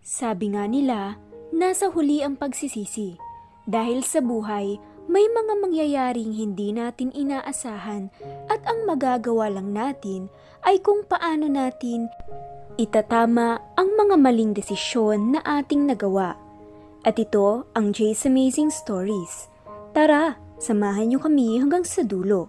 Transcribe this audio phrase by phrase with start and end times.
[0.00, 1.20] Sabi nga nila,
[1.52, 3.20] nasa huli ang pagsisisi.
[3.68, 4.80] Dahil sa buhay,
[5.10, 8.08] may mga mangyayaring hindi natin inaasahan
[8.48, 10.32] at ang magagawa lang natin
[10.64, 12.08] ay kung paano natin
[12.80, 16.32] itatama ang mga maling desisyon na ating nagawa.
[17.04, 19.52] At ito ang Jay's Amazing Stories.
[19.92, 22.48] Tara, samahan niyo kami hanggang sa dulo.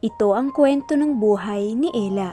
[0.00, 2.32] Ito ang kwento ng buhay ni Ella.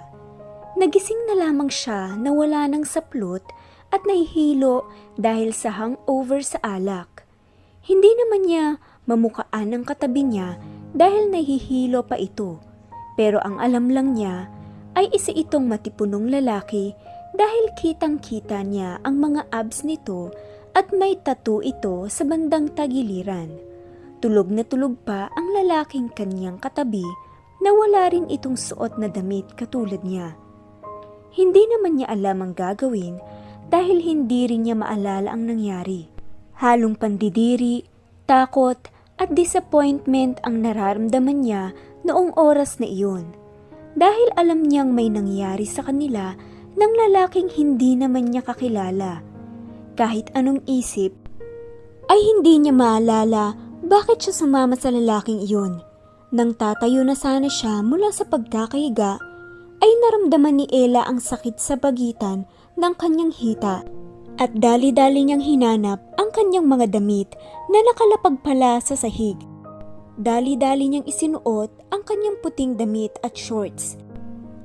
[0.79, 3.43] Nagising na lamang siya na wala ng saplot
[3.89, 4.85] at nahihilo
[5.17, 7.25] dahil sa hangover sa alak.
[7.85, 8.65] Hindi naman niya
[9.09, 10.61] mamukaan ang katabi niya
[10.93, 12.61] dahil nahihilo pa ito.
[13.17, 14.47] Pero ang alam lang niya
[14.93, 16.93] ay isa itong matipunong lalaki
[17.35, 20.33] dahil kitang-kita niya ang mga abs nito
[20.77, 23.49] at may tattoo ito sa bandang tagiliran.
[24.19, 27.05] Tulog na tulog pa ang lalaking kanyang katabi
[27.63, 30.35] na wala rin itong suot na damit katulad niya.
[31.31, 33.19] Hindi naman niya alam ang gagawin
[33.69, 36.09] dahil hindi rin niya maalala ang nangyari.
[36.57, 37.85] Halong pandidiri,
[38.25, 38.77] takot
[39.21, 41.71] at disappointment ang nararamdaman niya
[42.03, 43.31] noong oras na iyon.
[43.93, 46.33] Dahil alam niyang may nangyari sa kanila
[46.75, 49.21] ng lalaking hindi naman niya kakilala.
[49.93, 51.11] Kahit anong isip,
[52.09, 53.53] ay hindi niya maalala
[53.85, 55.83] bakit siya sumama sa lalaking iyon.
[56.29, 59.17] Nang tatayo na sana siya mula sa pagkakahiga,
[59.79, 62.43] ay naramdaman ni Ella ang sakit sa bagitan
[62.79, 63.83] ng kanyang hita
[64.39, 67.35] at dali-dali niyang hinanap ang kanyang mga damit
[67.67, 69.35] na nakalapag pala sa sahig.
[70.15, 73.99] Dali-dali niyang isinuot ang kanyang puting damit at shorts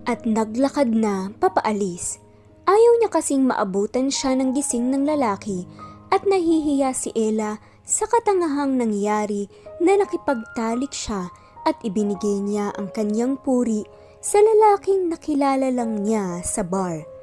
[0.07, 2.23] at naglakad na papaalis.
[2.65, 5.67] Ayaw niya kasing maabutan siya ng gising ng lalaki
[6.15, 9.51] at nahihiya si Ella sa katangahang nangyari
[9.83, 11.29] na nakipagtalik siya
[11.69, 13.85] at ibinigay niya ang kanyang puri
[14.25, 17.14] sa lalaking nakilala lang niya sa bar.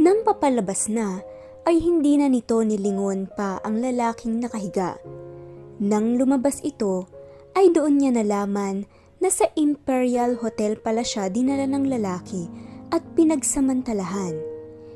[0.00, 1.20] Nang papalabas na,
[1.68, 4.96] ay hindi na nito nilingon pa ang lalaking nakahiga.
[5.76, 7.04] Nang lumabas ito,
[7.52, 8.88] ay doon niya nalaman
[9.20, 12.48] na sa Imperial Hotel pala siya dinala ng lalaki
[12.88, 14.40] at pinagsamantalahan.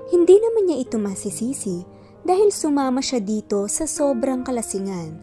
[0.08, 1.84] Hindi naman niya ito masisisi
[2.24, 5.20] dahil sumama siya dito sa sobrang kalasingan.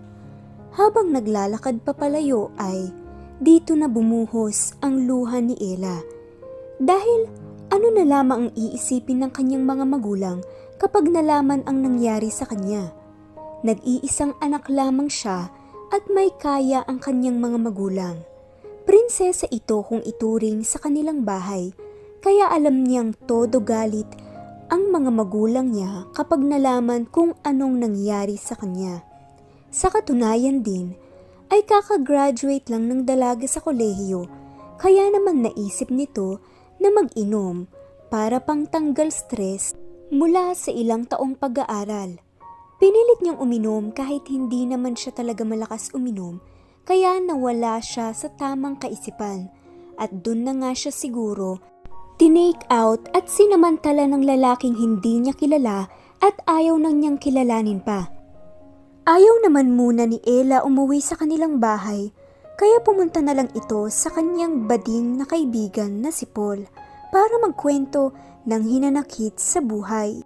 [0.78, 2.94] Habang naglalakad papalayo ay
[3.42, 6.06] dito na bumuhos ang luha ni Ella.
[6.78, 10.44] Dahil ano na lamang ang iisipin ng kanyang mga magulang
[10.76, 12.92] kapag nalaman ang nangyari sa kanya.
[13.64, 15.48] Nag-iisang anak lamang siya
[15.96, 18.18] at may kaya ang kanyang mga magulang.
[18.84, 21.72] Prinsesa ito kung ituring sa kanilang bahay,
[22.20, 24.10] kaya alam niyang todo galit
[24.68, 29.04] ang mga magulang niya kapag nalaman kung anong nangyari sa kanya.
[29.72, 30.92] Sa katunayan din,
[31.52, 34.28] ay kakagraduate lang ng dalaga sa kolehiyo,
[34.80, 36.40] kaya naman naisip nito
[36.82, 37.70] na mag-inom
[38.10, 39.78] para pang tanggal stress
[40.12, 42.20] mula sa ilang taong pag-aaral.
[42.82, 46.42] Pinilit niyang uminom kahit hindi naman siya talaga malakas uminom,
[46.84, 49.48] kaya nawala siya sa tamang kaisipan.
[50.02, 51.62] At dun na nga siya siguro,
[52.18, 55.86] tinake out at sinamantala ng lalaking hindi niya kilala
[56.26, 58.10] at ayaw nang niyang kilalanin pa.
[59.06, 62.10] Ayaw naman muna ni Ella umuwi sa kanilang bahay,
[62.62, 66.70] kaya pumunta na lang ito sa kanyang bading na kaibigan na si Paul
[67.10, 68.14] para magkwento
[68.46, 70.22] ng hinanakit sa buhay.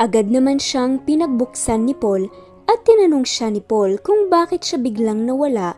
[0.00, 2.24] Agad naman siyang pinagbuksan ni Paul
[2.64, 5.76] at tinanong siya ni Paul kung bakit siya biglang nawala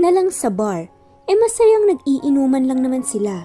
[0.00, 0.88] na lang sa bar.
[1.26, 3.44] E masayang nag-iinuman lang naman sila.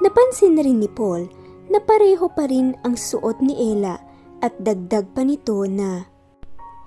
[0.00, 1.28] Napansin na rin ni Paul
[1.68, 4.00] na pareho pa rin ang suot ni Ella
[4.40, 6.06] at dagdag pa nito na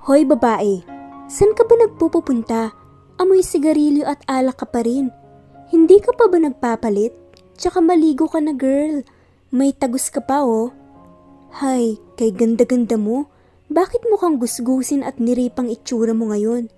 [0.07, 0.81] Hoy babae,
[1.29, 2.82] saan ka ba nagpupupunta?
[3.21, 5.13] Amoy sigarilyo at alak ka pa rin.
[5.69, 7.13] Hindi ka pa ba nagpapalit?
[7.57, 9.05] Tsaka maligo ka na girl.
[9.53, 10.73] May tagus ka pa oh.
[11.61, 13.29] Hay, kay ganda-ganda mo.
[13.69, 16.73] Bakit mukhang gusgusin at niripang itsura mo ngayon?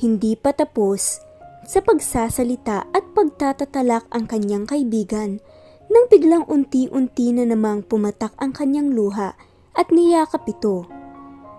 [0.00, 1.20] Hindi pa tapos
[1.62, 5.38] sa pagsasalita at pagtatatalak ang kanyang kaibigan
[5.92, 9.36] nang biglang unti-unti na namang pumatak ang kanyang luha
[9.76, 10.88] at niyakap ito.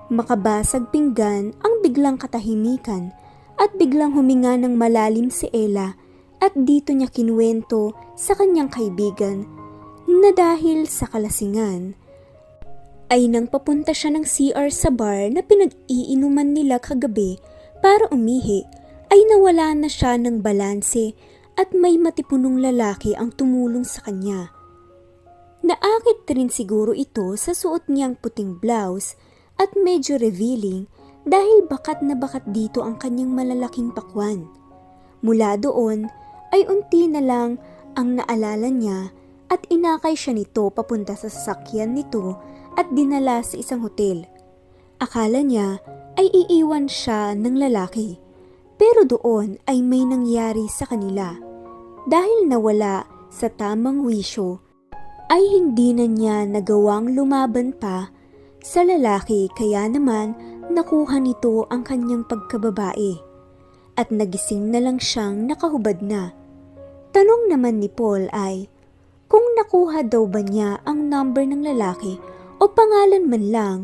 [0.10, 3.14] Makabasag pinggan ang biglang katahimikan
[3.62, 5.94] at biglang huminga ng malalim si Ella
[6.44, 9.48] at dito niya kinuwento sa kanyang kaibigan
[10.10, 11.96] na dahil sa kalasingan
[13.14, 17.38] ay nang papunta siya ng CR sa bar na pinag-iinuman nila kagabi
[17.78, 18.66] para umihi
[19.14, 21.14] ay nawala na siya ng balanse
[21.54, 24.50] at may matipunong lalaki ang tumulong sa kanya.
[25.62, 29.14] Naakit rin siguro ito sa suot niyang puting blouse
[29.62, 30.90] at medyo revealing
[31.24, 34.48] dahil bakat na bakat dito ang kanyang malalaking pakwan.
[35.24, 36.12] Mula doon
[36.52, 37.58] ay unti na lang
[37.96, 39.12] ang naalala niya
[39.48, 42.36] at inakay siya nito papunta sa sasakyan nito
[42.76, 44.26] at dinala sa isang hotel.
[45.00, 45.80] Akala niya
[46.20, 48.20] ay iiwan siya ng lalaki.
[48.74, 51.38] Pero doon ay may nangyari sa kanila.
[52.04, 54.60] Dahil nawala sa tamang wisyo,
[55.32, 58.12] ay hindi na niya nagawang lumaban pa
[58.60, 60.36] sa lalaki kaya naman
[60.72, 63.20] nakuha nito ang kanyang pagkababae.
[64.00, 66.34] At nagising na lang siyang nakahubad na.
[67.14, 68.72] Tanong naman ni Paul ay,
[69.30, 72.18] kung nakuha daw ba niya ang number ng lalaki
[72.62, 73.78] o pangalan man lang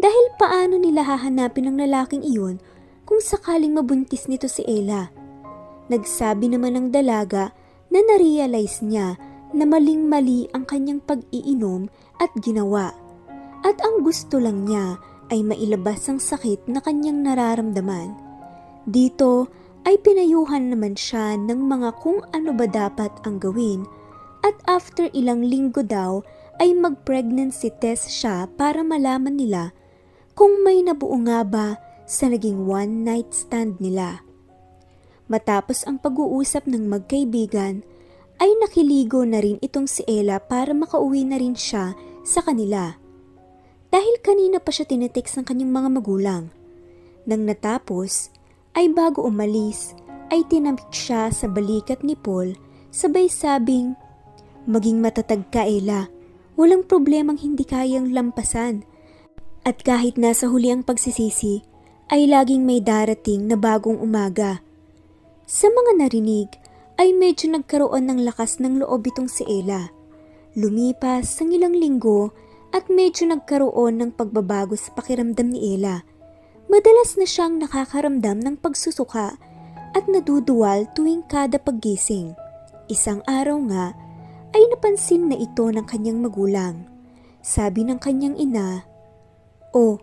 [0.00, 2.56] dahil paano nila hahanapin ang lalaking iyon
[3.04, 5.12] kung sakaling mabuntis nito si Ella.
[5.92, 7.52] Nagsabi naman ng dalaga
[7.92, 9.20] na narealize niya
[9.54, 11.86] na maling-mali ang kanyang pag-iinom
[12.18, 12.90] at ginawa.
[13.64, 14.98] At ang gusto lang niya
[15.34, 18.14] ay mailabas ang sakit na kanyang nararamdaman.
[18.86, 19.50] Dito
[19.82, 23.82] ay pinayuhan naman siya ng mga kung ano ba dapat ang gawin
[24.46, 26.22] at after ilang linggo daw
[26.62, 29.74] ay mag-pregnancy test siya para malaman nila
[30.38, 31.68] kung may nabuo nga ba
[32.06, 34.22] sa naging one night stand nila.
[35.26, 37.80] Matapos ang pag-uusap ng magkaibigan,
[38.42, 41.96] ay nakiligo na rin itong si Ella para makauwi na rin siya
[42.26, 42.98] sa kanila.
[43.94, 46.44] Dahil kanina pa siya tinitext ng kanyang mga magulang.
[47.30, 48.34] Nang natapos,
[48.74, 49.94] ay bago umalis,
[50.34, 52.58] ay tinamik siya sa balikat ni Paul
[52.90, 53.94] sabay sabing,
[54.66, 56.10] Maging matatag ka Ella,
[56.58, 58.82] walang problemang hindi kayang lampasan.
[59.62, 61.62] At kahit nasa huli ang pagsisisi,
[62.08, 64.64] ay laging may darating na bagong umaga.
[65.46, 66.50] Sa mga narinig,
[66.98, 69.92] ay medyo nagkaroon ng lakas ng loob itong si Ella.
[70.58, 72.32] Lumipas ang ilang linggo
[72.74, 76.02] at medyo nagkaroon ng pagbabago sa pakiramdam ni Ella.
[76.66, 79.38] Madalas na siyang nakakaramdam ng pagsusuka
[79.94, 82.34] at naduduwal tuwing kada paggising.
[82.90, 83.94] Isang araw nga
[84.58, 86.90] ay napansin na ito ng kanyang magulang.
[87.46, 88.82] Sabi ng kanyang ina,
[89.70, 90.02] Oh,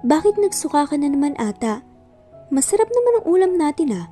[0.00, 1.84] bakit nagsuka ka na naman ata?
[2.48, 4.06] Masarap naman ang ulam natin ah.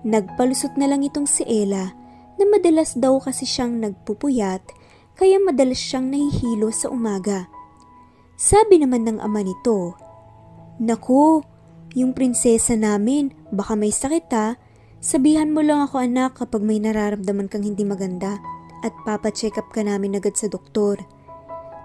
[0.00, 1.92] Nagpalusot na lang itong si Ella
[2.40, 4.64] na madalas daw kasi siyang nagpupuyat
[5.20, 7.52] kaya madalas siyang nahihilo sa umaga.
[8.40, 9.92] Sabi naman ng ama nito,
[10.80, 11.44] Naku,
[11.92, 14.56] yung prinsesa namin, baka may sakit ha.
[14.96, 18.40] Sabihan mo lang ako anak kapag may nararamdaman kang hindi maganda
[18.80, 20.96] at papacheck up ka namin agad sa doktor.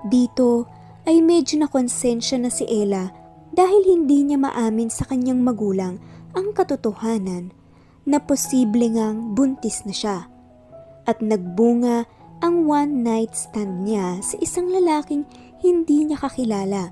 [0.07, 0.63] Dito
[1.03, 3.11] ay medyo nakonsensya na si Ella
[3.51, 5.99] dahil hindi niya maamin sa kanyang magulang
[6.31, 7.51] ang katotohanan
[8.07, 10.17] na posible ngang buntis na siya.
[11.03, 12.07] At nagbunga
[12.43, 15.23] ang one night stand niya sa isang lalaking
[15.63, 16.91] hindi niya kakilala.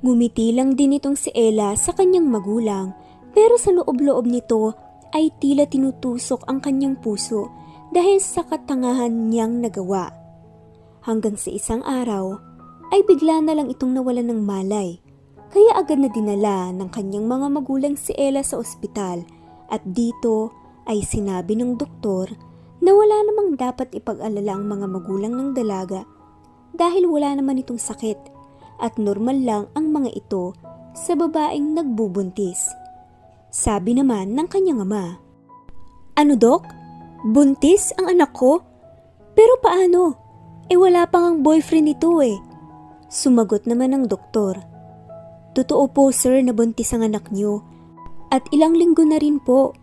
[0.00, 2.96] Ngumiti lang din itong si Ella sa kanyang magulang
[3.36, 4.72] pero sa loob-loob nito
[5.12, 7.52] ay tila tinutusok ang kanyang puso
[7.92, 10.14] dahil sa katangahan niyang nagawa.
[11.04, 12.38] Hanggang sa isang araw
[12.94, 14.96] ay bigla na lang itong nawalan ng malay
[15.50, 19.26] kaya agad na dinala ng kanyang mga magulang si Ella sa ospital
[19.68, 20.54] at dito
[20.86, 22.30] ay sinabi ng doktor
[22.80, 26.04] na wala namang dapat ipag-alala ang mga magulang ng dalaga
[26.72, 28.16] dahil wala naman itong sakit
[28.80, 30.56] at normal lang ang mga ito
[30.96, 32.72] sa babaeng nagbubuntis.
[33.50, 35.20] Sabi naman ng kanyang ama,
[36.16, 36.64] Ano dok?
[37.20, 38.64] Buntis ang anak ko?
[39.36, 40.16] Pero paano?
[40.72, 42.38] Eh wala pang ang boyfriend nito eh.
[43.10, 44.56] Sumagot naman ng doktor.
[45.52, 47.66] Totoo po sir na buntis ang anak niyo
[48.30, 49.74] at ilang linggo na rin po.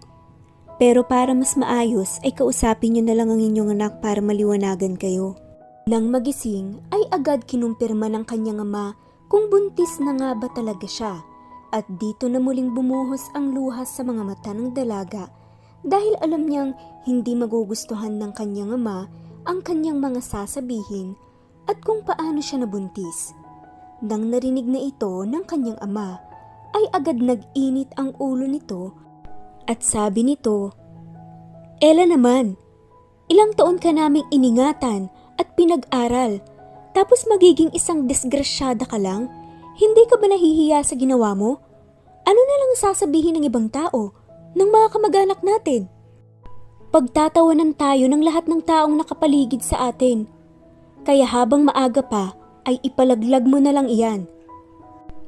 [0.77, 5.33] Pero para mas maayos ay kausapin niyo na lang ang inyong anak para maliwanagan kayo.
[5.89, 8.93] Nang magising ay agad kinumpirma ng kanyang ama
[9.25, 11.17] kung buntis na nga ba talaga siya
[11.73, 15.27] at dito na muling bumuhos ang luhas sa mga mata ng dalaga
[15.83, 16.71] dahil alam niyang
[17.07, 19.07] hindi magugustuhan ng kanyang ama
[19.47, 21.15] ang kanyang mga sasabihin
[21.65, 23.31] at kung paano siya nabuntis.
[24.03, 26.19] Nang narinig na ito ng kanyang ama,
[26.75, 29.06] ay agad nag-init ang ulo nito
[29.67, 30.71] at sabi nito,
[31.83, 32.57] Ella naman,
[33.27, 36.41] ilang taon ka naming iningatan at pinag-aral
[36.97, 39.29] tapos magiging isang disgrasyada ka lang?
[39.77, 41.61] Hindi ka ba nahihiya sa ginawa mo?
[42.25, 44.17] Ano na lang sasabihin ng ibang tao,
[44.57, 45.85] ng mga kamag-anak natin?
[46.89, 50.25] Pagtatawanan tayo ng lahat ng taong nakapaligid sa atin.
[51.05, 52.33] Kaya habang maaga pa,
[52.65, 54.25] ay ipalaglag mo na lang iyan.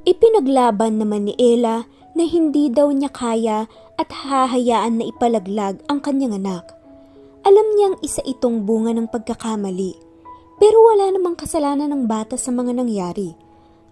[0.09, 1.85] Ipinaglaban naman ni Ella
[2.17, 3.69] na hindi daw niya kaya
[3.99, 6.71] at hahayaan na ipalaglag ang kanyang anak.
[7.43, 9.99] Alam niyang isa itong bunga ng pagkakamali,
[10.55, 13.35] pero wala namang kasalanan ng bata sa mga nangyari.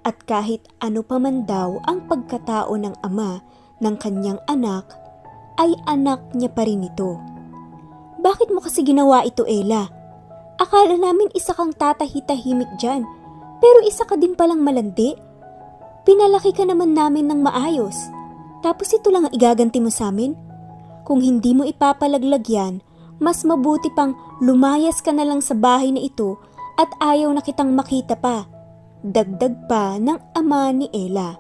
[0.08, 3.44] At kahit ano pa man daw ang pagkatao ng ama
[3.84, 4.96] ng kanyang anak,
[5.60, 7.20] ay anak niya pa rin ito.
[8.24, 9.92] Bakit mo kasi ginawa ito, Ella?
[10.58, 13.06] Akala namin isa kang tatahitahimik dyan
[13.62, 15.18] Pero isa ka din palang malandi.
[16.06, 18.17] Pinalaki ka naman namin ng maayos.
[18.66, 20.34] Tapos ito lang ang igaganti mo sa amin?
[21.08, 22.84] Kung hindi mo ipapalaglag yan,
[23.18, 26.38] mas mabuti pang lumayas ka na lang sa bahay na ito
[26.78, 28.46] at ayaw na kitang makita pa.
[29.02, 31.38] Dagdag pa ng ama ni Ella.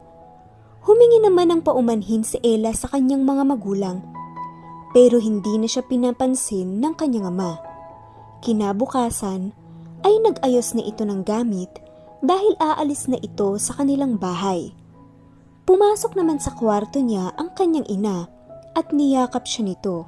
[0.88, 3.98] Humingi naman ng paumanhin si Ella sa kanyang mga magulang.
[4.96, 7.60] Pero hindi na siya pinapansin ng kanyang ama.
[8.40, 9.52] Kinabukasan
[10.06, 11.70] ay nag-ayos na ito ng gamit
[12.22, 14.72] dahil aalis na ito sa kanilang bahay.
[15.68, 18.32] Pumasok naman sa kwarto niya ang kanyang ina
[18.72, 20.08] at niyakap siya nito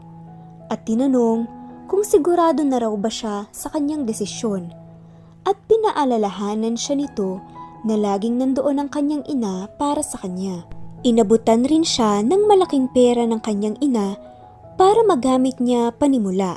[0.72, 1.52] at tinanong
[1.92, 4.72] kung sigurado na raw ba siya sa kanyang desisyon
[5.44, 7.44] at pinaalalahanan siya nito
[7.84, 10.64] na laging nandoon ang kanyang ina para sa kanya.
[11.04, 14.16] Inabutan rin siya ng malaking pera ng kanyang ina
[14.80, 16.56] para magamit niya panimula.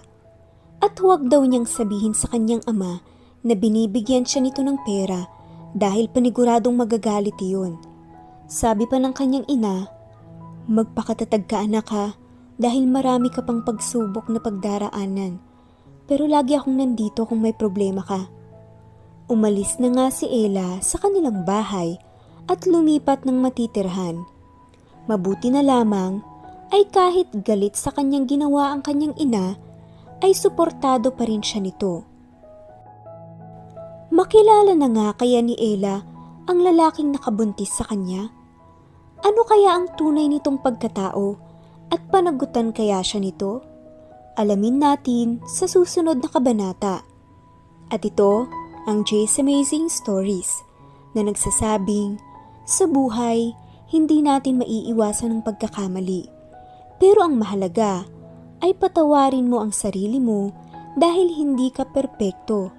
[0.79, 3.03] At huwag daw niyang sabihin sa kanyang ama
[3.43, 5.27] na binibigyan siya nito ng pera
[5.75, 7.92] dahil paniguradong magagalit iyon.
[8.53, 9.89] Sabi pa ng kanyang ina,
[10.69, 12.13] magpakatatag ka anak ha
[12.61, 15.41] dahil marami ka pang pagsubok na pagdaraanan.
[16.05, 18.29] Pero lagi akong nandito kung may problema ka.
[19.33, 21.97] Umalis na nga si Ella sa kanilang bahay
[22.45, 24.21] at lumipat ng matitirhan.
[25.09, 26.21] Mabuti na lamang
[26.77, 29.57] ay kahit galit sa kanyang ginawa ang kanyang ina,
[30.21, 32.05] ay suportado pa rin siya nito.
[34.13, 36.05] Makilala na nga kaya ni Ella
[36.45, 38.42] ang lalaking nakabuntis sa kanya?
[39.23, 41.39] Ano kaya ang tunay nitong pagkatao
[41.95, 43.63] at panagutan kaya siya nito?
[44.35, 47.07] Alamin natin sa susunod na kabanata.
[47.87, 48.51] At ito
[48.91, 50.67] ang Jay's Amazing Stories
[51.15, 52.19] na nagsasabing,
[52.67, 53.55] sa buhay,
[53.95, 56.27] hindi natin maiiwasan ng pagkakamali.
[56.99, 58.03] Pero ang mahalaga
[58.59, 60.51] ay patawarin mo ang sarili mo
[60.99, 62.75] dahil hindi ka perpekto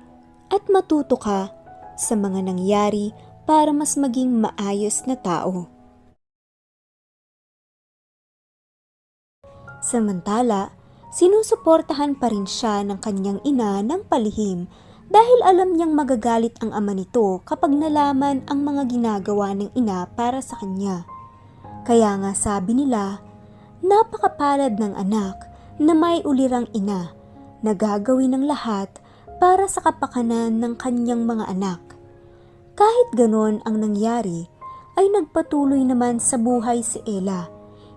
[0.52, 1.56] at matuto ka
[1.96, 3.16] sa mga nangyari
[3.48, 5.73] para mas maging maayos na tao.
[9.84, 10.72] Samantala,
[11.12, 14.72] sinusuportahan pa rin siya ng kanyang ina ng palihim
[15.12, 20.40] dahil alam niyang magagalit ang ama nito kapag nalaman ang mga ginagawa ng ina para
[20.40, 21.04] sa kanya.
[21.84, 23.20] Kaya nga sabi nila,
[23.84, 25.52] napakapalad ng anak
[25.84, 27.12] na may ulirang ina
[27.60, 28.88] na gagawin ng lahat
[29.44, 31.84] para sa kapakanan ng kanyang mga anak.
[32.80, 34.48] Kahit ganon ang nangyari,
[34.96, 37.52] ay nagpatuloy naman sa buhay si Ella.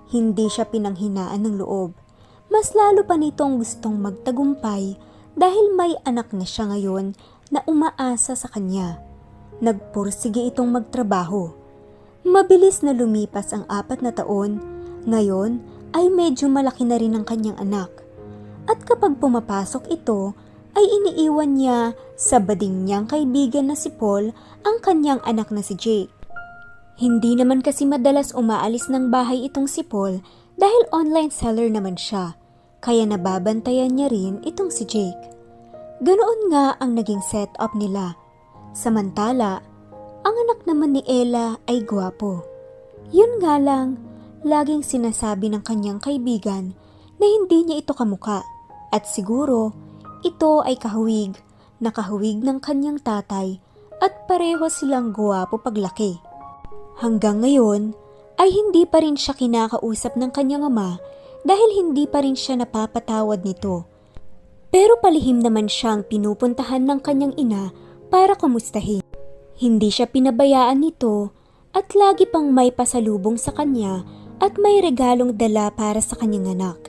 [0.07, 1.99] Hindi siya pinanghinaan ng loob.
[2.47, 4.95] Mas lalo pa nitong gustong magtagumpay
[5.35, 7.19] dahil may anak na siya ngayon
[7.51, 9.03] na umaasa sa kanya.
[9.59, 11.51] Nagpursige itong magtrabaho.
[12.27, 14.59] Mabilis na lumipas ang apat na taon.
[15.07, 15.63] Ngayon
[15.95, 17.91] ay medyo malaki na rin ang kanyang anak.
[18.67, 20.35] At kapag pumapasok ito,
[20.77, 24.35] ay iniiwan niya sa bading niyang kaibigan na si Paul
[24.67, 26.16] ang kanyang anak na si Jake.
[26.97, 30.25] Hindi naman kasi madalas umaalis ng bahay itong si Paul
[30.57, 32.41] dahil online seller naman siya,
[32.81, 35.21] kaya nababantayan niya rin itong si Jake.
[36.01, 38.17] Ganoon nga ang naging setup nila.
[38.73, 39.61] Samantala,
[40.25, 42.41] ang anak naman ni Ella ay gwapo.
[43.13, 44.01] Yun nga lang,
[44.41, 46.73] laging sinasabi ng kanyang kaibigan
[47.21, 48.41] na hindi niya ito kamuka
[48.89, 49.77] at siguro
[50.25, 51.37] ito ay kahawig
[51.77, 53.61] na kahawig ng kanyang tatay
[54.01, 56.26] at pareho silang gwapo paglaki.
[56.97, 57.93] Hanggang ngayon
[58.41, 60.97] ay hindi pa rin siya kinakausap ng kanyang ama
[61.45, 63.85] dahil hindi pa rin siya napapatawad nito.
[64.73, 67.69] Pero palihim naman siyang pinupuntahan ng kanyang ina
[68.09, 69.05] para kumustahin.
[69.61, 71.37] Hindi siya pinabayaan nito
[71.77, 74.01] at lagi pang may pasalubong sa kanya
[74.41, 76.81] at may regalong dala para sa kanyang anak.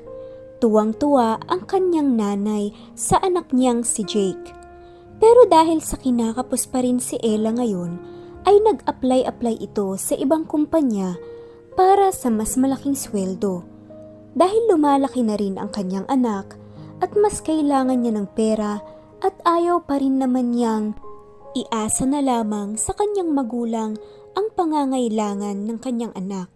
[0.63, 4.55] Tuwang-tuwa ang kanyang nanay sa anak niyang si Jake.
[5.19, 8.16] Pero dahil sa kinakapos pa rin si Ella ngayon,
[8.47, 11.19] ay nag-apply-apply ito sa ibang kumpanya
[11.75, 13.67] para sa mas malaking sweldo.
[14.31, 16.55] Dahil lumalaki na rin ang kanyang anak
[17.03, 18.79] at mas kailangan niya ng pera
[19.19, 20.95] at ayaw pa rin naman niyang
[21.57, 23.99] iasa na lamang sa kanyang magulang
[24.37, 26.47] ang pangangailangan ng kanyang anak.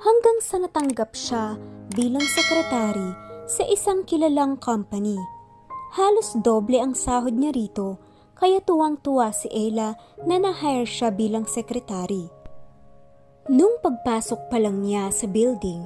[0.00, 1.58] Hanggang sa natanggap siya
[1.92, 3.10] bilang sekretary
[3.50, 5.18] sa isang kilalang company.
[5.96, 7.98] Halos doble ang sahod niya rito
[8.40, 9.94] kaya tuwang-tuwa si Ella
[10.24, 12.32] na na-hire siya bilang sekretary.
[13.52, 15.84] Nung pagpasok pa lang niya sa building,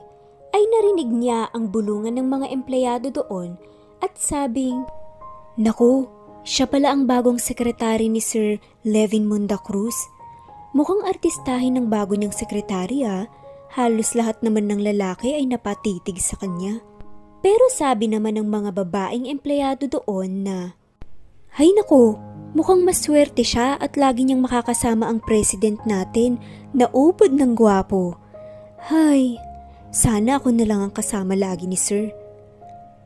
[0.55, 3.59] ay narinig niya ang bulungan ng mga empleyado doon
[3.99, 4.87] at sabing,
[5.59, 6.07] Naku,
[6.47, 9.95] siya pala ang bagong sekretary ni Sir Levin Munda Cruz.
[10.75, 13.27] Mukhang artistahin ng bago niyang sekretary ah.
[13.75, 16.79] Halos lahat naman ng lalaki ay napatitig sa kanya.
[17.43, 20.59] Pero sabi naman ng mga babaeng empleyado doon na,
[21.55, 22.19] Hay nako,
[22.55, 26.39] Mukhang maswerte siya at lagi niyang makakasama ang president natin
[26.71, 28.15] na ubod ng gwapo.
[28.87, 29.43] Hay,
[29.91, 32.15] sana ako na lang ang kasama lagi ni Sir.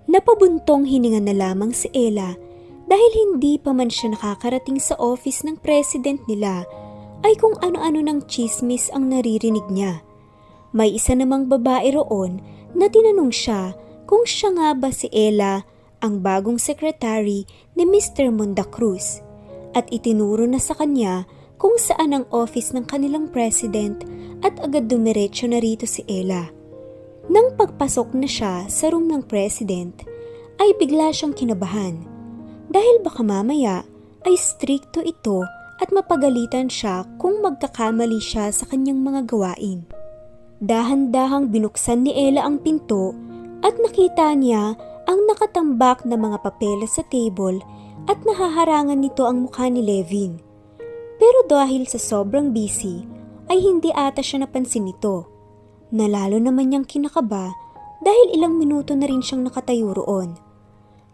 [0.05, 2.37] Napabuntong hininga na lamang si Ella
[2.85, 6.69] dahil hindi pa man siya nakakarating sa office ng president nila
[7.25, 10.05] ay kung ano-ano ng chismis ang naririnig niya.
[10.77, 12.45] May isa namang babae roon
[12.77, 13.73] na tinanong siya
[14.05, 15.65] kung siya nga ba si Ella
[16.05, 18.31] ang bagong secretary ni Mr.
[18.31, 19.23] Monda Cruz
[19.75, 21.27] at itinuro na sa kanya
[21.59, 24.07] kung saan ang office ng kanilang president
[24.47, 26.47] at agad dumiretso na rito si Ella.
[27.29, 30.07] Nang pagpasok na siya sa room ng president,
[30.59, 32.03] ay bigla siyang kinabahan
[32.71, 33.87] dahil baka mamaya
[34.27, 35.45] ay strikto ito
[35.79, 39.87] at mapagalitan siya kung magkakamali siya sa kanyang mga gawain.
[40.59, 43.15] Dahan-dahang binuksan ni Ella ang pinto
[43.63, 44.75] at nakita niya
[45.09, 47.65] ang nakatambak na mga papeles sa table
[48.05, 50.37] at nahaharangan nito ang mukha ni Levin.
[51.17, 53.09] Pero dahil sa sobrang busy,
[53.49, 55.25] ay hindi ata siya napansin nito.
[55.89, 57.57] Nalalo naman niyang kinakaba
[58.05, 60.37] dahil ilang minuto na rin siyang nakatayo roon.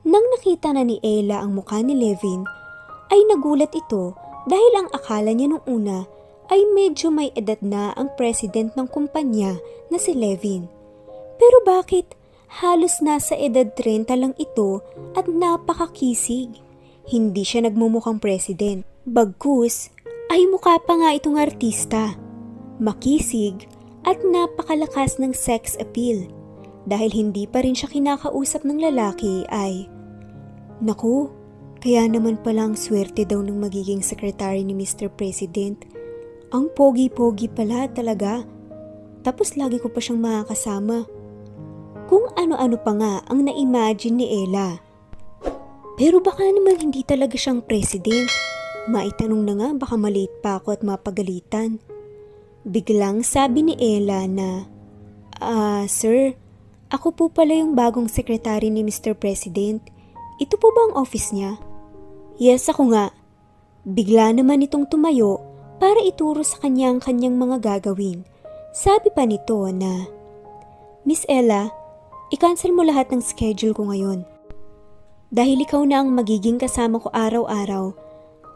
[0.04, 2.44] Nang nakita na ni Ella ang mukha ni Levin,
[3.14, 4.18] ay nagulat ito
[4.50, 6.04] dahil ang akala niya nung una
[6.52, 9.56] ay medyo may edad na ang president ng kumpanya
[9.88, 10.68] na si Levin.
[11.40, 12.12] Pero bakit
[12.54, 14.78] halos nasa edad 30 lang ito
[15.18, 16.54] at napakakisig?
[17.04, 18.86] Hindi siya nagmumukhang president.
[19.04, 19.90] Bagkus,
[20.30, 22.14] ay mukha pa nga itong artista.
[22.78, 23.66] Makisig
[24.06, 26.30] at napakalakas ng sex appeal.
[26.86, 29.88] Dahil hindi pa rin siya kinakausap ng lalaki ay,
[30.84, 31.32] Naku,
[31.80, 35.08] kaya naman palang swerte daw ng magiging secretary ni Mr.
[35.10, 35.80] President.
[36.52, 38.44] Ang pogi-pogi pala talaga.
[39.24, 41.23] Tapos lagi ko pa siyang makakasama.
[42.04, 44.76] Kung ano-ano pa nga ang na-imagine ni Ella.
[45.94, 48.28] Pero baka naman hindi talaga siyang president.
[48.90, 51.80] Maitanong na nga baka maliit pa ako at mapagalitan.
[52.68, 54.68] Biglang sabi ni Ella na,
[55.40, 56.36] Ah, sir,
[56.92, 59.16] ako po pala yung bagong sekretary ni Mr.
[59.16, 59.80] President.
[60.38, 61.56] Ito po ba ang office niya?
[62.36, 63.14] Yes, ako nga.
[63.86, 65.40] Bigla naman itong tumayo
[65.78, 68.26] para ituro sa kanya ang kanyang mga gagawin.
[68.74, 70.08] Sabi pa nito na,
[71.04, 71.70] Miss Ella,
[72.34, 74.26] i-cancel mo lahat ng schedule ko ngayon.
[75.30, 77.94] Dahil ikaw na ang magiging kasama ko araw-araw,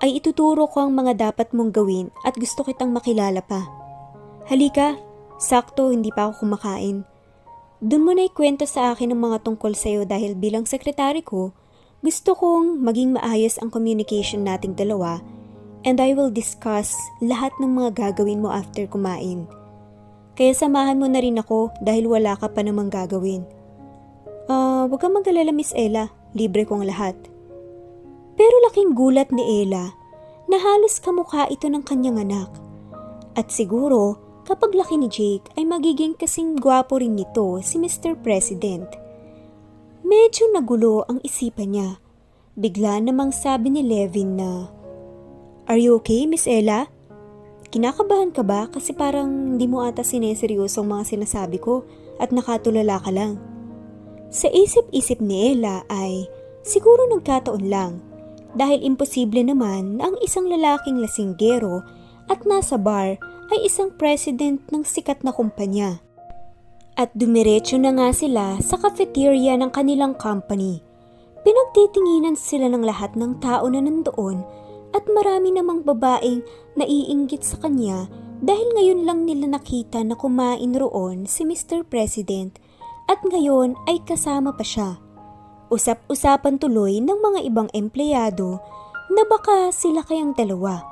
[0.03, 3.71] ay ituturo ko ang mga dapat mong gawin at gusto kitang makilala pa.
[4.51, 4.99] Halika,
[5.39, 7.07] sakto hindi pa ako kumakain.
[7.79, 11.55] Doon mo na ikwento sa akin ang mga tungkol sa'yo dahil bilang sekretary ko,
[12.03, 15.23] gusto kong maging maayos ang communication nating dalawa
[15.87, 19.47] and I will discuss lahat ng mga gagawin mo after kumain.
[20.35, 23.58] Kaya samahan mo na rin ako dahil wala ka pa namang gagawin.
[24.49, 27.13] Ah, wag kang mag-alala Miss Ella, libre kong lahat.
[28.33, 29.93] Pero laking gulat ni Ella
[30.49, 32.49] na halos kamukha ito ng kanyang anak.
[33.37, 34.17] At siguro,
[34.49, 38.17] kapag laki ni Jake ay magiging kasing gwapo rin nito si Mr.
[38.25, 38.89] President.
[40.01, 42.01] Medyo nagulo ang isipan niya.
[42.57, 44.73] Bigla namang sabi ni Levin na,
[45.69, 46.89] Are you okay, Miss Ella?
[47.69, 51.85] Kinakabahan ka ba kasi parang hindi mo ata sineseryoso ang mga sinasabi ko
[52.17, 53.58] at nakatulala ka lang?
[54.29, 56.29] Sa isip-isip ni Ella ay
[56.61, 58.05] siguro nagkataon lang
[58.53, 61.81] dahil imposible naman na ang isang lalaking lasinggero
[62.29, 63.17] at nasa bar
[63.49, 66.05] ay isang president ng sikat na kumpanya.
[67.01, 70.85] At dumiretso na nga sila sa cafeteria ng kanilang company.
[71.41, 74.45] Pinagtitinginan sila ng lahat ng tao na nandoon
[74.93, 76.45] at marami namang babaeng
[76.77, 78.11] naiinggit sa kanya
[78.45, 81.87] dahil ngayon lang nila nakita na kumain roon si Mr.
[81.87, 82.61] President
[83.09, 85.01] at ngayon ay kasama pa siya.
[85.73, 88.61] Usap-usapan tuloy ng mga ibang empleyado
[89.09, 90.85] na baka sila kayang dalawa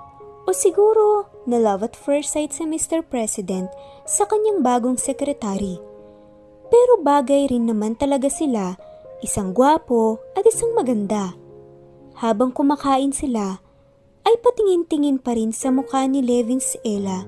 [0.46, 3.04] o siguro na love at first sight si Mr.
[3.04, 3.68] President
[4.08, 5.76] sa kanyang bagong sekretary.
[6.66, 8.74] Pero bagay rin naman talaga sila,
[9.22, 11.34] isang gwapo at isang maganda.
[12.18, 13.60] Habang kumakain sila,
[14.26, 17.22] ay patingin-tingin pa rin sa mukha ni Levin si Ella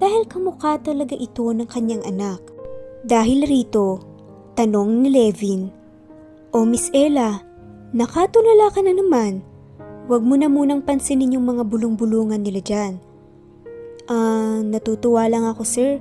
[0.00, 2.40] dahil kamukha talaga ito ng kanyang anak.
[3.04, 4.09] Dahil rito,
[4.60, 5.72] tanong ni Levin,
[6.52, 7.40] O Miss Ella,
[7.96, 9.40] nakatulala ka na naman.
[10.04, 13.00] Huwag mo na munang pansinin yung mga bulong-bulungan nila dyan.
[14.04, 15.96] Ah, natutuwa lang ako sir.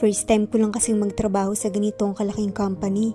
[0.00, 3.12] First time ko lang kasing magtrabaho sa ganitong kalaking company.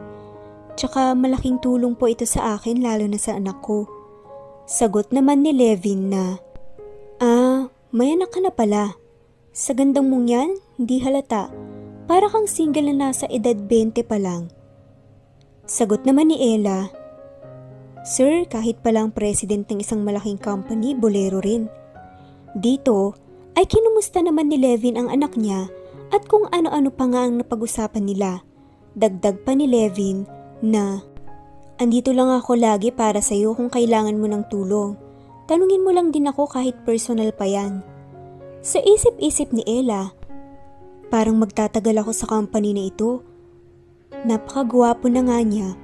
[0.77, 3.89] Tsaka malaking tulong po ito sa akin lalo na sa anak ko.
[4.69, 6.37] Sagot naman ni Levin na,
[7.17, 8.93] Ah, may anak ka na pala.
[9.57, 11.49] Sa gandang mong yan, hindi halata.
[12.05, 14.53] Para kang single na nasa edad 20 pa lang.
[15.63, 16.91] Sagot naman ni Ella,
[18.03, 21.71] Sir, kahit palang president ng isang malaking company, bolero rin.
[22.51, 23.15] Dito,
[23.55, 25.71] ay kinumusta naman ni Levin ang anak niya
[26.11, 28.43] at kung ano-ano pa nga ang napag-usapan nila.
[28.99, 30.27] Dagdag pa ni Levin
[30.59, 30.99] na,
[31.81, 34.93] Andito lang ako lagi para sa'yo kung kailangan mo ng tulong.
[35.49, 37.81] Tanungin mo lang din ako kahit personal pa yan.
[38.61, 40.13] Sa isip-isip ni Ella,
[41.09, 43.25] parang magtatagal ako sa company na ito.
[44.23, 45.75] Napakagwapo na nga niya.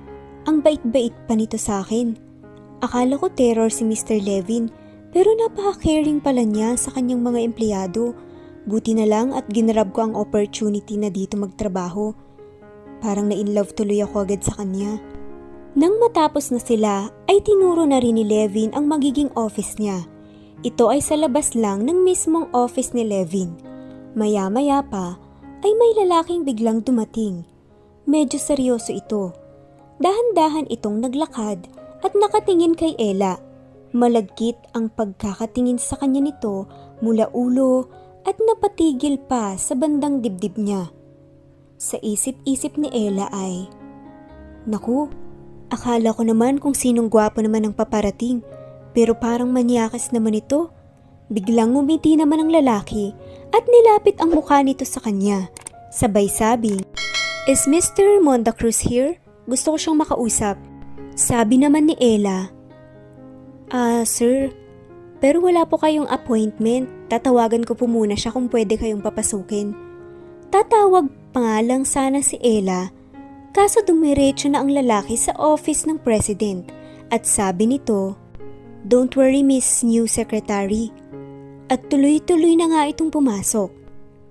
[0.47, 2.15] Ang bait-bait pa nito sa akin.
[2.79, 4.23] Akala ko terror si Mr.
[4.23, 4.71] Levin
[5.11, 8.15] pero napaka-caring pala niya sa kanyang mga empleyado.
[8.63, 12.15] Buti na lang at ginrab ko ang opportunity na dito magtrabaho.
[13.03, 14.99] Parang na-inlove tuloy ako agad sa kanya.
[15.75, 20.07] Nang matapos na sila, ay tinuro na rin ni Levin ang magiging office niya.
[20.63, 23.55] Ito ay sa labas lang ng mismong office ni Levin.
[24.15, 25.15] Maya-maya pa,
[25.63, 27.47] ay may lalaking biglang dumating.
[28.09, 29.37] Medyo seryoso ito.
[30.01, 31.69] Dahan-dahan itong naglakad
[32.01, 33.37] at nakatingin kay Ella.
[33.93, 36.65] Malagkit ang pagkakatingin sa kanya nito
[37.05, 37.85] mula ulo
[38.25, 40.89] at napatigil pa sa bandang dibdib niya.
[41.77, 43.69] Sa isip-isip ni Ella ay,
[44.65, 45.05] Naku,
[45.69, 48.41] akala ko naman kung sinong gwapo naman ang paparating,
[48.97, 50.73] pero parang manyakas naman ito.
[51.29, 53.13] Biglang ngumiti naman ang lalaki
[53.53, 55.45] at nilapit ang mukha nito sa kanya.
[55.93, 56.81] Sabay sabing,
[57.47, 58.19] Is Mr.
[58.19, 59.15] Monda Cruz here?
[59.47, 60.59] Gusto ko siyang makausap.
[61.15, 62.51] Sabi naman ni Ella,
[63.69, 64.51] Ah, sir,
[65.21, 66.89] pero wala po kayong appointment.
[67.07, 69.71] Tatawagan ko po muna siya kung pwede kayong papasukin.
[70.49, 72.89] Tatawag pa lang sana si Ella,
[73.53, 76.67] kaso dumiretso na ang lalaki sa office ng president
[77.13, 78.17] at sabi nito,
[78.83, 80.89] Don't worry Miss New Secretary.
[81.69, 83.69] At tuloy-tuloy na nga itong pumasok.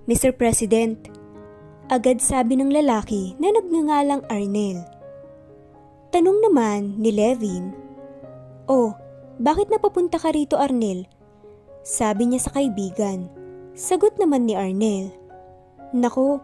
[0.09, 0.35] Mr.
[0.35, 1.18] President,
[1.89, 4.85] agad sabi ng lalaki na nagngangalang Arnel.
[6.13, 7.73] Tanong naman ni Levin,
[8.69, 8.93] Oh,
[9.41, 11.09] bakit napapunta ka rito Arnel?
[11.81, 13.25] Sabi niya sa kaibigan.
[13.73, 15.09] Sagot naman ni Arnel,
[15.89, 16.37] Nako,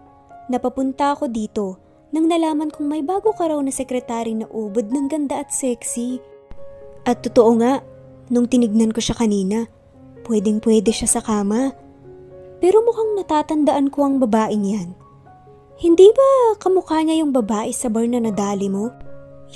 [0.49, 1.77] napapunta ako dito
[2.10, 6.17] nang nalaman kong may bago ka raw na sekretary na ubod ng ganda at sexy.
[7.05, 7.86] At totoo nga,
[8.34, 9.69] nung tinignan ko siya kanina,
[10.25, 11.77] pwedeng pwede siya sa kama.
[12.58, 15.05] Pero mukhang natatandaan ko ang babaeng yan.
[15.76, 18.96] Hindi ba kamukha niya yung babae sa bar na nadali mo?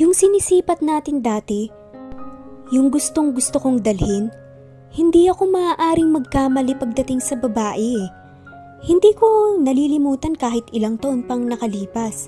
[0.03, 1.71] Yung sinisipat natin dati?
[2.75, 4.27] Yung gustong gusto kong dalhin?
[4.91, 8.11] Hindi ako maaaring magkamali pagdating sa babae eh.
[8.83, 12.27] Hindi ko nalilimutan kahit ilang taon pang nakalipas.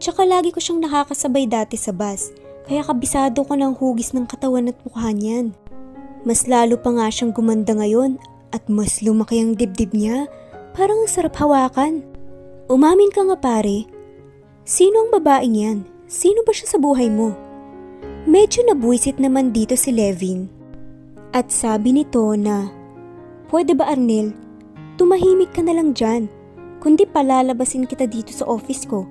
[0.00, 2.32] Tsaka lagi ko siyang nakakasabay dati sa bus,
[2.64, 5.52] kaya kabisado ko ng hugis ng katawan at mukha niyan.
[6.24, 8.16] Mas lalo pa nga siyang gumanda ngayon
[8.48, 10.24] at mas lumaki ang dibdib niya.
[10.72, 12.13] Parang ang sarap hawakan.
[12.64, 13.84] Umamin ka nga pare.
[14.64, 15.78] Sino ang babaeng yan?
[16.08, 17.36] Sino ba siya sa buhay mo?
[18.24, 20.48] Medyo nabuisit naman dito si Levin.
[21.36, 22.72] At sabi nito na,
[23.52, 24.32] Pwede ba Arnel,
[24.96, 26.24] tumahimik ka na lang dyan.
[26.80, 29.04] Kundi palalabasin kita dito sa office ko.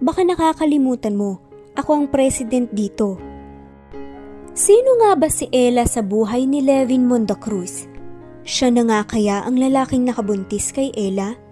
[0.00, 1.44] Baka nakakalimutan mo,
[1.76, 3.20] ako ang president dito.
[4.56, 7.84] Sino nga ba si Ella sa buhay ni Levin Mondacruz?
[8.48, 11.43] Siya na nga kaya ang lalaking nakabuntis kay Ella?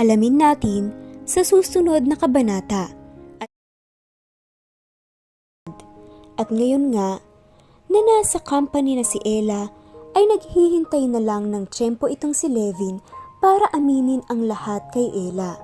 [0.00, 0.96] Alamin natin
[1.28, 2.88] sa susunod na kabanata.
[6.40, 7.20] At, ngayon nga,
[7.92, 9.68] na nasa company na si Ella,
[10.16, 13.04] ay naghihintay na lang ng tiyempo itong si Levin
[13.44, 15.60] para aminin ang lahat kay Ella.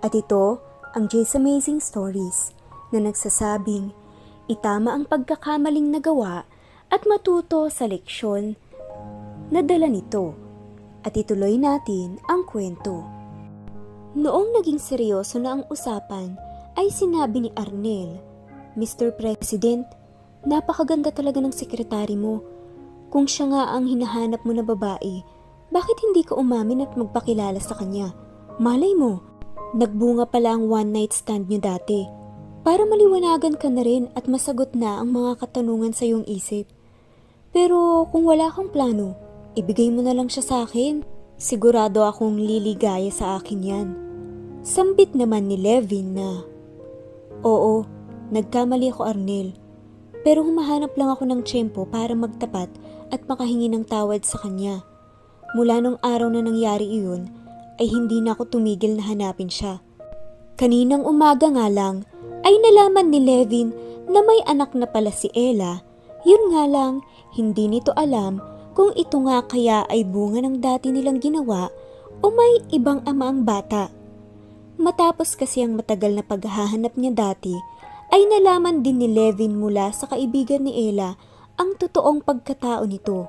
[0.00, 0.56] At ito
[0.96, 2.56] ang Jay's Amazing Stories
[2.96, 3.92] na nagsasabing
[4.48, 6.48] itama ang pagkakamaling nagawa
[6.88, 8.56] at matuto sa leksyon
[9.52, 10.32] na dala nito.
[11.04, 13.15] At ituloy natin ang kwento.
[14.16, 16.40] Noong naging seryoso na ang usapan,
[16.80, 18.16] ay sinabi ni Arnel,
[18.72, 19.12] Mr.
[19.12, 19.84] President,
[20.40, 22.40] napakaganda talaga ng sekretary mo.
[23.12, 25.20] Kung siya nga ang hinahanap mo na babae,
[25.68, 28.16] bakit hindi ka umamin at magpakilala sa kanya?
[28.56, 29.20] Malay mo,
[29.76, 32.08] nagbunga pala ang one night stand niyo dati.
[32.64, 36.64] Para maliwanagan ka na rin at masagot na ang mga katanungan sa iyong isip.
[37.52, 39.12] Pero kung wala kang plano,
[39.60, 41.04] ibigay mo na lang siya sa akin.
[41.36, 44.05] Sigurado akong liligaya sa akin yan.
[44.66, 46.42] Sambit naman ni Levin na,
[47.46, 47.86] Oo,
[48.34, 49.54] nagkamali ako Arnel.
[50.26, 52.66] Pero humahanap lang ako ng tiyempo para magtapat
[53.14, 54.82] at makahingi ng tawad sa kanya.
[55.54, 57.30] Mula nung araw na nangyari iyon,
[57.78, 59.78] ay hindi na ako tumigil na hanapin siya.
[60.58, 62.02] Kaninang umaga nga lang,
[62.42, 63.70] ay nalaman ni Levin
[64.10, 65.78] na may anak na pala si Ella.
[66.26, 67.06] Yun nga lang,
[67.38, 68.42] hindi nito alam
[68.74, 71.70] kung ito nga kaya ay bunga ng dati nilang ginawa
[72.18, 73.94] o may ibang ama ang bata.
[74.76, 77.56] Matapos kasi ang matagal na paghahanap niya dati,
[78.12, 81.16] ay nalaman din ni Levin mula sa kaibigan ni Ella
[81.56, 83.24] ang totoong pagkatao nito.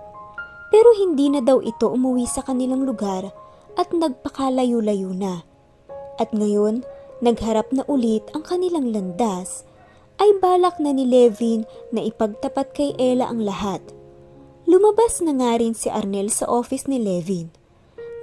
[0.68, 3.32] Pero hindi na daw ito umuwi sa kanilang lugar
[3.80, 5.48] at nagpakalayo-layo na.
[6.20, 6.84] At ngayon,
[7.24, 9.64] nagharap na ulit ang kanilang landas,
[10.18, 13.80] ay balak na ni Levin na ipagtapat kay Ella ang lahat.
[14.68, 17.54] Lumabas na nga rin si Arnel sa office ni Levin.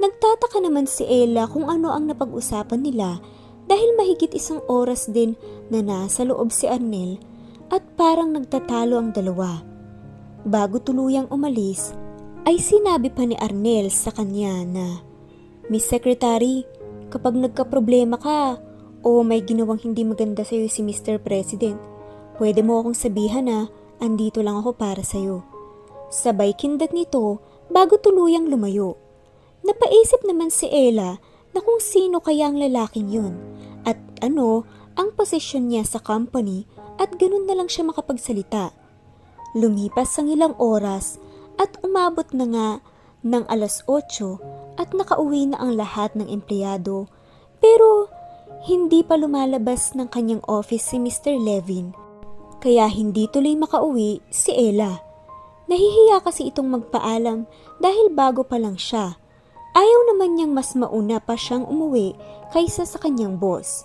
[0.05, 3.25] Nagtataka naman si Ella kung ano ang napag-usapan nila
[3.65, 5.33] dahil mahigit isang oras din
[5.73, 7.17] na nasa loob si Arnel
[7.73, 9.65] at parang nagtatalo ang dalawa.
[10.45, 11.97] Bago tuluyang umalis,
[12.45, 15.01] ay sinabi pa ni Arnel sa kanya na,
[15.73, 16.69] Miss Secretary,
[17.09, 18.61] kapag nagka-problema ka
[19.01, 21.17] o may ginawang hindi maganda sa'yo si Mr.
[21.25, 21.81] President,
[22.37, 23.73] pwede mo akong sabihan na
[24.05, 25.41] andito lang ako para sa'yo.
[26.13, 27.41] Sabay kindat nito
[27.73, 29.01] bago tuluyang lumayo.
[29.65, 31.17] Napaisip naman si Ella
[31.57, 33.35] na kung sino kaya ang lalaking yun
[33.89, 36.69] at ano ang posisyon niya sa company
[37.01, 38.77] at ganun na lang siya makapagsalita.
[39.57, 41.17] Lumipas ang ilang oras
[41.57, 42.69] at umabot na nga
[43.25, 47.09] ng alas 8 at nakauwi na ang lahat ng empleyado
[47.63, 48.13] pero
[48.69, 51.41] hindi pa lumalabas ng kanyang office si Mr.
[51.41, 51.97] Levin
[52.61, 55.01] kaya hindi tuloy makauwi si Ella.
[55.65, 57.49] Nahihiya kasi itong magpaalam
[57.81, 59.17] dahil bago pa lang siya.
[59.75, 62.15] Ayaw naman niyang mas mauna pa siyang umuwi
[62.55, 63.83] kaysa sa kanyang boss.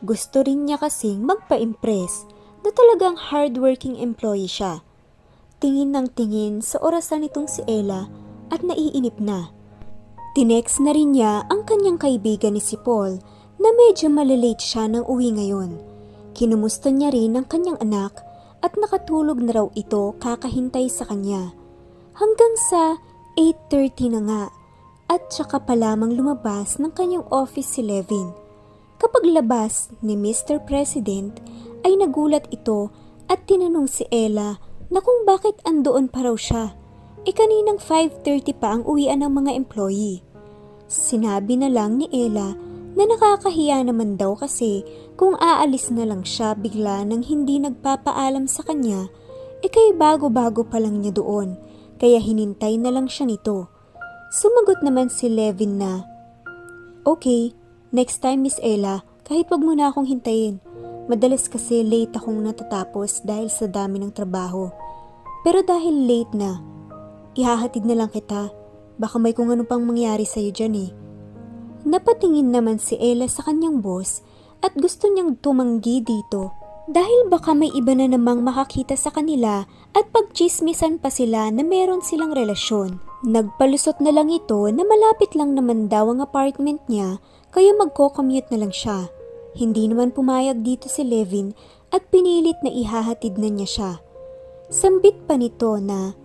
[0.00, 2.24] Gusto rin niya kasing magpa-impress
[2.64, 4.80] na talagang hardworking employee siya.
[5.60, 8.08] Tingin ng tingin sa orasan nitong si Ella
[8.48, 9.52] at naiinip na.
[10.32, 13.20] Tinex na rin niya ang kanyang kaibigan ni si Paul
[13.60, 15.76] na medyo malilate siya ng uwi ngayon.
[16.32, 18.24] Kinumusta niya rin ang kanyang anak
[18.64, 21.52] at nakatulog na raw ito kakahintay sa kanya.
[22.16, 22.96] Hanggang sa
[23.36, 24.42] 8.30 na nga
[25.10, 28.30] at saka pa lamang lumabas ng kanyang office si Levin.
[29.02, 30.62] Kapag labas ni Mr.
[30.62, 31.34] President
[31.82, 32.94] ay nagulat ito
[33.26, 36.78] at tinanong si Ella na kung bakit andoon pa raw siya.
[37.26, 40.22] E kaninang 5.30 pa ang uwian ng mga employee.
[40.86, 42.54] Sinabi na lang ni Ella
[42.94, 44.82] na nakakahiya naman daw kasi
[45.18, 49.10] kung aalis na lang siya bigla nang hindi nagpapaalam sa kanya,
[49.60, 51.54] e kay bago-bago pa lang niya doon,
[52.00, 53.79] kaya hinintay na lang siya nito.
[54.30, 56.06] Sumagot naman si Levin na,
[57.02, 57.50] Okay,
[57.90, 60.62] next time Miss Ella, kahit wag mo na akong hintayin.
[61.10, 64.70] Madalas kasi late akong natatapos dahil sa dami ng trabaho.
[65.42, 66.62] Pero dahil late na,
[67.34, 68.54] ihahatid na lang kita.
[69.02, 70.90] Baka may kung ano pang mangyari sa'yo dyan eh.
[71.90, 74.22] Napatingin naman si Ella sa kanyang boss
[74.62, 76.54] at gusto niyang tumanggi dito
[76.86, 81.98] dahil baka may iba na namang makakita sa kanila at pagchismisan pa sila na meron
[81.98, 83.09] silang relasyon.
[83.20, 87.20] Nagpalusot na lang ito na malapit lang naman daw ang apartment niya
[87.52, 89.12] kaya magko-commute na lang siya.
[89.52, 91.52] Hindi naman pumayag dito si Levin
[91.92, 93.92] at pinilit na ihahatid na niya siya.
[94.72, 96.16] Sambit pa nito na,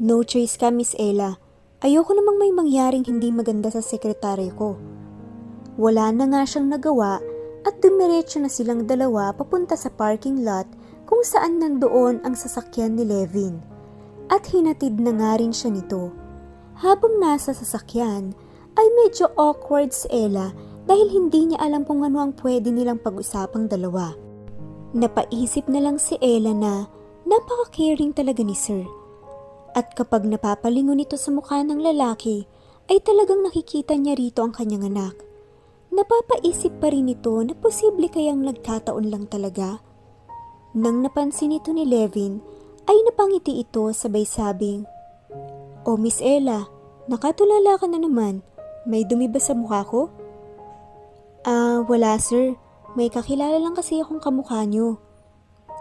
[0.00, 1.36] No choice ka Miss Ella,
[1.84, 4.78] ayoko namang may mangyaring hindi maganda sa sekretary ko.
[5.76, 7.20] Wala na nga siyang nagawa
[7.66, 10.64] at dumiretso na silang dalawa papunta sa parking lot
[11.04, 13.60] kung saan nandoon ang sasakyan ni Levin.
[14.32, 16.27] At hinatid na nga rin siya nito.
[16.78, 18.38] Habang nasa sasakyan,
[18.78, 20.54] ay medyo awkward si Ella
[20.86, 24.14] dahil hindi niya alam kung ano ang pwede nilang pag-usapang dalawa.
[24.94, 26.86] Napaisip na lang si Ella na
[27.26, 28.86] napaka-caring talaga ni Sir.
[29.74, 32.46] At kapag napapalingon ito sa mukha ng lalaki,
[32.86, 35.18] ay talagang nakikita niya rito ang kanyang anak.
[35.90, 39.82] Napapaisip pa rin ito na posible kayang nagkataon lang talaga.
[40.78, 42.38] Nang napansin ito ni Levin,
[42.88, 44.86] ay napangiti ito sabay sabing,
[45.88, 46.68] O Miss Ella,
[47.08, 48.44] nakatulala ka na naman.
[48.84, 50.12] May dumi ba sa mukha ko?
[51.48, 52.60] Ah, wala sir.
[52.92, 55.00] May kakilala lang kasi akong kamukha niyo.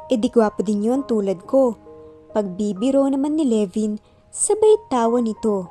[0.08, 1.76] E di gwapo din yun tulad ko.
[2.32, 4.00] Pagbibiro naman ni Levin,
[4.32, 5.68] sabay tawa nito.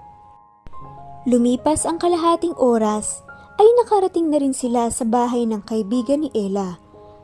[1.25, 3.25] Lumipas ang kalahating oras,
[3.57, 6.77] ay nakarating na rin sila sa bahay ng kaibigan ni Ella.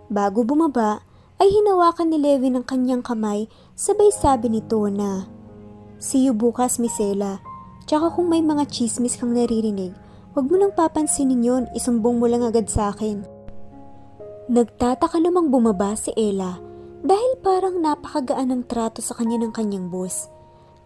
[0.09, 1.05] Bago bumaba,
[1.37, 5.29] ay hinawakan ni Levin ang kanyang kamay, sabay sabi nito na,
[6.03, 7.39] See you bukas, Miss Ella.
[7.87, 9.95] Tsaka kung may mga chismis kang naririnig,
[10.35, 13.23] huwag mo nang papansinin yon, isumbong mo lang agad sa akin.
[14.51, 16.59] Nagtataka namang bumaba si Ella
[17.07, 20.27] dahil parang napakagaan ng trato sa kanya ng kanyang boss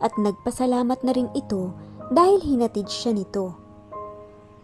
[0.04, 1.72] at nagpasalamat na rin ito
[2.12, 3.56] dahil hinatid siya nito.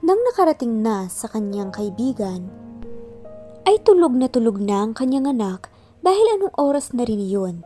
[0.05, 2.53] Nang nakarating na sa kanyang kaibigan,
[3.65, 5.73] ay tulog na tulog na ang kanyang anak
[6.05, 7.65] dahil anong oras na rin iyon.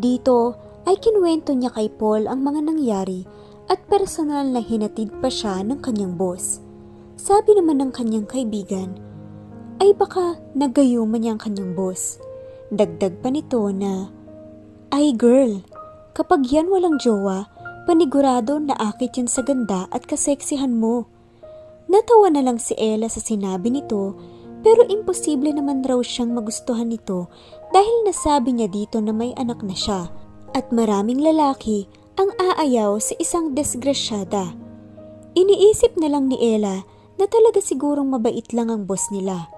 [0.00, 3.24] Dito ay kinuwento niya kay Paul ang mga nangyari
[3.72, 6.60] at personal na hinatid pa siya ng kanyang boss.
[7.16, 9.00] Sabi naman ng kanyang kaibigan,
[9.80, 12.20] ay baka nagayuman niya ang kanyang boss.
[12.68, 14.12] Dagdag pa nito na,
[14.92, 15.64] Ay girl,
[16.12, 17.48] kapag yan walang jowa,
[17.88, 21.08] panigurado na akit yan sa ganda at kaseksihan mo.
[21.88, 24.16] Natawa na lang si Ella sa sinabi nito
[24.64, 27.28] pero imposible naman raw siyang magustuhan nito
[27.76, 30.08] dahil nasabi niya dito na may anak na siya
[30.54, 34.54] at maraming lalaki ang aayaw sa isang desgrasyada.
[35.34, 36.86] Iniisip na lang ni Ella
[37.18, 39.50] na talaga sigurong mabait lang ang boss nila.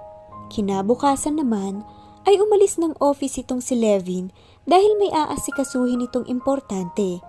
[0.49, 1.85] Kinabukasan naman
[2.25, 4.33] ay umalis ng office itong si Levin
[4.65, 7.21] dahil may aasikasuhin itong importante.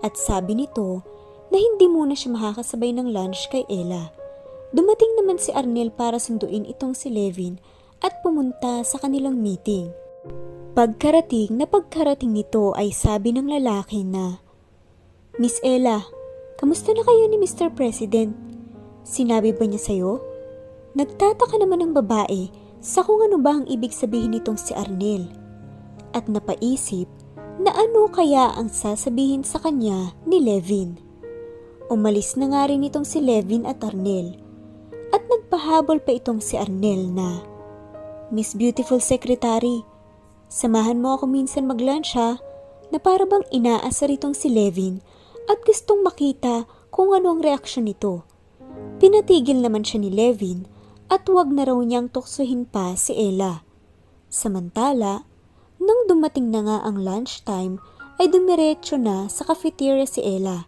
[0.00, 1.02] At sabi nito
[1.50, 4.14] na hindi muna siya makakasabay ng lunch kay Ella.
[4.70, 7.58] Dumating naman si Arnel para sunduin itong si Levin
[7.98, 9.90] at pumunta sa kanilang meeting.
[10.78, 14.38] Pagkarating na pagkarating nito ay sabi ng lalaki na,
[15.34, 16.06] Miss Ella,
[16.54, 17.74] kamusta na kayo ni Mr.
[17.74, 18.30] President?
[19.02, 20.22] Sinabi ba niya sa'yo?
[20.94, 25.26] Nagtataka naman ang babae sa kung ano ba ang ibig sabihin nitong si Arnel.
[26.14, 27.10] At napaisip
[27.58, 30.94] na ano kaya ang sasabihin sa kanya ni Levin.
[31.90, 34.38] Umalis na nga rin itong si Levin at Arnel.
[35.10, 37.42] At nagpahabol pa itong si Arnel na,
[38.30, 39.97] Miss Beautiful Secretary,
[40.48, 42.40] samahan mo ako minsan mag-lunch ha,
[42.88, 45.04] na para bang inaasar itong si Levin
[45.48, 48.24] at gustong makita kung ano ang reaksyon nito.
[48.98, 50.64] Pinatigil naman siya ni Levin
[51.08, 53.64] at huwag na raw niyang tuksuhin pa si Ella.
[54.28, 55.24] Samantala,
[55.78, 57.80] nang dumating na nga ang lunchtime
[58.18, 60.66] ay dumiretso na sa cafeteria si Ella.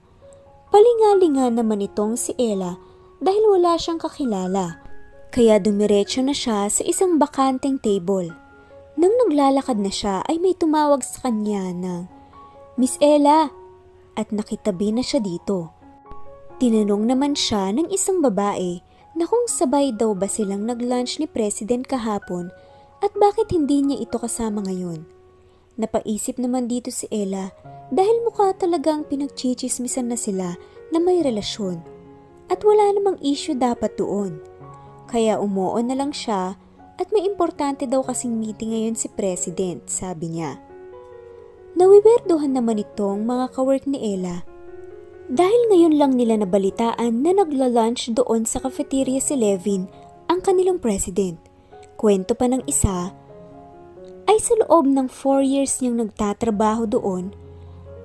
[0.71, 2.79] Palingalinga naman itong si Ella
[3.19, 4.81] dahil wala siyang kakilala.
[5.35, 8.31] Kaya dumiretso na siya sa isang bakanteng table.
[9.01, 12.05] Nang naglalakad na siya ay may tumawag sa kanya ng,
[12.77, 13.49] Miss Ella,
[14.13, 15.73] at nakitabi na siya dito.
[16.61, 18.85] Tinanong naman siya ng isang babae
[19.17, 22.53] na kung sabay daw ba silang nag-lunch ni President kahapon
[23.01, 25.09] at bakit hindi niya ito kasama ngayon.
[25.81, 27.49] Napaisip naman dito si Ella
[27.89, 30.61] dahil mukha talagang pinagchichismisan na sila
[30.93, 31.81] na may relasyon
[32.53, 34.45] at wala namang issue dapat doon.
[35.09, 36.61] Kaya umuon na lang siya
[37.01, 40.61] at may importante daw kasing meeting ngayon si President, sabi niya.
[41.81, 44.45] Nawiwerdohan naman itong mga kawork ni Ella
[45.31, 49.87] dahil ngayon lang nila nabalitaan na nagla-lunch doon sa cafeteria si Levin,
[50.27, 51.39] ang kanilang president.
[51.95, 53.15] Kwento pa ng isa,
[54.27, 57.31] ay sa loob ng 4 years niyang nagtatrabaho doon,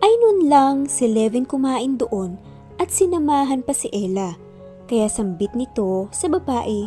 [0.06, 2.38] ay noon lang si Levin kumain doon
[2.78, 4.38] at sinamahan pa si Ella.
[4.86, 6.86] Kaya sambit nito sa babae,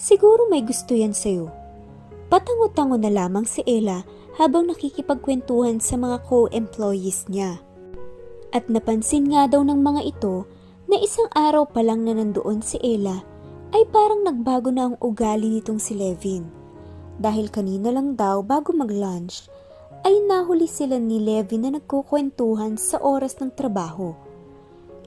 [0.00, 1.52] siguro may gusto yan sa'yo.
[2.32, 4.00] Patango-tango na lamang si Ella
[4.40, 7.60] habang nakikipagkwentuhan sa mga co-employees niya.
[8.50, 10.48] At napansin nga daw ng mga ito
[10.88, 13.20] na isang araw pa lang na nandoon si Ella
[13.76, 16.48] ay parang nagbago na ang ugali nitong si Levin.
[17.20, 19.46] Dahil kanina lang daw bago mag-lunch
[20.02, 24.16] ay nahuli sila ni Levin na nagkukwentuhan sa oras ng trabaho.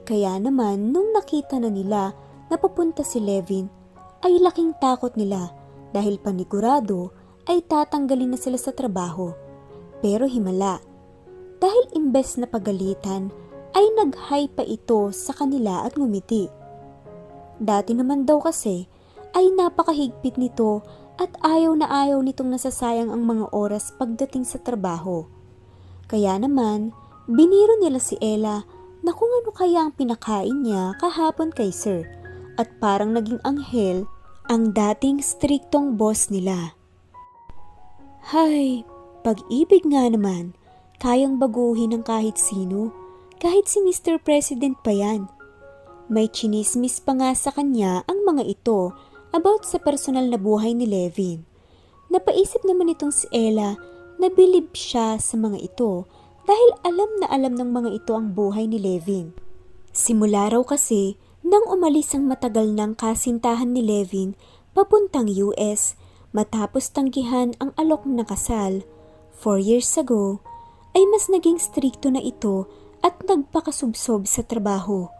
[0.06, 2.14] Kaya naman nung nakita na nila
[2.46, 3.83] na papunta si Levin
[4.24, 5.52] ay laking takot nila
[5.92, 7.12] dahil panigurado
[7.44, 9.36] ay tatanggalin na sila sa trabaho.
[10.00, 10.80] Pero himala
[11.60, 13.28] dahil imbes na pagalitan
[13.76, 16.48] ay nag-hi pa ito sa kanila at ngumiti.
[17.60, 18.88] Dati naman daw kasi
[19.36, 20.82] ay napakahigpit nito
[21.20, 25.26] at ayaw na ayaw nitong nasasayang ang mga oras pagdating sa trabaho.
[26.10, 26.90] Kaya naman,
[27.30, 28.66] biniro nila si Ella
[29.04, 32.08] na kung ano kaya ang pinakain niya kahapon kay Sir
[32.56, 34.06] at parang naging anghel
[34.44, 36.76] ang dating striktong boss nila.
[38.28, 38.84] Hay,
[39.24, 40.52] pag-ibig nga naman,
[41.00, 42.92] kayang baguhin ng kahit sino,
[43.40, 44.20] kahit si Mr.
[44.20, 45.32] President pa yan.
[46.12, 48.92] May chinismis pa nga sa kanya ang mga ito
[49.32, 51.48] about sa personal na buhay ni Levin.
[52.12, 53.80] Napaisip naman itong si Ella
[54.20, 56.04] na bilib siya sa mga ito
[56.44, 59.32] dahil alam na alam ng mga ito ang buhay ni Levin.
[59.88, 64.32] Simula raw kasi nang umalis ang matagal ng kasintahan ni Levin
[64.72, 65.92] papuntang US
[66.32, 68.80] matapos tanggihan ang alok na kasal.
[69.36, 70.40] Four years ago,
[70.96, 72.64] ay mas naging strikto na ito
[73.04, 75.12] at nagpakasubsob sa trabaho.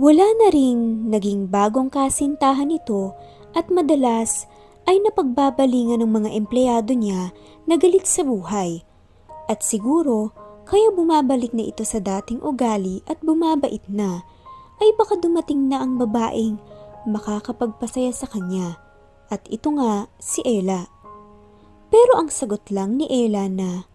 [0.00, 3.12] Wala na ring naging bagong kasintahan ito
[3.52, 4.48] at madalas
[4.88, 7.36] ay napagbabalingan ng mga empleyado niya
[7.68, 8.88] na galit sa buhay.
[9.52, 10.32] At siguro,
[10.64, 14.24] kaya bumabalik na ito sa dating ugali at bumabait na,
[14.78, 16.58] ay baka dumating na ang babaeng
[17.08, 18.78] makakapagpasaya sa kanya.
[19.28, 20.88] At ito nga si Ella.
[21.88, 23.88] Pero ang sagot lang ni Ella na,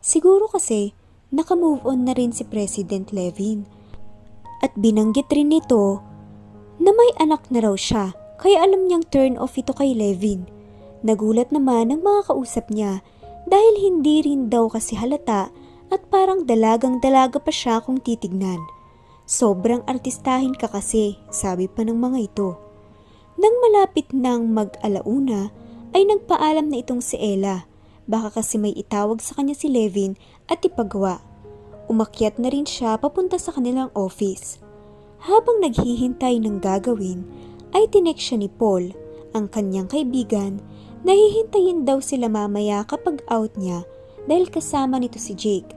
[0.00, 0.96] Siguro kasi
[1.28, 3.68] nakamove on na rin si President Levin.
[4.64, 6.00] At binanggit rin nito
[6.80, 10.48] na may anak na raw siya kaya alam niyang turn off ito kay Levin.
[11.04, 13.04] Nagulat naman ang mga kausap niya
[13.44, 15.52] dahil hindi rin daw kasi halata
[15.92, 18.60] at parang dalagang dalaga pa siya kung titignan.
[19.30, 22.58] Sobrang artistahin ka kasi, sabi pa ng mga ito.
[23.38, 25.54] Nang malapit ng mag-alauna,
[25.94, 27.62] ay nagpaalam na itong si Ella.
[28.10, 30.18] Baka kasi may itawag sa kanya si Levin
[30.50, 31.22] at ipagawa.
[31.86, 34.58] Umakyat na rin siya papunta sa kanilang office.
[35.22, 37.22] Habang naghihintay ng gagawin,
[37.70, 38.90] ay tinext siya ni Paul,
[39.30, 40.58] ang kanyang kaibigan,
[41.06, 43.86] na hihintayin daw sila mamaya kapag out niya
[44.26, 45.70] dahil kasama nito si Jake.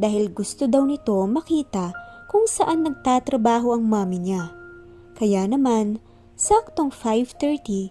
[0.00, 2.05] Dahil gusto daw nito makita
[2.36, 4.52] kung saan nagtatrabaho ang mami niya.
[5.16, 6.04] Kaya naman,
[6.36, 7.88] saktong 5.30,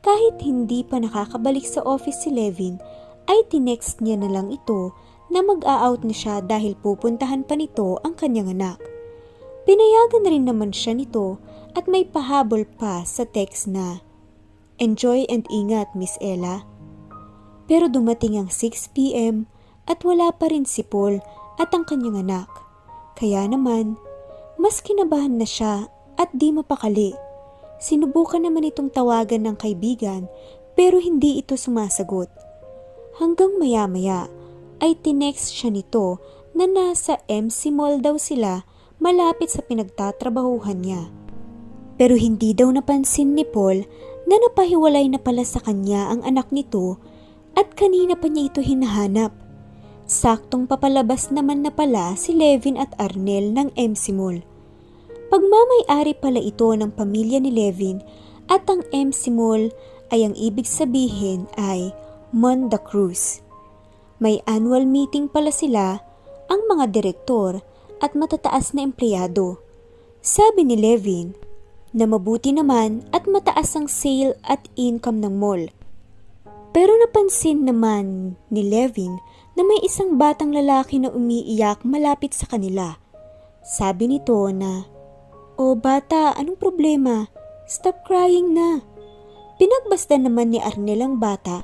[0.00, 2.80] kahit hindi pa nakakabalik sa office si Levin,
[3.28, 4.96] ay tinext niya na lang ito
[5.28, 8.80] na mag-a-out na siya dahil pupuntahan pa nito ang kanyang anak.
[9.68, 11.36] Pinayagan na rin naman siya nito
[11.76, 14.00] at may pahabol pa sa text na,
[14.80, 16.64] Enjoy and ingat, Miss Ella.
[17.68, 19.44] Pero dumating ang 6pm
[19.84, 21.20] at wala pa rin si Paul
[21.60, 22.63] at ang kanyang anak.
[23.14, 23.94] Kaya naman,
[24.58, 25.86] mas kinabahan na siya
[26.18, 27.14] at di mapakali.
[27.78, 30.30] Sinubukan naman itong tawagan ng kaibigan
[30.74, 32.30] pero hindi ito sumasagot.
[33.18, 34.26] Hanggang maya-maya
[34.82, 36.18] ay tinext siya nito
[36.54, 38.66] na nasa MC Mall daw sila
[38.98, 41.02] malapit sa pinagtatrabahuhan niya.
[41.94, 43.86] Pero hindi daw napansin ni Paul
[44.26, 46.98] na napahiwalay na pala sa kanya ang anak nito
[47.54, 49.43] at kanina pa niya ito hinahanap.
[50.04, 54.44] Saktong papalabas naman na pala si Levin at Arnel ng MC Mall.
[55.32, 58.04] Pagmamay-ari pala ito ng pamilya ni Levin
[58.52, 59.72] at ang MC Mall
[60.12, 61.96] ay ang ibig sabihin ay
[62.36, 63.40] Monda Cruz.
[64.20, 66.04] May annual meeting pala sila
[66.52, 67.64] ang mga direktor
[68.04, 69.56] at matataas na empleyado.
[70.20, 71.32] Sabi ni Levin
[71.96, 75.64] na mabuti naman at mataas ang sale at income ng mall.
[76.76, 79.16] Pero napansin naman ni Levin
[79.54, 82.98] na may isang batang lalaki na umiiyak malapit sa kanila.
[83.64, 84.84] Sabi nito na,
[85.54, 87.30] O bata, anong problema?
[87.64, 88.82] Stop crying na.
[89.56, 91.62] Pinagbasta naman ni Arnel ang bata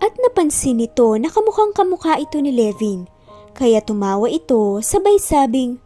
[0.00, 3.06] at napansin nito na kamukhang kamukha ito ni Levin.
[3.52, 5.82] Kaya tumawa ito sabay sabing,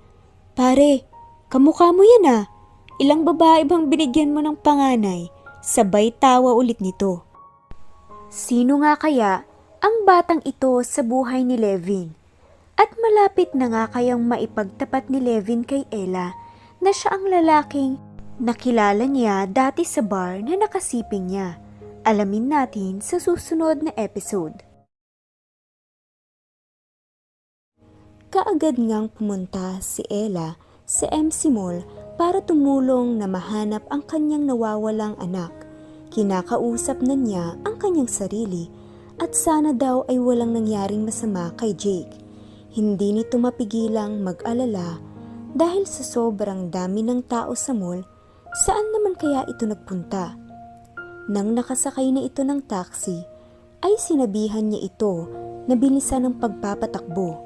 [0.53, 1.09] Pare,
[1.49, 2.45] kamukha mo yan ah.
[3.01, 5.32] Ilang babae bang binigyan mo ng panganay?
[5.64, 7.24] Sabay tawa ulit nito.
[8.28, 9.49] Sino nga kaya
[9.83, 12.14] ang batang ito sa buhay ni Levin?
[12.78, 16.39] At malapit na nga kayang maipagtapat ni Levin kay Ella
[16.78, 17.99] na siya ang lalaking
[18.39, 21.59] nakilala niya dati sa bar na nakasiping niya.
[22.07, 24.62] Alamin natin sa susunod na episode.
[28.30, 30.55] Kaagad ngang pumunta si Ella
[30.87, 31.83] sa MC Mall
[32.14, 35.51] para tumulong na mahanap ang kanyang nawawalang anak.
[36.14, 38.70] Kinakausap na niya ang kanyang sarili
[39.23, 42.11] at sana daw ay walang nangyaring masama kay Jake.
[42.75, 44.99] Hindi nito mapigilang mag-alala
[45.55, 48.03] dahil sa sobrang dami ng tao sa mall,
[48.66, 50.35] saan naman kaya ito nagpunta?
[51.31, 53.23] Nang nakasakay na ito ng taxi,
[53.87, 55.31] ay sinabihan niya ito
[55.70, 57.39] na bilisan ng pagpapatakbo.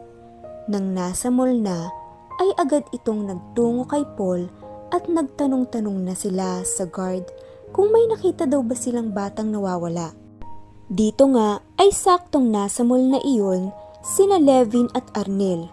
[0.73, 1.93] Nang nasa mall na,
[2.41, 4.49] ay agad itong nagtungo kay Paul
[4.97, 7.29] at nagtanong-tanong na sila sa guard
[7.77, 10.26] kung may nakita daw ba silang batang nawawala.
[10.87, 13.75] Dito nga ay saktong nasa mall na iyon
[14.07, 15.67] sina Levin at Arnel.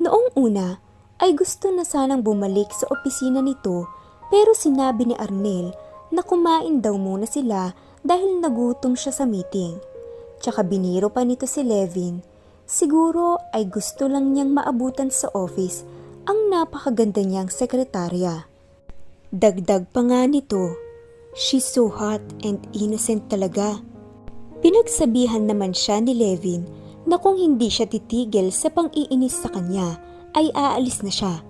[0.00, 0.80] Noong una
[1.20, 3.84] ay gusto na sanang bumalik sa opisina nito
[4.32, 5.76] pero sinabi ni Arnel
[6.08, 9.76] na kumain daw muna sila dahil nagutom siya sa meeting.
[10.40, 12.24] Tsaka biniro pa nito si Levin.
[12.64, 15.84] Siguro ay gusto lang niyang maabutan sa office
[16.24, 18.48] ang napakaganda niyang sekretarya.
[19.28, 20.72] Dagdag pa nga nito,
[21.36, 23.84] she's so hot and innocent talaga.
[24.64, 26.64] Pinagsabihan naman siya ni Levin
[27.06, 30.00] na kung hindi siya titigil sa pang-iinis sa kanya,
[30.36, 31.40] ay aalis na siya.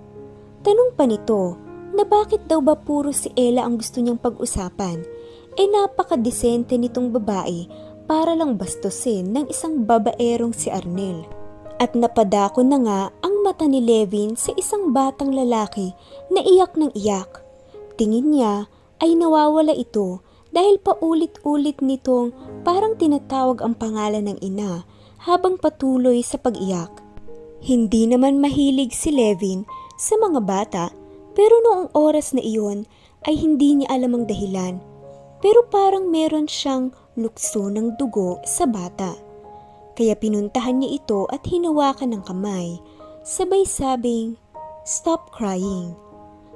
[0.63, 1.59] Tanong pa nito
[1.91, 5.03] na bakit daw ba puro si Ella ang gusto niyang pag-usapan,
[5.57, 7.67] eh napakadesente nitong babae
[8.07, 11.27] para lang bastusin ng isang babaerong si Arnel.
[11.77, 15.93] At napadako na nga ang mata ni Levin sa isang batang lalaki
[16.33, 17.43] na iyak ng iyak.
[17.97, 18.65] Tingin niya
[18.97, 20.21] ay nawawala ito
[20.57, 22.33] dahil paulit-ulit nitong
[22.65, 24.89] parang tinatawag ang pangalan ng ina
[25.21, 26.89] habang patuloy sa pag-iyak.
[27.61, 29.69] Hindi naman mahilig si Levin
[30.01, 30.89] sa mga bata
[31.37, 32.89] pero noong oras na iyon
[33.29, 34.81] ay hindi niya alam ang dahilan.
[35.45, 39.13] Pero parang meron siyang lukso ng dugo sa bata.
[39.93, 42.81] Kaya pinuntahan niya ito at hinawakan ng kamay.
[43.21, 44.33] Sabay sabing,
[44.81, 45.93] Stop crying.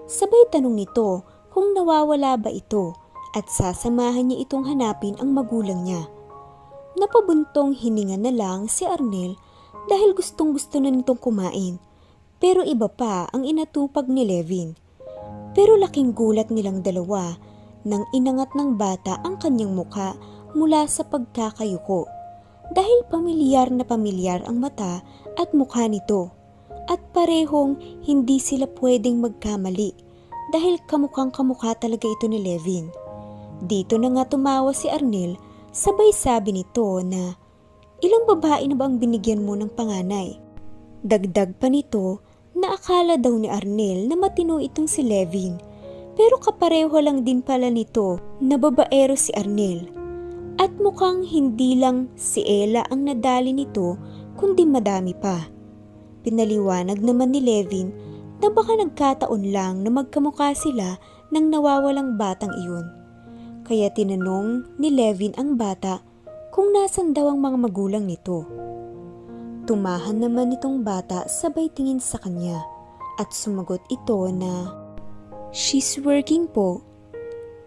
[0.10, 1.22] Sabay tanong nito
[1.54, 3.01] kung nawawala ba ito
[3.32, 6.08] at sasamahan niya itong hanapin ang magulang niya.
[7.00, 9.40] Napabuntong hininga na lang si Arnel
[9.88, 11.80] dahil gustong gusto na nitong kumain.
[12.42, 14.76] Pero iba pa ang inatupag ni Levin.
[15.56, 17.38] Pero laking gulat nilang dalawa
[17.88, 20.18] nang inangat ng bata ang kanyang muka
[20.54, 22.06] mula sa pagkakayuko.
[22.72, 25.04] Dahil pamilyar na pamilyar ang mata
[25.36, 26.32] at mukha nito.
[26.90, 29.96] At parehong hindi sila pwedeng magkamali
[30.52, 32.92] dahil kamukhang kamukha talaga ito ni Levin.
[33.62, 35.38] Dito na nga tumawa si Arnel
[35.70, 37.38] sabay sabi nito na
[38.02, 40.42] ilang babae na ba ang binigyan mo ng panganay?
[41.06, 42.26] Dagdag pa nito
[42.58, 45.62] na akala daw ni Arnel na matino itong si Levin.
[46.18, 49.88] Pero kapareho lang din pala nito na babaero si Arnel.
[50.60, 53.96] At mukhang hindi lang si Ella ang nadali nito
[54.36, 55.48] kundi madami pa.
[56.22, 57.90] Pinaliwanag naman ni Levin
[58.42, 60.98] na baka nagkataon lang na magkamukha sila
[61.30, 63.01] ng nawawalang batang iyon.
[63.72, 66.04] Kaya tinanong ni Levin ang bata
[66.52, 68.44] kung nasan daw ang mga magulang nito.
[69.64, 72.60] Tumahan naman itong bata sabay tingin sa kanya
[73.16, 74.76] at sumagot ito na,
[75.56, 76.84] She's working po.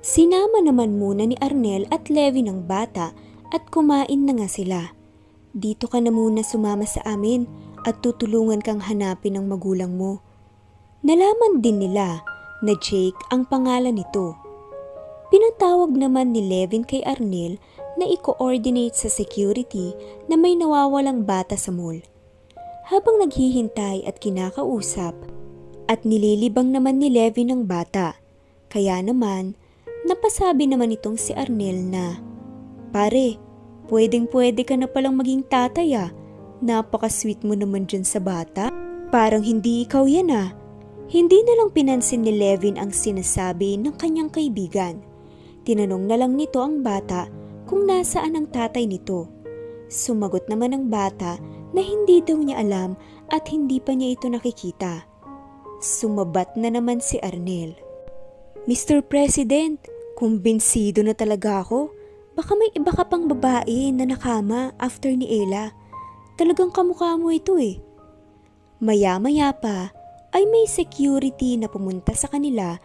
[0.05, 3.17] Sinama naman muna ni Arnel at Levi ng bata
[3.49, 4.93] at kumain na nga sila.
[5.57, 7.49] Dito ka na muna sumama sa amin
[7.89, 10.21] at tutulungan kang hanapin ang magulang mo.
[11.01, 12.21] Nalaman din nila
[12.61, 14.44] na Jake ang pangalan nito.
[15.33, 17.57] Pinatawag naman ni Levin kay Arnel
[17.97, 19.95] na i-coordinate sa security
[20.29, 21.97] na may nawawalang bata sa mall.
[22.85, 25.17] Habang naghihintay at kinakausap,
[25.89, 28.17] at nililibang naman ni Levin ang bata.
[28.69, 29.57] Kaya naman,
[30.05, 32.21] napasabi naman itong si Arnel na,
[32.93, 33.41] Pare,
[33.89, 36.11] pwedeng pwede ka na palang maging tatay ah.
[36.65, 38.71] Napaka-sweet mo naman dyan sa bata.
[39.11, 40.55] Parang hindi ikaw yan ah.
[41.11, 45.14] Hindi na lang pinansin ni Levin ang sinasabi ng kanyang kaibigan.
[45.65, 47.29] Tinanong na lang nito ang bata
[47.65, 49.29] kung nasaan ang tatay nito.
[49.89, 51.41] Sumagot naman ang bata
[51.73, 52.97] na hindi daw niya alam
[53.33, 55.09] at hindi pa niya ito nakikita.
[55.81, 57.77] Sumabat na naman si Arnel.
[58.65, 59.05] Mr.
[59.05, 59.77] President,
[60.17, 61.93] kumbinsido na talaga ako.
[62.35, 65.77] Baka may iba ka pang babae na nakama after ni Ella.
[66.35, 67.79] Talagang kamukha mo ito eh.
[68.83, 69.95] Maya-maya pa
[70.35, 72.81] ay may security na pumunta sa kanila.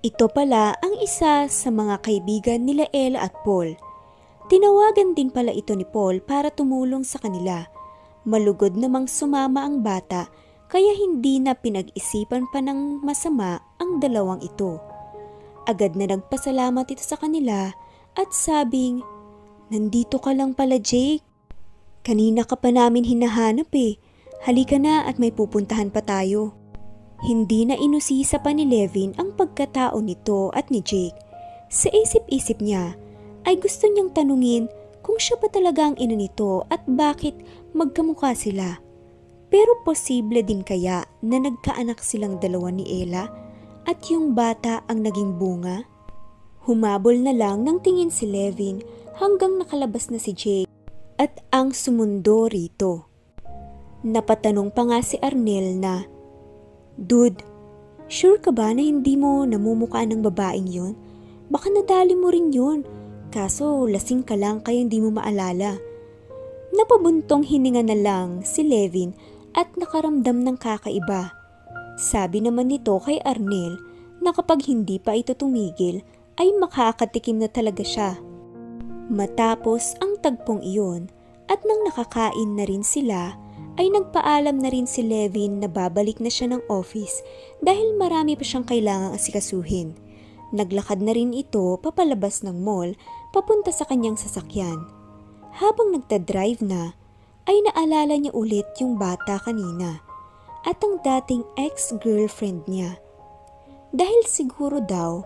[0.00, 3.76] Ito pala ang isa sa mga kaibigan nila Ella at Paul.
[4.48, 7.68] Tinawagan din pala ito ni Paul para tumulong sa kanila.
[8.24, 10.32] Malugod namang sumama ang bata
[10.72, 14.80] kaya hindi na pinag-isipan pa ng masama ang dalawang ito.
[15.68, 17.68] Agad na nagpasalamat ito sa kanila
[18.16, 19.04] at sabing,
[19.68, 21.20] Nandito ka lang pala Jake.
[22.00, 24.00] Kanina ka pa namin hinahanap eh.
[24.48, 26.59] Halika na at may pupuntahan pa tayo.
[27.20, 31.16] Hindi na inusisa pa ni Levin ang pagkatao nito at ni Jake.
[31.68, 32.96] Sa isip-isip niya
[33.44, 34.72] ay gusto niyang tanungin
[35.04, 37.36] kung siya ba talaga ang ina nito at bakit
[37.76, 38.80] magkamukha sila.
[39.52, 43.28] Pero posible din kaya na nagkaanak silang dalawa ni Ella
[43.84, 45.84] at yung bata ang naging bunga?
[46.64, 48.80] Humabol na lang ng tingin si Levin
[49.20, 50.70] hanggang nakalabas na si Jake
[51.20, 53.10] at ang sumundo rito.
[54.00, 56.08] Napatanong pa nga si Arnel na,
[57.00, 57.40] Dude,
[58.12, 60.92] sure ka ba na hindi mo namumukha ng babaeng yon?
[61.48, 62.84] Baka nadali mo rin yun,
[63.32, 65.80] kaso lasing ka lang kaya hindi mo maalala.
[66.76, 69.16] Napabuntong hininga na lang si Levin
[69.56, 71.32] at nakaramdam ng kakaiba.
[71.96, 73.80] Sabi naman nito kay Arnel
[74.20, 76.04] na kapag hindi pa ito tumigil
[76.36, 78.20] ay makakatikim na talaga siya.
[79.08, 81.08] Matapos ang tagpong iyon
[81.48, 83.40] at nang nakakain na rin sila,
[83.80, 87.24] ay nagpaalam na rin si Levin na babalik na siya ng office
[87.64, 89.96] dahil marami pa siyang kailangang asikasuhin.
[90.52, 92.92] Naglakad na rin ito papalabas ng mall
[93.32, 94.84] papunta sa kanyang sasakyan.
[95.56, 96.92] Habang nagta-drive na,
[97.48, 100.04] ay naalala niya ulit yung bata kanina
[100.68, 103.00] at ang dating ex-girlfriend niya.
[103.96, 105.24] Dahil siguro daw,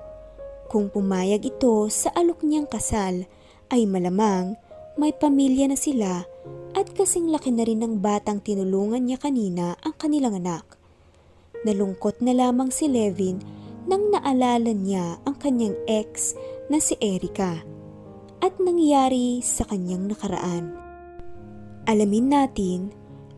[0.70, 3.26] kung pumayag ito sa alok niyang kasal,
[3.74, 4.54] ay malamang
[4.94, 6.22] may pamilya na sila
[6.74, 10.76] at kasing laki na rin ng batang tinulungan niya kanina ang kanilang anak.
[11.64, 13.40] Nalungkot na lamang si Levin
[13.88, 16.36] nang naalala niya ang kanyang ex
[16.68, 17.60] na si Erika
[18.44, 20.76] at nangyari sa kanyang nakaraan.
[21.84, 22.92] Alamin natin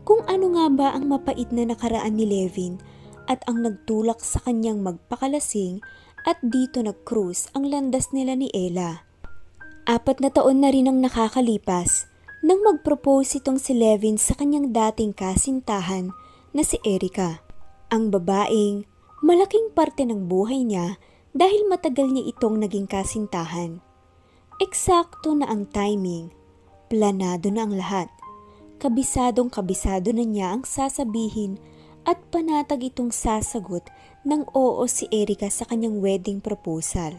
[0.07, 2.79] kung ano nga ba ang mapait na nakaraan ni Levin
[3.27, 5.83] at ang nagtulak sa kanyang magpakalasing
[6.23, 9.03] at dito nag-cruise ang landas nila ni Ella.
[9.87, 12.06] Apat na taon na rin ang nakakalipas
[12.45, 16.13] nang mag-propose itong si Levin sa kanyang dating kasintahan
[16.53, 17.41] na si Erika.
[17.89, 18.85] Ang babaeng
[19.25, 21.01] malaking parte ng buhay niya
[21.33, 23.81] dahil matagal niya itong naging kasintahan.
[24.61, 26.33] Eksakto na ang timing,
[26.89, 28.09] planado na ang lahat.
[28.77, 31.57] Kabisadong kabisado na niya ang sasabihin
[32.05, 33.85] at panatag itong sasagot
[34.21, 37.17] ng oo si Erika sa kanyang wedding proposal.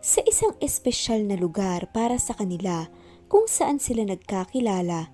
[0.00, 2.88] Sa isang espesyal na lugar para sa kanila
[3.30, 5.06] kung saan sila nagkakilala,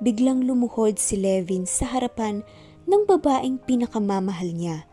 [0.00, 2.40] biglang lumuhod si Levin sa harapan
[2.88, 4.88] ng babaeng pinakamamahal niya.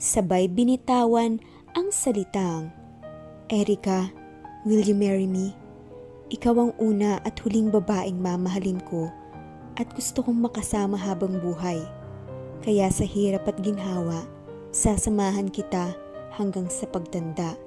[0.00, 1.44] Sabay binitawan
[1.76, 2.72] ang salitang,
[3.52, 4.08] Erika,
[4.64, 5.52] will you marry me?
[6.32, 9.12] Ikaw ang una at huling babaeng mamahalin ko
[9.76, 11.84] at gusto kong makasama habang buhay.
[12.64, 14.24] Kaya sa hirap at ginhawa,
[14.72, 15.92] sasamahan kita
[16.32, 17.60] hanggang sa pagtanda.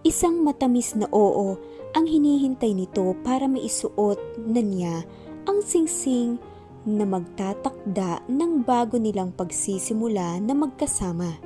[0.00, 1.60] Isang matamis na oo
[1.92, 5.04] ang hinihintay nito para maisuot na niya
[5.44, 6.40] ang singsing
[6.82, 11.38] na magtatakda ng bago nilang pagsisimula na magkasama.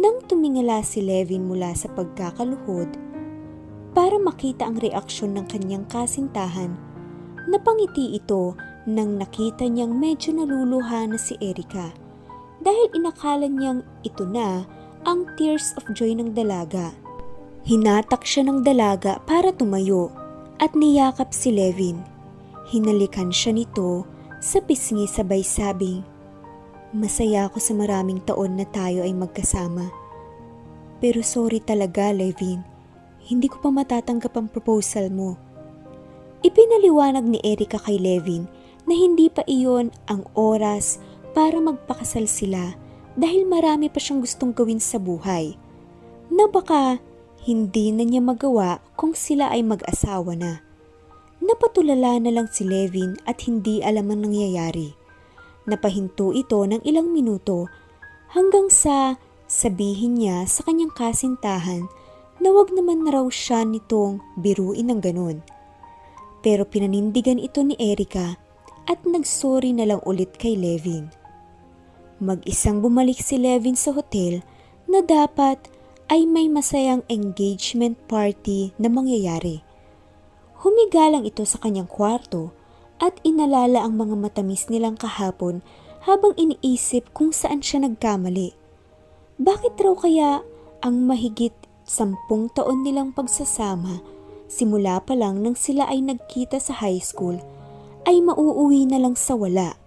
[0.00, 2.88] Nang tumingala si Levin mula sa pagkakaluhod,
[3.90, 6.78] para makita ang reaksyon ng kanyang kasintahan,
[7.50, 8.54] napangiti ito
[8.86, 11.90] nang nakita niyang medyo naluluha na si Erika
[12.62, 14.64] dahil inakala niyang ito na
[15.04, 16.92] ang tears of joy ng dalaga.
[17.60, 20.08] Hinatak siya ng dalaga para tumayo
[20.56, 22.00] at niyakap si Levin.
[22.72, 24.08] Hinalikan siya nito
[24.40, 26.00] sa pisngi sabay sabing,
[26.90, 29.94] Masaya ako sa maraming taon na tayo ay magkasama.
[30.98, 32.66] Pero sorry talaga, Levin.
[33.22, 35.38] Hindi ko pa matatanggap ang proposal mo.
[36.42, 38.50] Ipinaliwanag ni Erika kay Levin
[38.90, 40.98] na hindi pa iyon ang oras
[41.30, 42.74] para magpakasal sila
[43.14, 45.54] dahil marami pa siyang gustong gawin sa buhay.
[46.26, 46.98] Na baka
[47.50, 50.62] hindi na niya magawa kung sila ay mag-asawa na.
[51.42, 54.94] Napatulala na lang si Levin at hindi alam ang nangyayari.
[55.66, 57.66] Napahinto ito ng ilang minuto
[58.30, 59.18] hanggang sa
[59.50, 61.90] sabihin niya sa kanyang kasintahan
[62.38, 65.42] na wag naman na raw siya nitong biruin ng ganun.
[66.40, 68.38] Pero pinanindigan ito ni Erika
[68.86, 71.10] at nagsorry na lang ulit kay Levin.
[72.22, 74.40] Mag-isang bumalik si Levin sa hotel
[74.86, 75.79] na dapat
[76.10, 79.62] ay may masayang engagement party na mangyayari.
[80.60, 82.50] Humiga lang ito sa kanyang kwarto
[82.98, 85.62] at inalala ang mga matamis nilang kahapon
[86.04, 88.52] habang iniisip kung saan siya nagkamali.
[89.38, 90.30] Bakit raw kaya
[90.82, 91.54] ang mahigit
[91.86, 94.02] sampung taon nilang pagsasama
[94.50, 97.38] simula pa lang nang sila ay nagkita sa high school,
[98.04, 99.78] ay mauuwi na lang sa wala.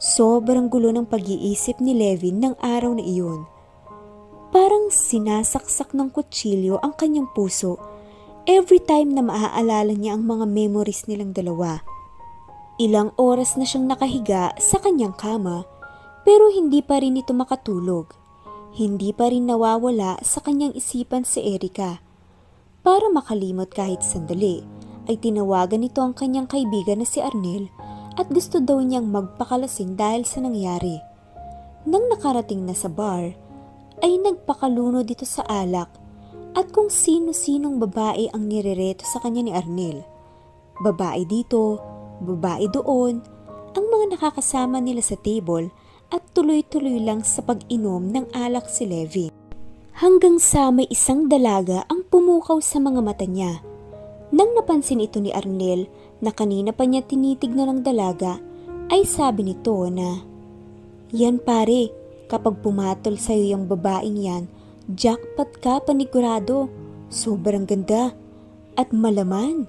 [0.00, 3.44] Sobrang gulo ng pag-iisip ni Levin ng araw na iyon.
[4.48, 7.76] Parang sinasaksak ng kutsilyo ang kanyang puso
[8.48, 11.84] every time na maaalala niya ang mga memories nilang dalawa.
[12.80, 15.68] Ilang oras na siyang nakahiga sa kanyang kama
[16.24, 18.16] pero hindi pa rin ito makatulog.
[18.72, 22.00] Hindi pa rin nawawala sa kanyang isipan si Erika.
[22.80, 24.64] Para makalimot kahit sandali,
[25.08, 27.68] ay tinawagan nito ang kanyang kaibigan na si Arnel
[28.16, 31.00] at gusto daw niyang magpakalasing dahil sa nangyari.
[31.88, 33.32] Nang nakarating na sa bar,
[34.02, 35.90] ay nagpakaluno dito sa alak
[36.58, 40.02] at kung sino-sinong babae ang nirereto sa kanya ni Arnel.
[40.82, 41.78] Babae dito,
[42.22, 43.22] babae doon,
[43.78, 45.70] ang mga nakakasama nila sa table
[46.08, 49.28] at tuloy-tuloy lang sa pag-inom ng alak si Levi.
[49.98, 53.58] Hanggang sa may isang dalaga ang pumukaw sa mga mata niya.
[54.30, 55.90] Nang napansin ito ni Arnel
[56.22, 58.38] na kanina pa niya tinitignan ng dalaga,
[58.88, 60.22] ay sabi nito na,
[61.12, 61.97] Yan pare,
[62.28, 64.44] kapag pumatol sa'yo yung babaeng yan,
[64.92, 66.68] jackpot ka panigurado.
[67.08, 68.12] Sobrang ganda.
[68.76, 69.66] At malaman.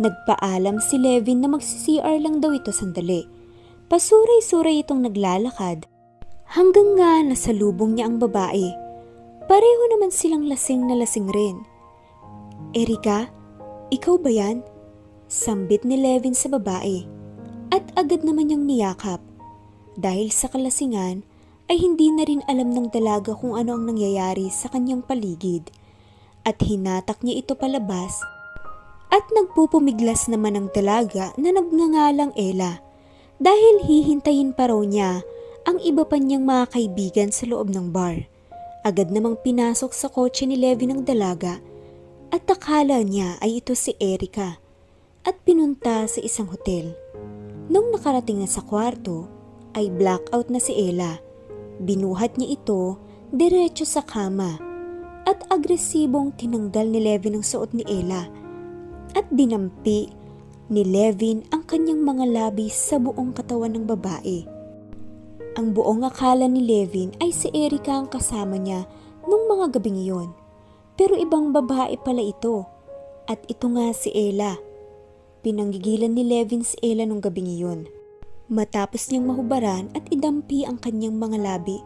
[0.00, 3.28] Nagpaalam si Levin na magsi-CR lang daw ito sandali.
[3.86, 5.86] Pasuray-suray itong naglalakad.
[6.50, 8.74] Hanggang nga nasalubong niya ang babae.
[9.44, 11.62] Pareho naman silang lasing na lasing rin.
[12.74, 13.30] Erika,
[13.92, 14.66] ikaw ba yan?
[15.30, 17.06] Sambit ni Levin sa babae.
[17.70, 19.22] At agad naman niyang niyakap.
[19.94, 21.22] Dahil sa kalasingan,
[21.70, 25.72] ay hindi na rin alam ng dalaga kung ano ang nangyayari sa kanyang paligid.
[26.44, 28.20] At hinatak niya ito palabas.
[29.08, 32.84] At nagpupumiglas naman ang dalaga na nagngangalang Ella.
[33.40, 35.24] Dahil hihintayin pa raw niya
[35.64, 38.28] ang iba pa niyang mga kaibigan sa loob ng bar.
[38.84, 41.56] Agad namang pinasok sa kotse ni Levi ng dalaga
[42.28, 44.60] at akala niya ay ito si Erika
[45.24, 46.92] at pinunta sa isang hotel.
[47.72, 49.24] Nung nakarating na sa kwarto,
[49.72, 51.16] ay blackout na si Ella.
[51.82, 53.00] Binuhat niya ito
[53.34, 54.60] diretso sa kama
[55.24, 58.28] at agresibong tinanggal ni Levin ang suot ni Ella
[59.16, 60.12] at dinampi
[60.70, 64.46] ni Levin ang kanyang mga labi sa buong katawan ng babae.
[65.54, 68.90] Ang buong akala ni Levin ay si Erika ang kasama niya
[69.22, 70.34] nung mga gabing iyon.
[70.98, 72.66] Pero ibang babae pala ito.
[73.30, 74.58] At ito nga si Ella.
[75.46, 77.86] Pinanggigilan ni Levin si Ella nung gabing iyon.
[78.52, 81.80] Matapos niyang mahubaran at idampi ang kanyang mga labi,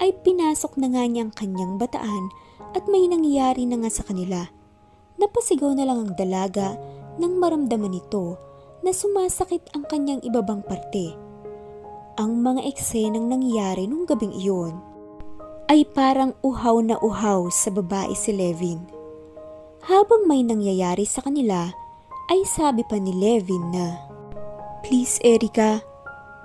[0.00, 2.32] ay pinasok na nga niya ang kanyang bataan
[2.72, 4.48] at may nangyari na nga sa kanila.
[5.20, 6.80] Napasigaw na lang ang dalaga
[7.20, 8.40] nang maramdaman nito
[8.80, 11.12] na sumasakit ang kanyang ibabang parte.
[12.16, 14.80] Ang mga eksenang nangyari nung gabing iyon
[15.68, 18.80] ay parang uhaw na uhaw sa babae si Levin.
[19.84, 21.70] Habang may nangyayari sa kanila,
[22.32, 23.96] ay sabi pa ni Levin na,
[24.80, 25.80] Please Erika,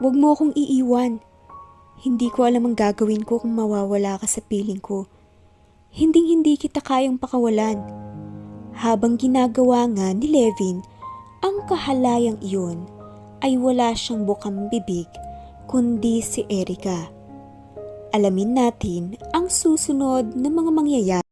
[0.04, 1.24] wag mo akong iiwan.
[2.04, 5.08] Hindi ko alam ang gagawin ko kung mawawala ka sa piling ko.
[5.96, 7.80] Hinding hindi kita kayang pakawalan.
[8.76, 10.84] Habang ginagawa nga ni Levin,
[11.40, 12.84] ang kahalayang iyon
[13.40, 15.08] ay wala siyang bukang bibig
[15.72, 17.08] kundi si Erika.
[18.12, 21.30] Alamin natin ang susunod na mga mangyayari.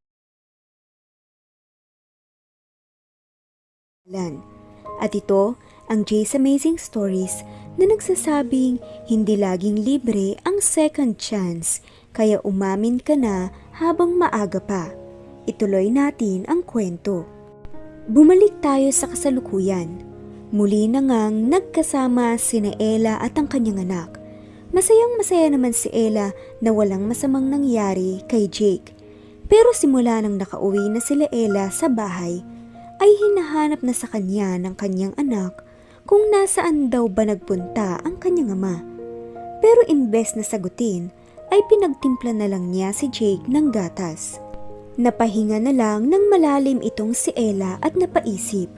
[5.04, 5.60] At ito
[5.92, 7.44] ang Jay's Amazing Stories
[7.76, 8.78] na nagsasabing
[9.10, 11.82] hindi laging libre ang second chance
[12.14, 14.94] kaya umamin ka na habang maaga pa.
[15.50, 17.26] Ituloy natin ang kwento.
[18.08, 20.06] Bumalik tayo sa kasalukuyan.
[20.54, 24.22] Muli na ngang nagkasama sina Ella at ang kanyang anak.
[24.70, 26.30] Masayang masaya naman si Ella
[26.62, 28.94] na walang masamang nangyari kay Jake.
[29.50, 32.42] Pero simula nang nakauwi na sila Ella sa bahay,
[33.02, 35.63] ay hinahanap na sa kanya ng kanyang anak
[36.04, 38.84] kung nasaan daw ba nagpunta ang kanyang ama.
[39.64, 41.12] Pero imbes na sagutin,
[41.54, 44.42] ay pinagtimpla na lang niya si Jake ng gatas.
[44.98, 48.70] Napahinga na lang ng malalim itong si Ella at napaisip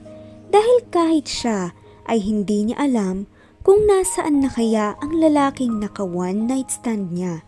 [0.52, 1.72] dahil kahit siya
[2.04, 3.24] ay hindi niya alam
[3.64, 7.42] kung nasaan na kaya ang lalaking naka one night stand niya.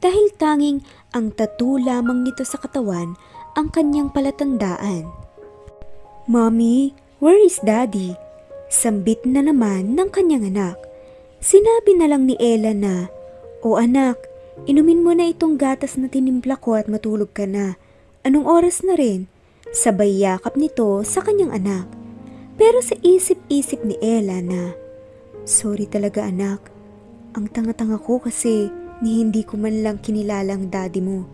[0.00, 0.84] Dahil tanging
[1.16, 3.16] ang tattoo lamang nito sa katawan
[3.56, 5.08] ang kanyang palatandaan.
[6.28, 8.16] Mommy, where is daddy?
[8.74, 10.74] Sambit na naman ng kanyang anak.
[11.38, 13.06] Sinabi na lang ni Ella na,
[13.62, 14.18] O anak,
[14.66, 17.78] inumin mo na itong gatas na tinimpla ko at matulog ka na.
[18.26, 19.30] Anong oras na rin?
[19.70, 21.86] Sabay yakap nito sa kanyang anak.
[22.58, 24.74] Pero sa isip-isip ni Ella na,
[25.46, 26.66] Sorry talaga anak,
[27.38, 31.30] ang tanga-tanga ko kasi ni hindi ko man lang kinilala ang daddy mo.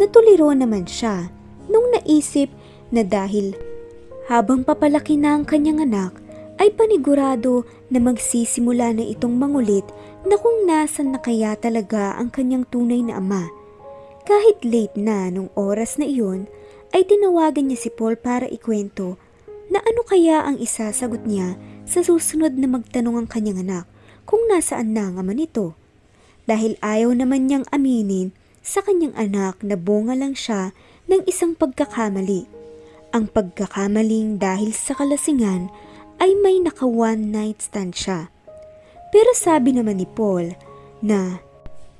[0.00, 1.28] Natuliro naman siya
[1.68, 2.48] nung naisip
[2.88, 3.52] na dahil
[4.24, 6.21] habang papalaki na ang kanyang anak,
[6.62, 9.82] ay panigurado na magsisimula na itong mangulit
[10.22, 13.50] na kung nasan na kaya talaga ang kanyang tunay na ama.
[14.22, 16.46] Kahit late na nung oras na iyon,
[16.94, 19.18] ay tinawagan niya si Paul para ikwento
[19.74, 23.84] na ano kaya ang isasagot niya sa susunod na magtanong ang kanyang anak
[24.22, 25.74] kung nasaan na ang ama nito.
[26.46, 28.30] Dahil ayaw naman niyang aminin
[28.62, 30.70] sa kanyang anak na bunga lang siya
[31.10, 32.46] ng isang pagkakamali.
[33.10, 35.66] Ang pagkakamaling dahil sa kalasingan
[36.22, 38.30] ay may naka one night stand siya.
[39.10, 40.54] Pero sabi naman ni Paul
[41.02, 41.42] na,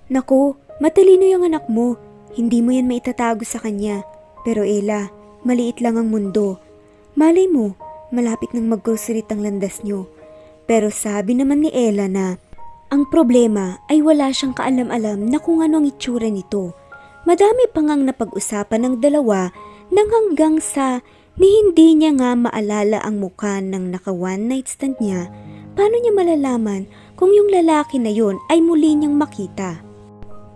[0.06, 1.98] Naku, matalino yung anak mo,
[2.38, 4.06] hindi mo yan maitatago sa kanya.
[4.46, 5.10] Pero Ella,
[5.42, 6.62] maliit lang ang mundo.
[7.18, 7.74] Malay mo,
[8.14, 10.06] malapit nang mag-grocery ang landas nyo.
[10.70, 12.38] Pero sabi naman ni Ella na,
[12.92, 16.76] ang problema ay wala siyang kaalam-alam na kung ano ang itsura nito.
[17.26, 19.48] Madami pang ang napag-usapan ng dalawa
[19.92, 21.00] nang hanggang sa
[21.40, 25.32] ni hindi niya nga maalala ang mukha ng naka one night stand niya,
[25.72, 26.84] paano niya malalaman
[27.16, 29.80] kung yung lalaki na yon ay muli niyang makita?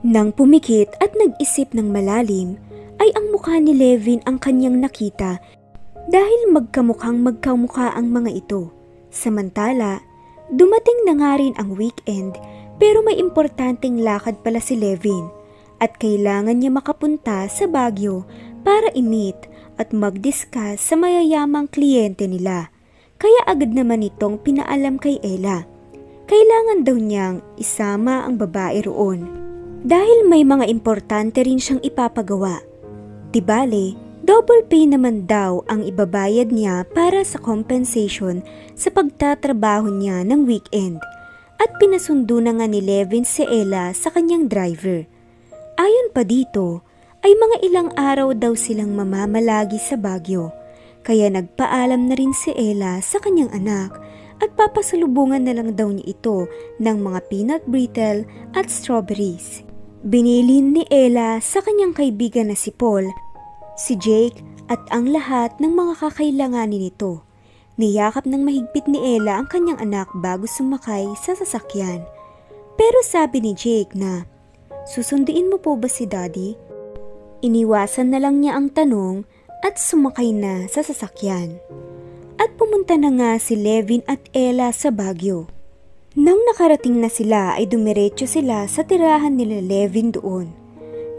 [0.04, 2.60] Nang pumikit at nag-isip ng malalim,
[3.00, 5.40] ay ang mukha ni Levin ang kanyang nakita
[6.08, 8.72] dahil magkamukhang magkamukha ang mga ito.
[9.12, 10.00] Samantala,
[10.52, 12.36] dumating na nga rin ang weekend
[12.76, 15.28] pero may importanteng lakad pala si Levin
[15.80, 18.24] at kailangan niya makapunta sa Baguio
[18.64, 19.36] para i-meet
[19.76, 22.72] at mag-discuss sa mayayamang kliyente nila.
[23.16, 25.64] Kaya agad naman itong pinaalam kay Ella.
[26.26, 29.24] Kailangan daw niyang isama ang babae roon.
[29.86, 32.60] Dahil may mga importante rin siyang ipapagawa.
[33.30, 33.94] Di bale,
[34.26, 38.42] double pay naman daw ang ibabayad niya para sa compensation
[38.74, 40.98] sa pagtatrabaho niya ng weekend.
[41.56, 45.06] At pinasundo na nga ni Levin si Ella sa kanyang driver.
[45.78, 46.85] Ayon pa dito,
[47.26, 50.54] ay mga ilang araw daw silang mamamalagi sa Baguio.
[51.02, 53.98] Kaya nagpaalam na rin si Ella sa kanyang anak
[54.38, 56.46] at papasalubungan na lang daw niya ito
[56.78, 58.22] ng mga peanut brittle
[58.54, 59.66] at strawberries.
[60.06, 63.10] Binilin ni Ella sa kanyang kaibigan na si Paul,
[63.74, 64.38] si Jake
[64.70, 67.26] at ang lahat ng mga kakailanganin nito.
[67.74, 72.06] Niyakap ng mahigpit ni Ella ang kanyang anak bago sumakay sa sasakyan.
[72.78, 74.30] Pero sabi ni Jake na,
[74.86, 76.65] Susunduin mo po ba si Daddy?
[77.46, 79.22] Iniwasan na lang niya ang tanong
[79.62, 81.62] at sumakay na sa sasakyan.
[82.36, 85.48] At pumunta na nga si Levin at Ella sa Baguio.
[86.18, 90.50] Nang nakarating na sila ay dumiretso sila sa tirahan nila Levin doon.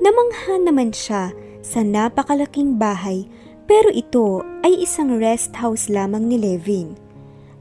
[0.03, 1.33] Namangha naman siya
[1.65, 3.25] sa napakalaking bahay
[3.67, 6.95] pero ito ay isang rest house lamang ni Levin.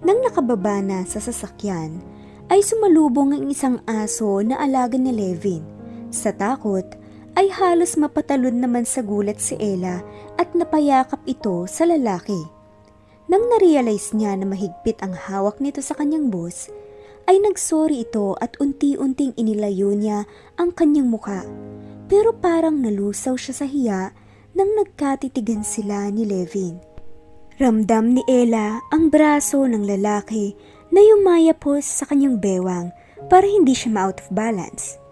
[0.06, 1.98] Nang nakababa na sa sasakyan,
[2.46, 5.66] ay sumalubong ang isang aso na alaga ni Levin.
[6.14, 6.86] Sa takot,
[7.36, 10.00] ay halos mapatalon naman sa gulat si Ella
[10.40, 12.48] at napayakap ito sa lalaki.
[13.28, 16.72] Nang narealize niya na mahigpit ang hawak nito sa kanyang boss,
[17.26, 20.24] ay nagsorry ito at unti-unting inilayo niya
[20.56, 21.42] ang kanyang muka.
[22.06, 24.14] Pero parang nalusaw siya sa hiya
[24.54, 26.78] nang nagkatitigan sila ni Levin.
[27.58, 30.54] Ramdam ni Ella ang braso ng lalaki
[30.94, 32.94] na yumayapos sa kanyang bewang
[33.26, 35.02] para hindi siya ma-out of balance.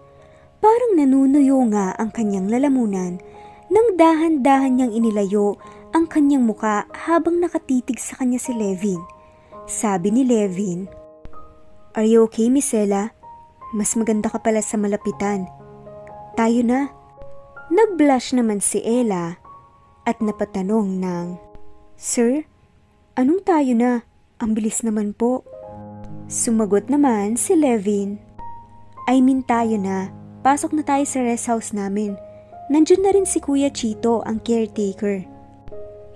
[0.65, 3.21] Parang nanunuyo nga ang kanyang lalamunan
[3.69, 5.61] nang dahan-dahan niyang inilayo
[5.93, 8.97] ang kanyang muka habang nakatitig sa kanya si Levin.
[9.69, 10.89] Sabi ni Levin,
[11.93, 13.13] Are you okay, Miss Ella?
[13.77, 15.45] Mas maganda ka pala sa malapitan.
[16.33, 16.89] Tayo na.
[17.69, 19.37] Nag-blush naman si Ella
[20.09, 21.25] at napatanong ng,
[21.93, 22.41] Sir,
[23.13, 24.01] anong tayo na?
[24.41, 25.45] Ang bilis naman po.
[26.25, 28.17] Sumagot naman si Levin,
[29.05, 30.24] I mean tayo na.
[30.45, 32.13] Pasok na tayo sa rest house namin.
[32.69, 35.25] Nandiyan na rin si Kuya Chito, ang caretaker.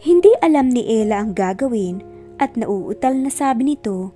[0.05, 2.05] Hindi alam ni Ella ang gagawin
[2.37, 4.13] at nauutal na sabi nito,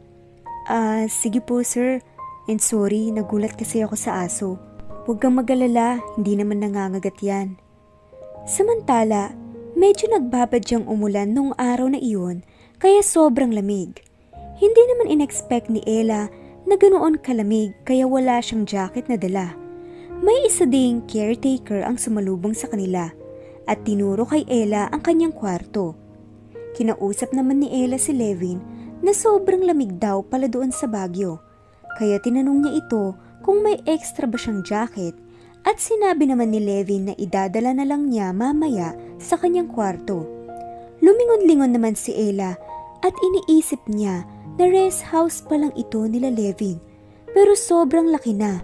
[0.69, 1.97] Ah, sige po sir.
[2.45, 4.61] And sorry, nagulat kasi ako sa aso.
[5.09, 7.57] Huwag kang magalala, hindi naman nangangagat yan.
[8.45, 9.33] Samantala,
[9.73, 12.45] medyo nagbabadyang umulan nung araw na iyon
[12.77, 13.97] kaya sobrang lamig.
[14.61, 16.29] Hindi naman inexpect ni Ella
[16.69, 19.62] na ganoon kalamig kaya wala siyang jacket na dala.
[20.23, 23.11] May isa ding caretaker ang sumalubong sa kanila
[23.67, 25.99] at tinuro kay Ella ang kanyang kwarto.
[26.79, 28.63] Kinausap naman ni Ella si Levin
[29.03, 31.43] na sobrang lamig daw pala doon sa Baguio.
[31.99, 35.11] Kaya tinanong niya ito kung may extra ba siyang jacket
[35.67, 40.23] at sinabi naman ni Levin na idadala na lang niya mamaya sa kanyang kwarto.
[41.03, 42.55] Lumingon-lingon naman si Ella
[43.03, 44.23] at iniisip niya
[44.55, 46.79] na rest house pa lang ito nila Levin
[47.35, 48.63] pero sobrang laki na.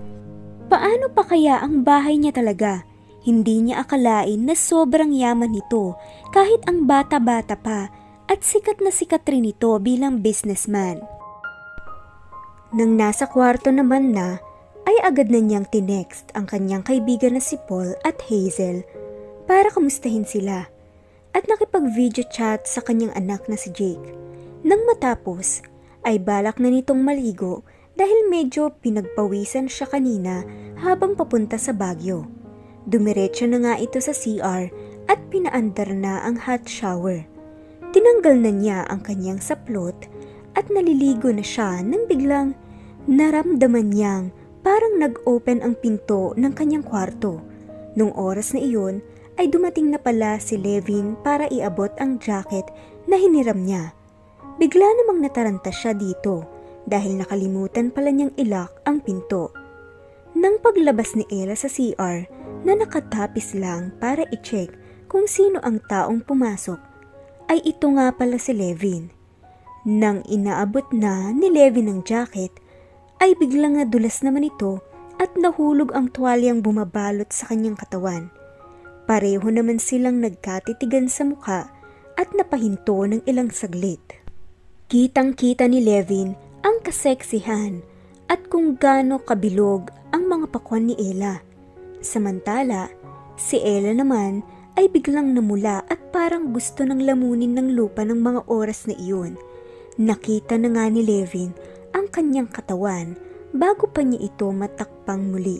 [0.70, 2.86] Paano pa kaya ang bahay niya talaga?
[3.26, 5.98] Hindi niya akalain na sobrang yaman nito
[6.30, 7.90] kahit ang bata-bata pa
[8.30, 11.02] at sikat na sikat rin ito bilang businessman.
[12.70, 14.38] Nang nasa kwarto naman na,
[14.86, 18.86] ay agad na niyang tinext ang kanyang kaibigan na si Paul at Hazel
[19.50, 20.70] para kamustahin sila
[21.34, 24.14] at nakipag-video chat sa kanyang anak na si Jake.
[24.62, 25.66] Nang matapos,
[26.06, 27.66] ay balak na nitong maligo
[28.00, 30.48] dahil medyo pinagpawisan siya kanina
[30.80, 32.24] habang papunta sa Baguio.
[32.88, 34.72] Dumiretso na nga ito sa CR
[35.12, 37.28] at pinaandar na ang hot shower.
[37.92, 40.08] Tinanggal na niya ang kanyang saplot
[40.56, 42.56] at naliligo na siya nang biglang
[43.12, 44.32] naramdaman niyang
[44.64, 47.44] parang nag-open ang pinto ng kanyang kwarto.
[48.00, 49.04] Nung oras na iyon
[49.36, 52.64] ay dumating na pala si Levin para iabot ang jacket
[53.12, 53.92] na hiniram niya.
[54.56, 56.59] Bigla namang nataranta siya dito
[56.90, 59.54] dahil nakalimutan pala niyang ilak ang pinto.
[60.34, 62.26] Nang paglabas ni Ella sa CR
[62.66, 64.74] na nakatapis lang para i-check
[65.06, 66.82] kung sino ang taong pumasok,
[67.50, 69.10] ay ito nga pala si Levin.
[69.86, 72.54] Nang inaabot na ni Levin ang jacket,
[73.18, 74.82] ay biglang nadulas naman ito
[75.18, 78.32] at nahulog ang tuwalyang bumabalot sa kanyang katawan.
[79.10, 81.74] Pareho naman silang nagkatitigan sa mukha
[82.16, 84.02] at napahinto ng ilang saglit.
[84.88, 87.80] Kitang-kita ni Levin ang kaseksihan
[88.28, 91.40] at kung gaano kabilog ang mga pakwan ni Ella.
[92.04, 92.92] Samantala,
[93.40, 94.44] si Ella naman
[94.76, 99.36] ay biglang namula at parang gusto ng lamunin ng lupa ng mga oras na iyon.
[100.00, 101.52] Nakita na nga ni Levin
[101.92, 103.20] ang kanyang katawan
[103.52, 105.60] bago pa niya ito matakpang muli.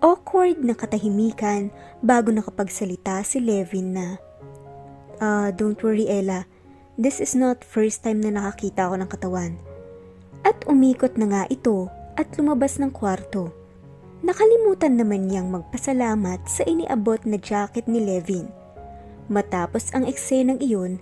[0.00, 1.72] Awkward na katahimikan
[2.04, 4.08] bago nakapagsalita si Levin na,
[5.16, 6.44] Ah, uh, don't worry Ella,
[7.00, 9.65] this is not first time na nakakita ako ng katawan.
[10.42, 13.52] At umikot na nga ito at lumabas ng kwarto.
[14.24, 18.48] Nakalimutan naman niyang magpasalamat sa iniabot na jacket ni Levin.
[19.28, 20.98] Matapos ang eksenang iyon,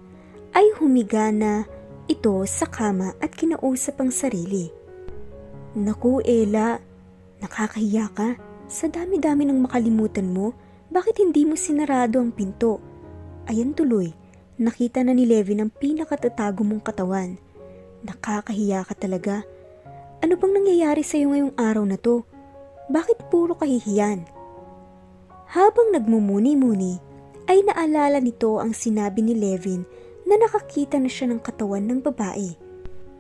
[0.54, 1.66] ay humiga na
[2.06, 4.70] ito sa kama at kinausap ang sarili.
[5.74, 6.78] Naku, Ella,
[7.42, 8.38] nakakahiya ka.
[8.64, 10.56] Sa dami-dami ng makalimutan mo,
[10.88, 12.80] bakit hindi mo sinarado ang pinto?
[13.50, 14.08] Ayan tuloy,
[14.56, 17.36] nakita na ni Levin ang pinakatatago mong katawan.
[18.04, 19.42] Nakakahiya ka talaga.
[20.20, 22.28] Ano bang nangyayari sa iyo ngayong araw na to?
[22.92, 24.28] Bakit puro kahihiyan?
[25.48, 27.00] Habang nagmumuni-muni,
[27.48, 29.84] ay naalala nito ang sinabi ni Levin
[30.24, 32.56] na nakakita na siya ng katawan ng babae.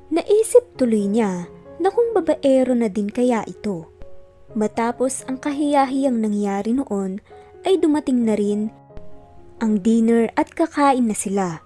[0.08, 1.48] Naisip tuloy niya
[1.80, 3.88] na kung babaero na din kaya ito.
[4.56, 7.20] Matapos ang kahiyahiyang nangyari noon
[7.64, 8.72] ay dumating na rin
[9.58, 11.64] ang dinner at kakain na sila.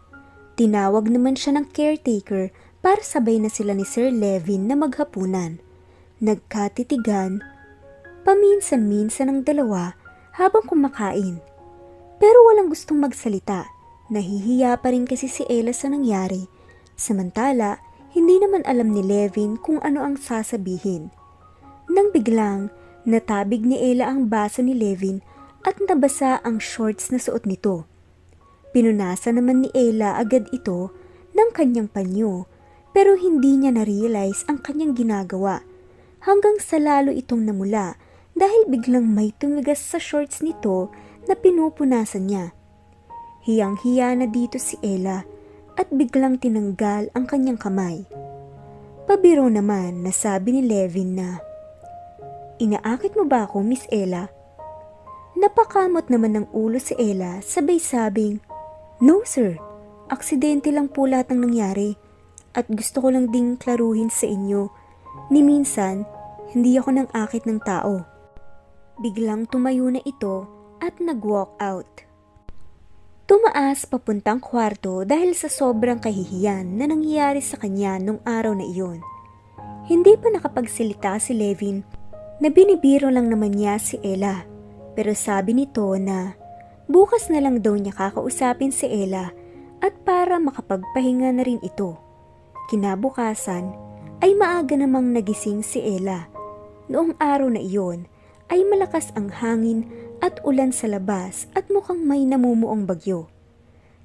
[0.58, 5.58] Tinawag naman siya ng caretaker para sabay na sila ni Sir Levin na maghapunan.
[6.22, 7.42] Nagkatitigan,
[8.22, 9.94] paminsan-minsan ang dalawa
[10.34, 11.42] habang kumakain.
[12.18, 13.66] Pero walang gustong magsalita.
[14.10, 16.48] Nahihiya pa rin kasi si Ella sa nangyari.
[16.98, 17.78] Samantala,
[18.16, 21.14] hindi naman alam ni Levin kung ano ang sasabihin.
[21.86, 22.72] Nang biglang,
[23.06, 25.22] natabig ni Ella ang baso ni Levin
[25.62, 27.86] at nabasa ang shorts na suot nito.
[28.74, 30.90] Pinunasan naman ni Ella agad ito
[31.36, 32.48] ng kanyang panyo
[32.98, 35.62] pero hindi niya na-realize ang kanyang ginagawa
[36.26, 37.94] hanggang sa lalo itong namula
[38.34, 40.90] dahil biglang may tumigas sa shorts nito
[41.30, 42.50] na pinupunasan niya.
[43.46, 45.22] Hiyang-hiya na dito si Ella
[45.78, 48.02] at biglang tinanggal ang kanyang kamay.
[49.06, 51.38] Pabiro naman na sabi ni Levin na,
[52.58, 54.26] Inaakit mo ba ako, Miss Ella?
[55.38, 58.42] Napakamot naman ng ulo si Ella sabay sabing,
[58.98, 59.54] No sir,
[60.10, 62.07] aksidente lang po lahat ng nangyari
[62.58, 64.66] at gusto ko lang ding klaruhin sa inyo
[65.30, 66.02] ni minsan
[66.50, 68.02] hindi ako nang akit ng tao.
[68.98, 70.48] Biglang tumayo na ito
[70.82, 71.86] at nag-walk out.
[73.28, 79.04] Tumaas papuntang kwarto dahil sa sobrang kahihiyan na nangyayari sa kanya nung araw na iyon.
[79.84, 81.84] Hindi pa nakapagsilita si Levin
[82.40, 84.48] na binibiro lang naman niya si Ella.
[84.96, 86.32] Pero sabi nito na
[86.88, 89.30] bukas na lang daw niya kakausapin si Ella
[89.84, 92.07] at para makapagpahinga na rin ito.
[92.68, 93.72] Kinabukasan
[94.20, 96.28] ay maaga namang nagising si Ella.
[96.92, 98.04] Noong araw na iyon
[98.52, 99.88] ay malakas ang hangin
[100.20, 103.32] at ulan sa labas at mukhang may namumuong bagyo.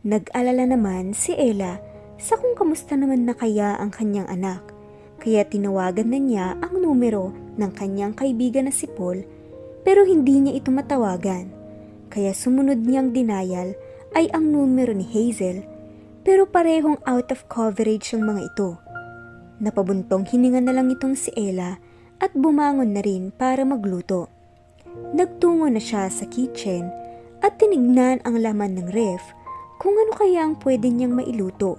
[0.07, 1.83] Nag-alala naman si Ella
[2.15, 4.63] sa kung kamusta naman na kaya ang kanyang anak,
[5.19, 9.27] kaya tinawagan na niya ang numero ng kanyang kaibigan na si Paul
[9.83, 11.51] pero hindi niya ito matawagan.
[12.07, 13.75] Kaya sumunod niyang denial
[14.15, 15.72] ay ang numero ni Hazel
[16.23, 18.69] pero parehong out of coverage ang mga ito.
[19.59, 21.77] Napabuntong hininga na lang itong si Ella
[22.23, 24.31] at bumangon na rin para magluto.
[25.11, 26.87] Nagtungo na siya sa kitchen
[27.43, 29.23] at tinignan ang laman ng ref
[29.83, 31.75] kung ano kaya ang pwede niyang mailuto.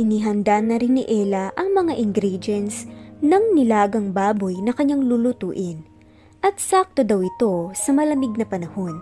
[0.00, 2.88] Inihanda na rin ni Ella ang mga ingredients
[3.20, 5.84] ng nilagang baboy na kanyang lulutuin
[6.40, 8.96] at sakto daw ito sa malamig na panahon.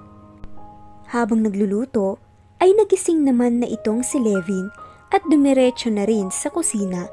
[1.09, 2.19] Habang nagluluto,
[2.59, 4.71] ay nagising naman na itong si Levin
[5.15, 7.09] at dumiretso na rin sa kusina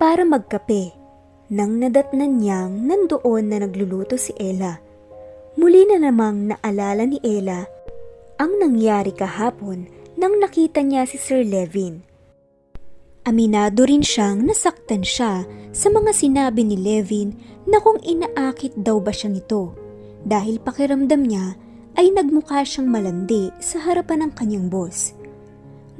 [0.00, 0.92] para magkape
[1.52, 4.80] nang nadatnan niyang nandoon na nagluluto si Ella.
[5.60, 7.68] Muli na namang naalala ni Ella
[8.40, 9.84] ang nangyari kahapon
[10.16, 12.00] nang nakita niya si Sir Levin.
[13.22, 17.36] Aminado rin siyang nasaktan siya sa mga sinabi ni Levin
[17.68, 19.76] na kung inaakit daw ba siya nito
[20.26, 21.54] dahil pakiramdam niya
[21.96, 25.12] ay nagmukha siyang malandi sa harapan ng kanyang boss.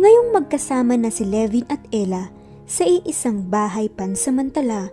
[0.01, 2.32] Ngayong magkasama na si Levin at Ella
[2.64, 4.88] sa iisang bahay pansamantala,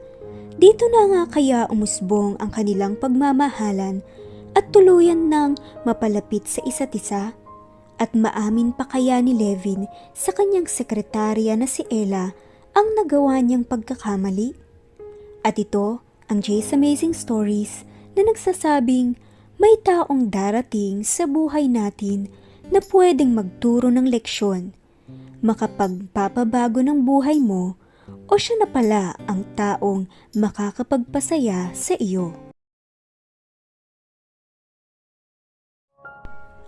[0.59, 4.03] dito na nga kaya umusbong ang kanilang pagmamahalan
[4.59, 5.55] at tuluyan ng
[5.87, 7.31] mapalapit sa isa't isa?
[7.99, 12.35] At maamin pa kaya ni Levin sa kanyang sekretarya na si Ella
[12.75, 14.55] ang nagawa niyang pagkakamali?
[15.47, 19.15] At ito ang Jay's Amazing Stories na nagsasabing
[19.59, 22.31] may taong darating sa buhay natin
[22.71, 24.71] na pwedeng magturo ng leksyon,
[25.43, 27.75] makapagpapabago ng buhay mo
[28.07, 32.31] o siya na pala ang taong makakapagpasaya sa iyo.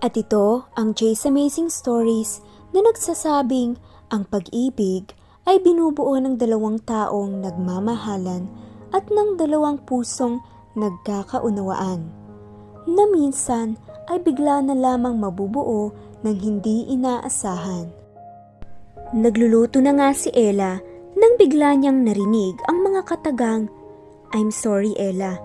[0.03, 2.43] At ito ang Jay's Amazing Stories
[2.75, 3.79] na nagsasabing
[4.11, 5.15] ang pag-ibig
[5.47, 8.51] ay binubuo ng dalawang taong nagmamahalan
[8.91, 10.43] at ng dalawang pusong
[10.75, 12.20] nagkakaunawaan.
[12.91, 13.79] Na minsan
[14.11, 15.95] ay bigla na lamang mabubuo
[16.27, 17.87] ng hindi inaasahan.
[19.15, 20.83] Nagluluto na nga si Ella
[21.15, 23.71] nang bigla niyang narinig ang mga katagang,
[24.35, 25.39] I'm sorry Ella.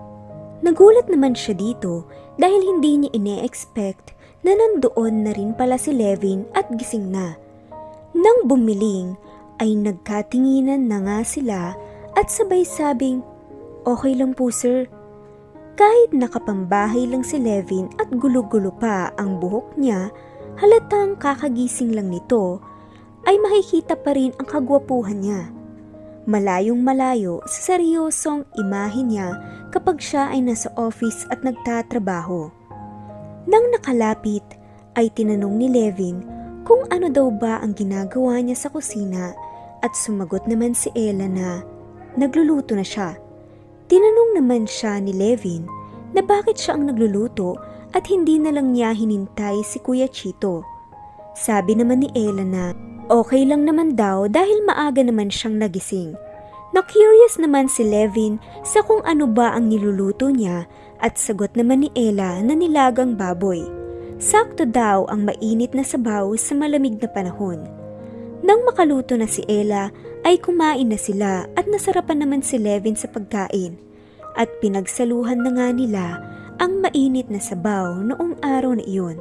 [0.63, 6.47] Nagulat naman siya dito dahil hindi niya ine-expect na nandoon na rin pala si Levin
[6.55, 7.35] at gising na.
[8.17, 9.15] Nang bumiling
[9.61, 11.77] ay nagkatinginan na nga sila
[12.17, 13.21] at sabay sabing,
[13.87, 14.89] Okay lang po sir.
[15.77, 20.09] Kahit nakapambahay lang si Levin at gulo-gulo pa ang buhok niya,
[20.57, 22.57] halatang kakagising lang nito,
[23.29, 25.53] ay makikita pa rin ang kagwapuhan niya.
[26.25, 29.37] Malayong malayo sa seryosong imahe niya
[29.69, 32.49] kapag siya ay nasa office at nagtatrabaho.
[33.45, 34.43] Nang nakalapit,
[34.97, 36.25] ay tinanong ni Levin
[36.65, 39.37] kung ano daw ba ang ginagawa niya sa kusina
[39.85, 41.61] at sumagot naman si Ella na
[42.17, 43.26] nagluluto na siya.
[43.87, 45.63] Tinanong naman siya ni Levin
[46.11, 47.55] na bakit siya ang nagluluto
[47.95, 50.63] at hindi na lang niya hinintay si Kuya Chito.
[51.39, 52.75] Sabi naman ni Ella na
[53.07, 56.11] okay lang naman daw dahil maaga naman siyang nagising.
[56.75, 60.67] Na-curious naman si Levin sa kung ano ba ang niluluto niya
[60.99, 63.63] at sagot naman ni Ella na nilagang baboy.
[64.19, 67.76] Sakto daw ang mainit na sabaw sa malamig na panahon.
[68.45, 69.89] Nang makaluto na si Ella
[70.21, 73.77] ay kumain na sila at nasarapan naman si Levin sa pagkain.
[74.37, 76.05] At pinagsaluhan na nga nila
[76.61, 79.17] ang mainit na sabaw noong araw na iyon.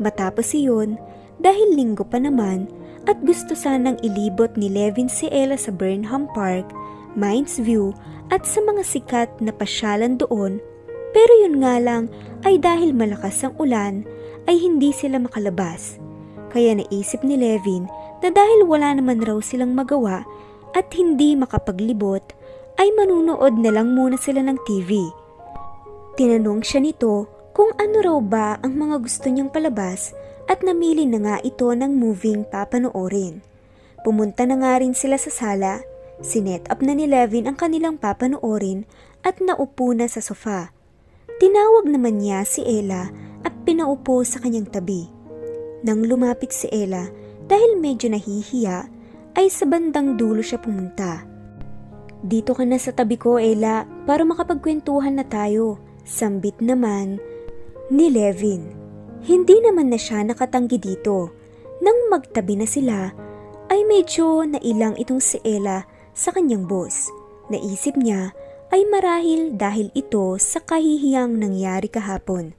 [0.00, 0.96] Matapos iyon,
[1.38, 2.66] dahil linggo pa naman
[3.08, 6.68] at gusto sanang ilibot ni Levin si Ella sa Burnham Park,
[7.16, 7.92] Mines View
[8.28, 10.60] at sa mga sikat na pasyalan doon,
[11.16, 12.12] pero yun nga lang
[12.44, 14.04] ay dahil malakas ang ulan
[14.44, 15.96] ay hindi sila makalabas.
[16.52, 17.88] Kaya naisip ni Levin
[18.22, 20.26] na dahil wala naman raw silang magawa
[20.76, 22.22] at hindi makapaglibot,
[22.78, 25.10] ay manunood na lang muna sila ng TV.
[26.14, 30.14] Tinanong siya nito kung ano raw ba ang mga gusto niyang palabas
[30.46, 33.42] at namili na nga ito ng moving papanoorin.
[34.06, 35.82] Pumunta na nga rin sila sa sala,
[36.22, 38.86] sinet up na ni Levin ang kanilang papanoorin
[39.26, 40.70] at naupo na sa sofa.
[41.42, 43.10] Tinawag naman niya si Ella
[43.42, 45.10] at pinaupo sa kanyang tabi.
[45.82, 47.06] Nang lumapit si Ella
[47.48, 48.86] dahil medyo nahihiya,
[49.34, 51.24] ay sa bandang dulo siya pumunta.
[52.20, 55.78] Dito ka na sa tabi ko, Ella, para makapagkwentuhan na tayo.
[56.02, 57.22] Sambit naman
[57.88, 58.74] ni Levin.
[59.22, 61.30] Hindi naman na siya nakatanggi dito.
[61.78, 63.14] Nang magtabi na sila,
[63.68, 65.86] ay medyo nailang itong si Ella
[66.16, 67.08] sa kanyang boss.
[67.48, 68.34] Naisip niya
[68.68, 72.52] ay marahil dahil ito sa kahihiyang nangyari kahapon.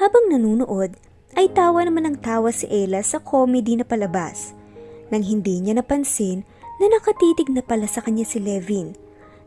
[0.00, 0.96] Habang nanunood,
[1.36, 4.56] ay tawa naman ng tawa si Ella sa comedy na palabas.
[5.12, 6.42] Nang hindi niya napansin
[6.80, 8.96] na nakatitig na pala sa kanya si Levin.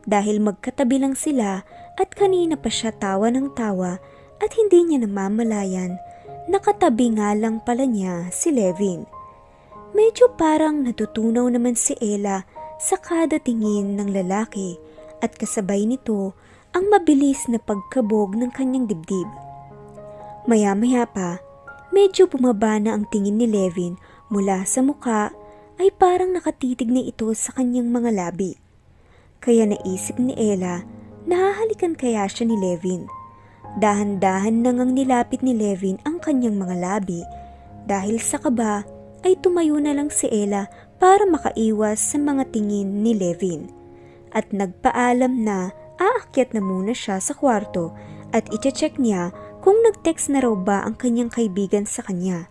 [0.05, 1.65] Dahil magkatabi lang sila
[1.97, 3.97] at kanina pa siya tawa ng tawa
[4.39, 5.99] at hindi niya namamalayan,
[6.47, 9.03] nakatabi nga lang pala niya si Levin.
[9.91, 12.45] Medyo parang natutunaw naman si Ella
[12.77, 14.77] sa kada tingin ng lalaki
[15.19, 16.37] at kasabay nito
[16.71, 19.27] ang mabilis na pagkabog ng kanyang dibdib.
[20.45, 21.41] Maya-maya pa,
[21.89, 23.97] medyo bumaba na ang tingin ni Levin
[24.29, 25.33] mula sa muka
[25.79, 28.59] ay parang nakatitig na ito sa kanyang mga labi.
[29.39, 30.83] Kaya naisip ni Ella,
[31.23, 33.07] nahahalikan kaya siya ni Levin.
[33.79, 37.21] Dahan-dahan nang ang nilapit ni Levin ang kanyang mga labi
[37.87, 38.83] dahil sa kaba
[39.23, 40.67] ay tumayo na lang si Ella
[40.99, 43.71] para makaiwas sa mga tingin ni Levin.
[44.35, 47.95] At nagpaalam na aakyat na muna siya sa kwarto
[48.35, 52.47] at iche-check niya kung nag-text na raw ba ang kanyang kaibigan sa kanya.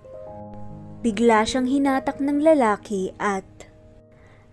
[1.01, 3.47] Bigla siyang hinatak ng lalaki at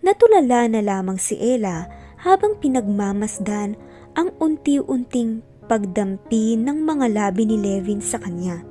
[0.06, 1.89] natulala na lamang si Ella
[2.22, 3.74] habang pinagmamasdan
[4.16, 8.62] ang unti-unting pagdampi ng mga labi ni Levin sa kanya.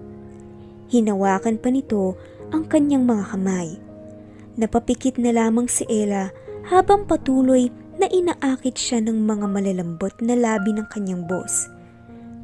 [0.88, 2.14] Hinawakan pa nito
[2.54, 3.68] ang kanyang mga kamay.
[4.54, 6.30] Napapikit na lamang si Ella
[6.70, 7.68] habang patuloy
[7.98, 11.73] na inaakit siya ng mga malalambot na labi ng kanyang boss.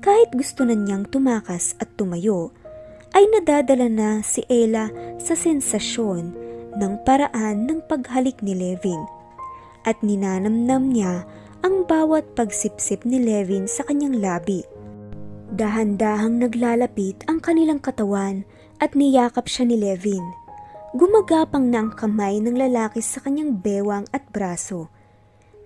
[0.00, 2.56] Kahit gusto na niyang tumakas at tumayo,
[3.12, 4.88] ay nadadala na si Ella
[5.20, 6.32] sa sensasyon
[6.80, 9.02] ng paraan ng paghalik ni Levin
[9.84, 11.24] at ninanamnam niya
[11.60, 14.64] ang bawat pagsipsip ni Levin sa kanyang labi.
[15.50, 18.46] Dahan-dahang naglalapit ang kanilang katawan
[18.78, 20.22] at niyakap siya ni Levin.
[20.96, 24.88] Gumagapang na ang kamay ng lalaki sa kanyang bewang at braso.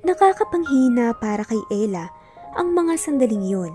[0.02, 2.10] Nakakapanghina para kay Ella
[2.56, 3.72] ang mga sandaling yun.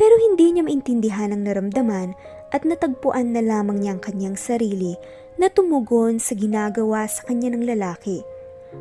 [0.00, 2.16] Pero hindi niya maintindihan ang naramdaman
[2.56, 4.96] at natagpuan na lamang niya ang kanyang sarili
[5.36, 8.24] na tumugon sa ginagawa sa kanya ng lalaki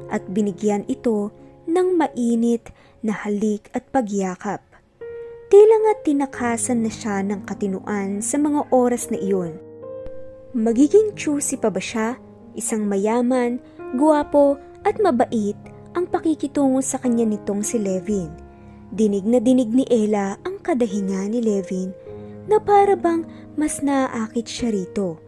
[0.08, 1.36] at binigyan ito
[1.68, 2.72] ng mainit
[3.04, 4.64] na halik at pagyakap.
[5.52, 9.60] Tila nga tinakasan na siya ng katinuan sa mga oras na iyon.
[10.56, 12.16] Magiging choosy pa ba siya?
[12.56, 13.60] Isang mayaman,
[13.98, 14.56] guwapo
[14.88, 15.58] at mabait
[15.98, 18.49] ang pakikitungo sa kanya nitong si Levin.
[18.90, 21.94] Dinig na dinig ni Ella ang kadahinga ni Levin
[22.50, 23.22] na para bang
[23.54, 25.22] mas naaakit siya rito.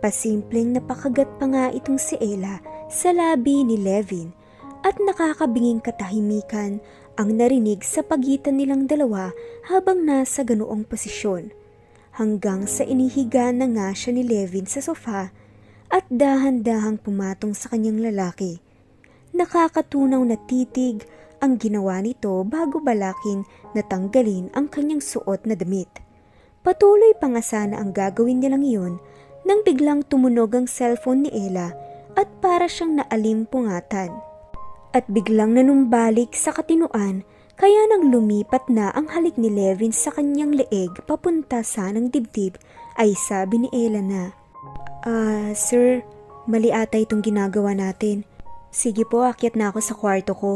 [0.00, 2.58] Pasimpleng napakagat pa nga itong si Ella
[2.88, 4.32] sa labi ni Levin
[4.80, 6.80] at nakakabinging katahimikan
[7.20, 9.30] ang narinig sa pagitan nilang dalawa
[9.68, 11.52] habang nasa ganoong posisyon.
[12.16, 15.32] Hanggang sa inihiga na nga siya ni Levin sa sofa
[15.92, 18.64] at dahan-dahang pumatong sa kanyang lalaki.
[19.36, 21.04] Nakakatunaw na titig
[21.42, 23.42] ang ginawa nito bago balakin
[23.74, 25.90] na tanggalin ang kanyang suot na damit.
[26.62, 28.94] Patuloy pa nga sana ang gagawin nilang iyon
[29.42, 31.74] nang biglang tumunog ang cellphone ni Ella
[32.14, 34.14] at para siyang naalimpungatan.
[34.94, 37.26] At biglang nanumbalik sa katinuan
[37.58, 42.56] kaya nang lumipat na ang halik ni Levin sa kanyang leeg papunta sa ng dibdib
[42.96, 44.24] ay sabi ni Ella na,
[45.02, 46.06] Ah, sir,
[46.46, 48.22] mali ata itong ginagawa natin.
[48.70, 50.52] Sige po, akyat na ako sa kwarto ko.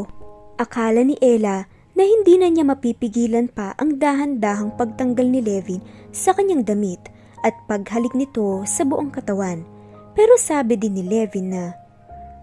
[0.57, 6.33] Akala ni Ella na hindi na niya mapipigilan pa ang dahan-dahang pagtanggal ni Levin sa
[6.33, 7.01] kanyang damit
[7.45, 9.61] at paghalik nito sa buong katawan.
[10.17, 11.77] Pero sabi din ni Levin na,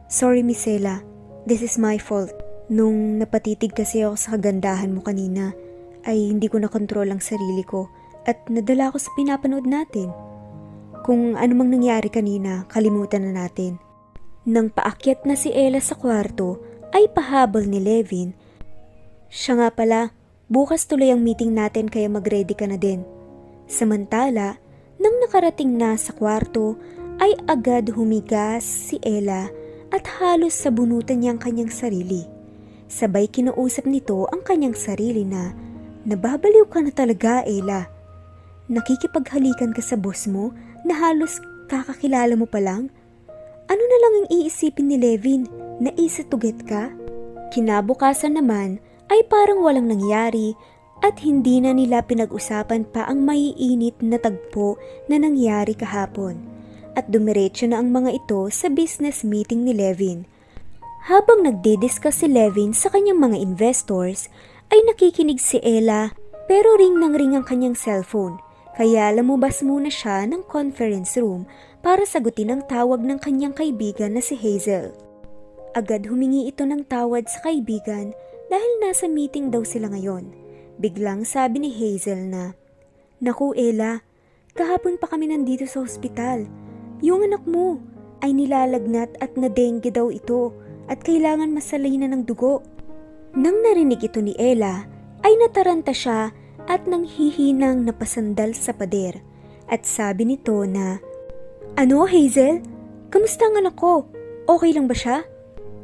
[0.07, 1.03] Sorry Miss Ella,
[1.43, 2.31] this is my fault.
[2.70, 5.51] Nung napatitig kasi ako sa kagandahan mo kanina,
[6.07, 7.91] ay hindi ko nakontrol ang sarili ko
[8.31, 10.15] at nadala ako sa pinapanood natin.
[11.03, 13.82] Kung ano mang nangyari kanina, kalimutan na natin.
[14.47, 16.62] Nang paakyat na si Ella sa kwarto,
[16.95, 18.33] ay pahabol ni Levin.
[19.27, 20.15] Siya nga pala,
[20.47, 23.03] bukas tuloy ang meeting natin kaya mag-ready ka na din.
[23.66, 24.62] Samantala,
[25.03, 26.79] nang nakarating na sa kwarto,
[27.19, 29.51] ay agad humigas si Ella
[29.91, 32.27] at halos sabunutan niya ang kanyang sarili.
[32.87, 35.51] Sabay kinausap nito ang kanyang sarili na,
[36.05, 37.89] Nababaliw ka na talaga, Ella.
[38.69, 40.53] Nakikipaghalikan ka sa boss mo
[40.85, 42.93] na halos kakakilala mo pa lang?
[43.73, 45.64] Ano na lang ang iisipin ni Levin?
[45.83, 46.95] Naisatuget ka?
[47.51, 48.79] Kinabukasan naman
[49.11, 50.55] ay parang walang nangyari
[51.03, 54.79] at hindi na nila pinag-usapan pa ang maiinit na tagpo
[55.11, 56.39] na nangyari kahapon.
[56.95, 60.31] At dumiretso na ang mga ito sa business meeting ni Levin.
[61.11, 64.31] Habang nagdidiscuss si Levin sa kanyang mga investors,
[64.71, 66.15] ay nakikinig si Ella
[66.47, 68.39] pero ring nang ring ang kanyang cellphone.
[68.79, 71.51] Kaya lumabas muna siya ng conference room
[71.83, 74.95] para sagutin ang tawag ng kanyang kaibigan na si Hazel.
[75.75, 78.15] Agad humingi ito ng tawad sa kaibigan
[78.47, 80.31] dahil nasa meeting daw sila ngayon.
[80.79, 82.55] Biglang sabi ni Hazel na,
[83.19, 83.99] Naku Ella,
[84.55, 86.47] kahapon pa kami nandito sa ospital.
[87.03, 87.83] Yung anak mo
[88.23, 90.55] ay nilalagnat at na-dengue daw ito
[90.87, 92.63] at kailangan masalay na ng dugo.
[93.35, 94.87] Nang narinig ito ni Ella,
[95.27, 96.31] ay nataranta siya
[96.71, 99.19] at nang hihinang napasandal sa pader.
[99.67, 101.03] At sabi nito na,
[101.75, 102.63] Ano Hazel?
[103.11, 104.07] Kamusta ang anak ko?
[104.47, 105.34] Okay lang ba siya?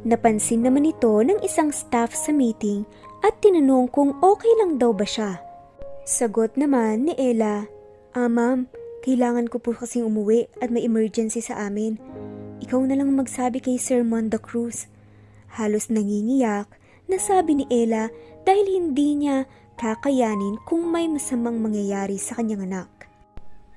[0.01, 2.89] Napansin naman ito ng isang staff sa meeting
[3.21, 5.37] at tinanong kung okay lang daw ba siya.
[6.09, 7.69] Sagot naman ni Ella,
[8.17, 8.65] Ah ma'am,
[9.05, 12.01] kailangan ko po kasing umuwi at may emergency sa amin.
[12.65, 14.89] Ikaw na lang magsabi kay Sir Mondo Cruz.
[15.53, 16.65] Halos nangingiyak
[17.05, 18.09] na sabi ni Ella
[18.41, 19.45] dahil hindi niya
[19.77, 22.89] kakayanin kung may masamang mangyayari sa kanyang anak.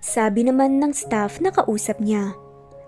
[0.05, 2.37] Sabi naman ng staff na kausap niya,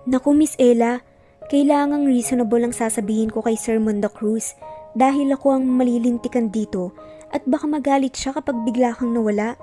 [0.05, 1.01] Naku Miss Ella,
[1.47, 4.59] kailangang reasonable ang sasabihin ko kay Sir Mondo Cruz
[4.99, 6.91] dahil ako ang malilintikan dito
[7.31, 9.55] at baka magalit siya kapag bigla kang nawala.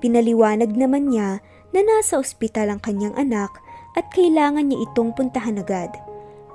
[0.00, 3.52] Pinaliwanag naman niya na nasa ospital ang kanyang anak
[3.98, 5.92] at kailangan niya itong puntahan agad.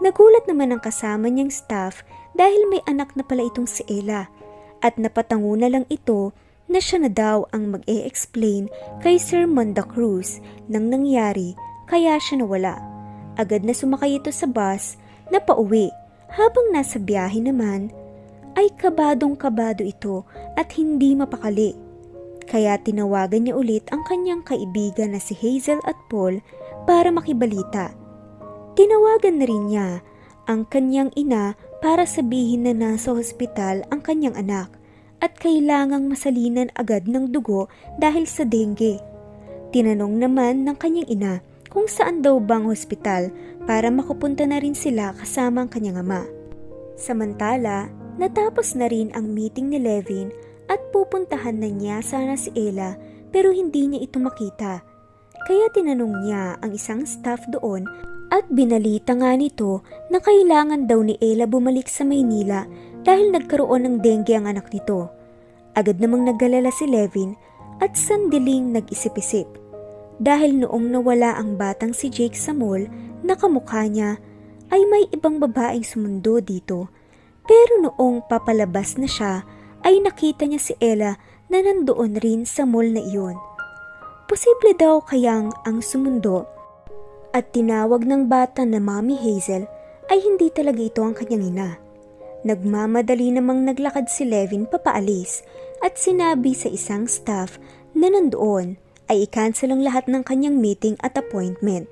[0.01, 2.05] Nagulat naman ang kasama niyang staff
[2.37, 4.29] dahil may anak na pala itong si Ella
[4.81, 6.33] at napatango na lang ito
[6.69, 8.69] na siya na daw ang mag-e-explain
[9.01, 10.37] kay Sir Monda Cruz
[10.69, 11.57] nang nangyari
[11.89, 12.96] kaya siya nawala.
[13.37, 14.97] Agad na sumakay ito sa bus
[15.29, 15.93] na pauwi
[16.33, 17.93] habang nasa biyahe naman
[18.57, 20.25] ay kabadong kabado ito
[20.57, 21.77] at hindi mapakali.
[22.49, 26.41] Kaya tinawagan niya ulit ang kanyang kaibigan na si Hazel at Paul
[26.89, 27.93] para makibalita.
[28.73, 29.89] Tinawagan na rin niya
[30.49, 31.53] ang kanyang ina
[31.83, 34.73] para sabihin na nasa hospital ang kanyang anak
[35.21, 37.69] at kailangang masalinan agad ng dugo
[38.01, 38.97] dahil sa dengue.
[39.69, 41.33] Tinanong naman ng kanyang ina
[41.67, 43.31] kung saan daw bang hospital
[43.67, 46.23] para makapunta na rin sila kasama ang kanyang ama.
[46.97, 50.33] Samantala, natapos na rin ang meeting ni Levin
[50.67, 52.97] at pupuntahan na niya sana si Ella
[53.29, 54.81] pero hindi niya ito makita.
[55.47, 57.87] Kaya tinanong niya ang isang staff doon
[58.27, 62.67] at binalita nga nito na kailangan daw ni Ella bumalik sa Maynila
[63.07, 65.07] dahil nagkaroon ng dengue ang anak nito.
[65.77, 67.37] Agad namang naggalala si Levin
[67.79, 69.66] at sandiling nag-isip-isip.
[70.17, 72.89] Dahil noong nawala ang batang si Jake sa mall,
[73.21, 74.17] nakamukha niya
[74.73, 76.89] ay may ibang babaeng sumundo dito.
[77.47, 79.45] Pero noong papalabas na siya,
[79.85, 81.15] ay nakita niya si Ella
[81.47, 83.37] na nandoon rin sa mall na iyon.
[84.27, 86.43] Posible daw kayang ang sumundo
[87.31, 89.69] at tinawag ng bata na Mommy Hazel
[90.11, 91.69] ay hindi talaga ito ang kanyang ina.
[92.43, 95.45] Nagmamadali namang naglakad si Levin papaalis
[95.79, 97.55] at sinabi sa isang staff
[97.95, 101.87] na nandoon ay i-cancel ang lahat ng kanyang meeting at appointment.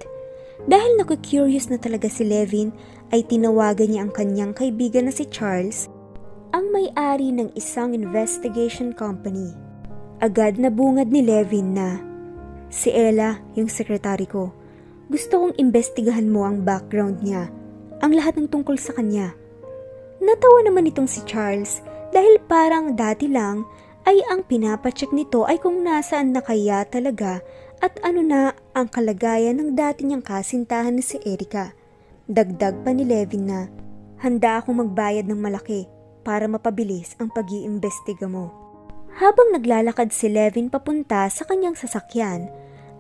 [0.66, 2.72] Dahil naku-curious na talaga si Levin
[3.12, 5.92] ay tinawagan niya ang kanyang kaibigan na si Charles,
[6.56, 9.52] ang may-ari ng isang investigation company.
[10.24, 12.00] Agad na bungad ni Levin na,
[12.72, 14.52] Si Ella, yung sekretary ko.
[15.08, 17.48] Gusto kong imbestigahan mo ang background niya,
[18.02, 19.38] ang lahat ng tungkol sa kanya.
[20.20, 21.80] Natawa naman itong si Charles
[22.10, 23.64] dahil parang dati lang
[24.06, 27.42] ay ang pinapacheck nito ay kung nasaan na kaya talaga
[27.82, 31.74] at ano na ang kalagayan ng dati niyang kasintahan na si Erika.
[32.26, 33.62] Dagdag pa ni Levin na,
[34.22, 35.86] handa akong magbayad ng malaki
[36.26, 38.50] para mapabilis ang pag-iimbestiga mo.
[39.18, 42.50] Habang naglalakad si Levin papunta sa kanyang sasakyan,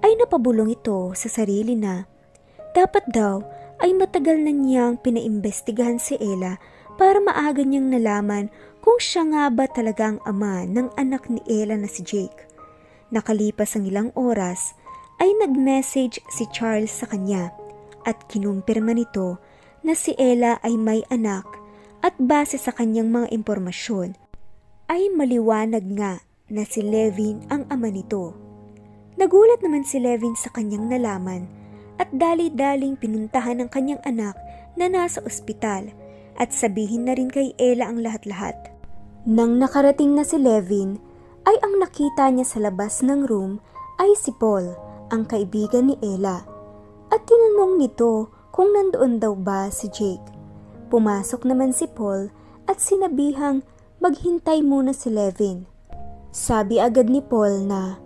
[0.05, 2.05] ay napabulong ito sa sarili na
[2.75, 3.39] dapat daw
[3.79, 6.59] ay matagal na niyang pinaimbestigahan si Ella
[6.99, 8.51] para maaga niyang nalaman
[8.85, 12.45] kung siya nga ba talaga ang ama ng anak ni Ella na si Jake.
[13.09, 14.77] Nakalipas ang ilang oras,
[15.17, 17.49] ay nag-message si Charles sa kanya
[18.05, 19.41] at kinumpirma nito
[19.81, 21.49] na si Ella ay may anak
[22.05, 24.13] at base sa kanyang mga impormasyon
[24.91, 26.21] ay maliwanag nga
[26.51, 28.37] na si Levin ang ama nito.
[29.17, 31.49] Nagulat naman si Levin sa kanyang nalaman
[31.97, 34.35] at dali-daling pinuntahan ng kanyang anak
[34.77, 35.89] na nasa ospital
[36.35, 38.74] at sabihin na rin kay Ella ang lahat-lahat.
[39.25, 41.01] Nang nakarating na si Levin,
[41.49, 43.57] ay ang nakita niya sa labas ng room
[43.97, 44.77] ay si Paul,
[45.09, 46.45] ang kaibigan ni Ella.
[47.09, 50.21] At tinanong nito kung nandoon daw ba si Jake.
[50.93, 52.29] Pumasok naman si Paul
[52.69, 53.65] at sinabihang
[53.97, 55.65] maghintay muna si Levin.
[56.29, 57.97] Sabi agad ni Paul na,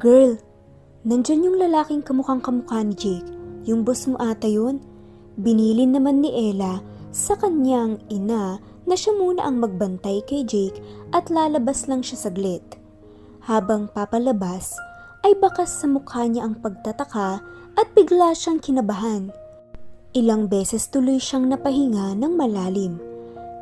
[0.00, 0.40] Girl,
[1.04, 3.28] nandyan yung lalaking kamukhang kamukha ni Jake.
[3.68, 4.80] Yung boss mo ata yun.
[5.36, 6.80] Binilin naman ni Ella
[7.12, 10.78] sa kanyang ina na siya muna ang magbantay kay Jake
[11.10, 12.62] at lalabas lang siya saglit.
[13.44, 14.74] Habang papalabas,
[15.26, 17.42] ay bakas sa mukha niya ang pagtataka
[17.74, 19.34] at bigla siyang kinabahan.
[20.14, 23.02] Ilang beses tuloy siyang napahinga ng malalim.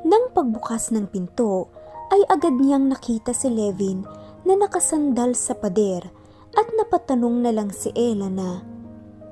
[0.04, 1.72] Nang pagbukas ng pinto,
[2.12, 4.04] ay agad niyang nakita si Levin
[4.44, 6.04] na nakasandal sa pader
[6.54, 8.62] at napatanong na lang si Ella na,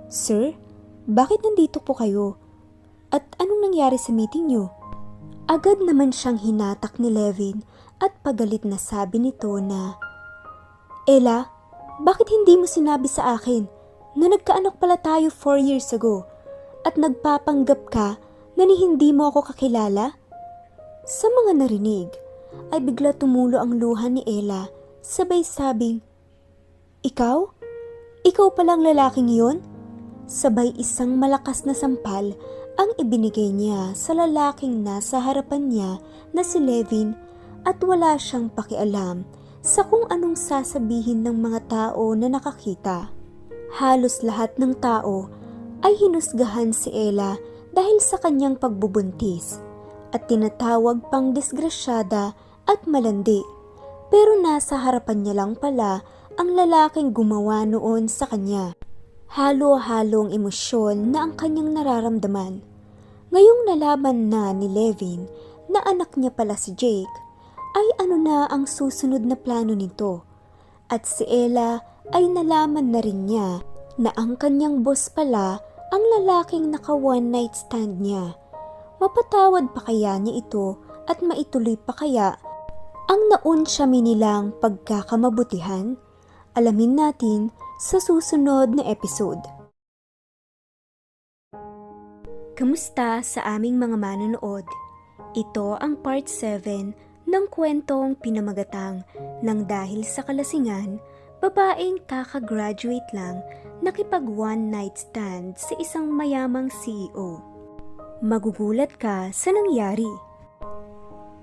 [0.09, 0.57] Sir,
[1.07, 2.37] bakit nandito po kayo?
[3.13, 4.82] At anong nangyari sa meeting niyo?
[5.51, 7.67] Agad naman siyang hinatak ni Levin
[7.99, 9.99] at pagalit na sabi nito na,
[11.11, 11.51] Ella,
[12.03, 13.67] bakit hindi mo sinabi sa akin
[14.15, 16.23] na nagkaanak pala tayo 4 years ago
[16.87, 18.23] at nagpapanggap ka
[18.55, 20.15] na ni hindi mo ako kakilala?
[21.03, 22.11] Sa mga narinig,
[22.71, 24.71] ay bigla tumulo ang luha ni Ella
[25.03, 25.99] sabay sabing,
[27.03, 27.39] Ikaw?
[28.23, 29.59] Ikaw palang lalaking iyon?
[30.31, 32.39] Sabay isang malakas na sampal
[32.81, 35.91] ang ibinigay niya sa lalaking nasa harapan niya
[36.33, 37.13] na si Levin
[37.69, 39.29] at wala siyang pakialam
[39.63, 43.13] sa kung anong sasabihin ng mga tao na nakakita.
[43.79, 45.31] Halos lahat ng tao
[45.87, 47.39] ay hinusgahan si Ella
[47.73, 49.63] dahil sa kanyang pagbubuntis
[50.13, 52.37] at tinatawag pang disgrasyada
[52.69, 53.41] at malandi.
[54.13, 56.05] Pero nasa harapan niya lang pala
[56.37, 58.77] ang lalaking gumawa noon sa kanya.
[59.33, 62.61] Halo-halong emosyon na ang kanyang nararamdaman.
[63.33, 65.25] Ngayong nalaman na ni Levin
[65.73, 67.09] na anak niya pala si Jake,
[67.73, 70.21] ay ano na ang susunod na plano nito.
[70.93, 71.81] At si Ella
[72.13, 73.65] ay nalaman na rin niya
[73.97, 78.37] na ang kanyang boss pala ang lalaking naka one night stand niya.
[79.01, 80.77] Mapatawad pa kaya niya ito
[81.09, 82.37] at maituloy pa kaya
[83.09, 85.97] ang naunsyami nilang pagkakamabutihan?
[86.53, 87.49] Alamin natin
[87.83, 89.43] sa susunod na episode.
[92.55, 94.63] Kamusta sa aming mga manonood?
[95.35, 96.95] Ito ang part 7
[97.27, 99.03] ng kwentong pinamagatang
[99.43, 101.03] nang dahil sa kalasingan,
[101.43, 103.43] babaeng kakagraduate lang
[103.83, 107.43] nakipag one night stand sa isang mayamang CEO.
[108.23, 110.07] Magugulat ka sa nangyari.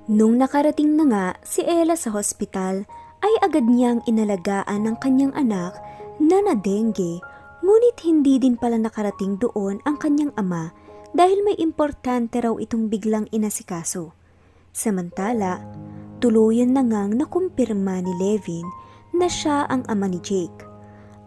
[0.07, 2.88] Nung nakarating na nga si Ella sa hospital,
[3.20, 5.76] ay agad niyang inalagaan ng kanyang anak
[6.20, 7.24] na na-dengue,
[7.64, 10.72] ngunit hindi din pala nakarating doon ang kanyang ama
[11.16, 14.14] dahil may importante raw itong biglang inasikaso.
[14.70, 15.64] Samantala,
[16.22, 18.68] tuluyan na ngang nakumpirma ni Levin
[19.16, 20.64] na siya ang ama ni Jake.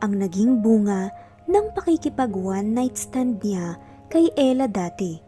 [0.01, 1.11] Ang naging bunga
[1.51, 5.19] ng pakikipag one night stand niya kay Ella dati.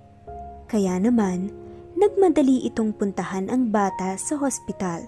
[0.71, 1.51] Kaya naman,
[1.99, 5.07] nagmadali itong puntahan ang bata sa hospital.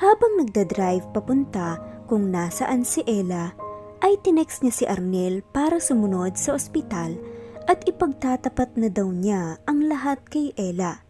[0.00, 1.78] Habang nagdadrive papunta
[2.08, 3.52] kung nasaan si Ella,
[4.02, 7.14] ay tinext niya si Arnel para sumunod sa ospital
[7.70, 11.06] at ipagtatapat na daw niya ang lahat kay Ella.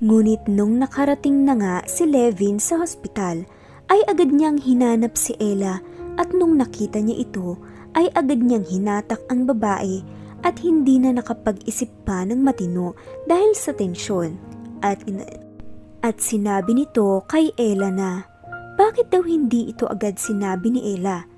[0.00, 3.44] Ngunit nung nakarating na nga si Levin sa hospital,
[3.90, 5.82] ay agad niyang hinanap si Ella
[6.16, 7.58] at nung nakita niya ito,
[7.98, 10.00] ay agad niyang hinatak ang babae
[10.46, 12.94] at hindi na nakapag-isip pa ng matino
[13.26, 14.38] dahil sa tensyon.
[14.80, 15.04] At,
[16.00, 18.24] at sinabi nito kay Ella na,
[18.78, 21.29] bakit daw hindi ito agad sinabi ni Ella?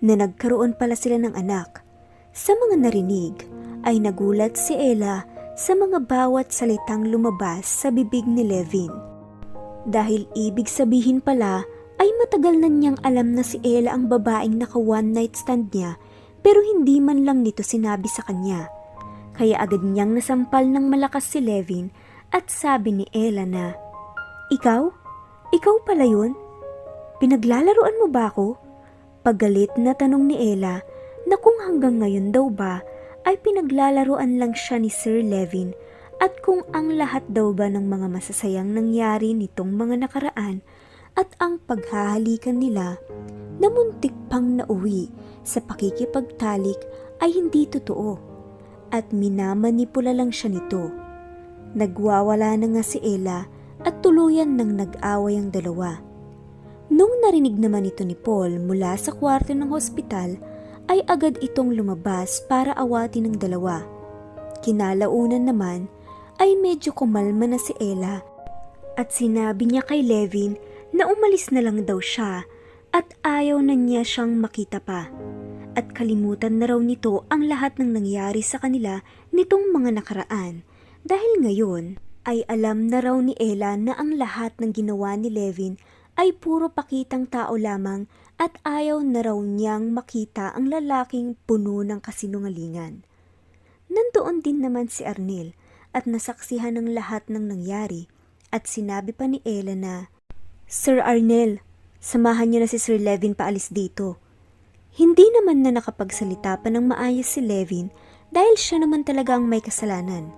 [0.00, 1.84] Na nagkaroon pala sila ng anak.
[2.32, 3.36] Sa mga narinig
[3.84, 5.24] ay nagulat si Ella
[5.56, 8.90] sa mga bawat salitang lumabas sa bibig ni Levin.
[9.84, 11.64] Dahil ibig sabihin pala
[12.00, 16.00] ay matagal na niyang alam na si Ella ang babaeng naka one night stand niya
[16.40, 18.72] pero hindi man lang nito sinabi sa kanya.
[19.36, 21.92] Kaya agad niyang nasampal ng malakas si Levin
[22.32, 23.72] at sabi ni Ella na,
[24.52, 24.82] Ikaw?
[25.50, 26.32] Ikaw pala yun?
[27.20, 28.69] Pinaglalaroan mo ba ako?
[29.20, 30.80] Pagalit na tanong ni Ella
[31.28, 32.80] na kung hanggang ngayon daw ba
[33.28, 35.76] ay pinaglalaroan lang siya ni Sir Levin
[36.24, 40.64] at kung ang lahat daw ba ng mga masasayang nangyari nitong mga nakaraan
[41.20, 42.96] at ang paghahalikan nila
[43.60, 45.12] na muntik pang nauwi
[45.44, 46.80] sa pakikipagtalik
[47.20, 48.16] ay hindi totoo
[48.88, 50.88] at minamanipula lang siya nito.
[51.76, 53.44] Nagwawala na nga si Ella
[53.84, 56.09] at tuluyan nang nag-away ang dalawa.
[56.90, 60.34] Nung narinig naman ito ni Paul mula sa kwarto ng hospital,
[60.90, 63.86] ay agad itong lumabas para awatin ng dalawa.
[64.66, 65.86] Kinalaunan naman
[66.42, 68.26] ay medyo kumalma na si Ella
[68.98, 70.58] at sinabi niya kay Levin
[70.90, 72.42] na umalis na lang daw siya
[72.90, 75.06] at ayaw na niya siyang makita pa.
[75.78, 78.98] At kalimutan na raw nito ang lahat ng nangyari sa kanila
[79.30, 80.66] nitong mga nakaraan
[81.06, 85.78] dahil ngayon ay alam na raw ni Ella na ang lahat ng ginawa ni Levin
[86.20, 88.04] ay puro pakitang tao lamang
[88.36, 93.08] at ayaw na raw niyang makita ang lalaking puno ng kasinungalingan.
[93.88, 95.56] Nandoon din naman si Arnel
[95.96, 98.04] at nasaksihan ng lahat ng nangyari
[98.52, 99.96] at sinabi pa ni Ella na,
[100.68, 101.64] Sir Arnel,
[102.04, 104.20] samahan niyo na si Sir Levin paalis dito.
[104.92, 107.88] Hindi naman na nakapagsalita pa ng maayos si Levin
[108.28, 110.36] dahil siya naman talaga ang may kasalanan.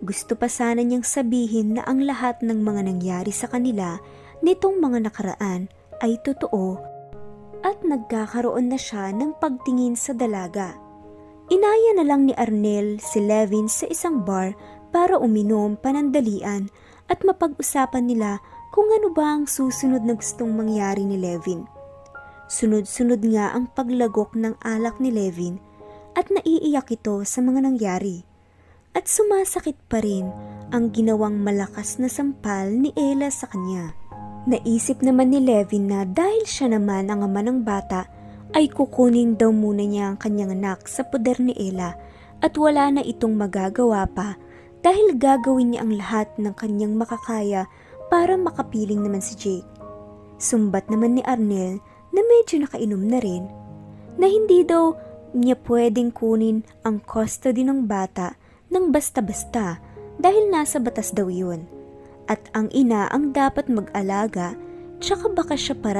[0.00, 4.00] Gusto pa sana niyang sabihin na ang lahat ng mga nangyari sa kanila
[4.40, 5.68] nitong mga nakaraan
[6.00, 6.80] ay totoo
[7.60, 10.76] at nagkakaroon na siya ng pagtingin sa dalaga.
[11.50, 14.54] Inaya na lang ni Arnel si Levin sa isang bar
[14.94, 16.70] para uminom panandalian
[17.10, 18.38] at mapag-usapan nila
[18.70, 21.66] kung ano ba ang susunod na gustong mangyari ni Levin.
[22.50, 25.58] Sunod-sunod nga ang paglagok ng alak ni Levin
[26.14, 28.26] at naiiyak ito sa mga nangyari.
[28.90, 30.26] At sumasakit pa rin
[30.74, 33.99] ang ginawang malakas na sampal ni Ella sa kanya.
[34.48, 38.08] Naisip naman ni Levin na dahil siya naman ang ama ng bata,
[38.56, 41.94] ay kukunin daw muna niya ang kanyang anak sa poder ni Ella
[42.40, 44.34] at wala na itong magagawa pa
[44.80, 47.68] dahil gagawin niya ang lahat ng kanyang makakaya
[48.10, 49.70] para makapiling naman si Jake.
[50.40, 51.78] Sumbat naman ni Arnel
[52.10, 53.44] na medyo nakainom na rin
[54.18, 54.96] na hindi daw
[55.30, 58.34] niya pwedeng kunin ang custody ng bata
[58.72, 59.78] ng basta-basta
[60.18, 61.79] dahil nasa batas daw yun.
[62.30, 64.54] At ang ina ang dapat mag-alaga
[65.02, 65.90] tsaka baka siya pa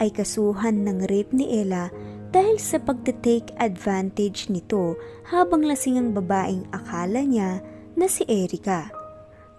[0.00, 1.92] ay kasuhan ng rape ni Ella
[2.32, 4.96] dahil sa pagte-take advantage nito
[5.28, 7.60] habang lasing ang babaeng akala niya
[8.00, 8.88] na si Erika.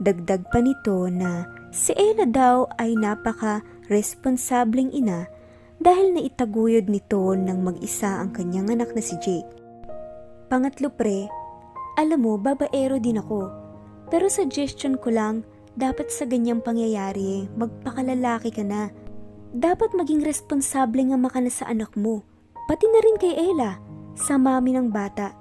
[0.01, 5.29] Dagdag pa nito na si Ella daw ay napaka-responsableng ina
[5.77, 9.53] dahil naitaguyod nito ng mag-isa ang kanyang anak na si Jake.
[10.49, 11.29] Pangatlo pre,
[12.01, 13.51] alam mo babaero din ako.
[14.09, 15.45] Pero suggestion ko lang,
[15.75, 18.91] dapat sa ganyang pangyayari, magpakalalaki ka na
[19.51, 22.23] dapat maging responsable nga maka na sa anak mo.
[22.67, 23.79] Pati na rin kay Ella,
[24.15, 25.35] sa mami ng bata.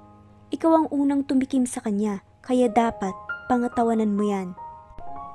[0.51, 3.15] Ikaw ang unang tumikim sa kanya, kaya dapat
[3.47, 4.51] pangatawanan mo yan.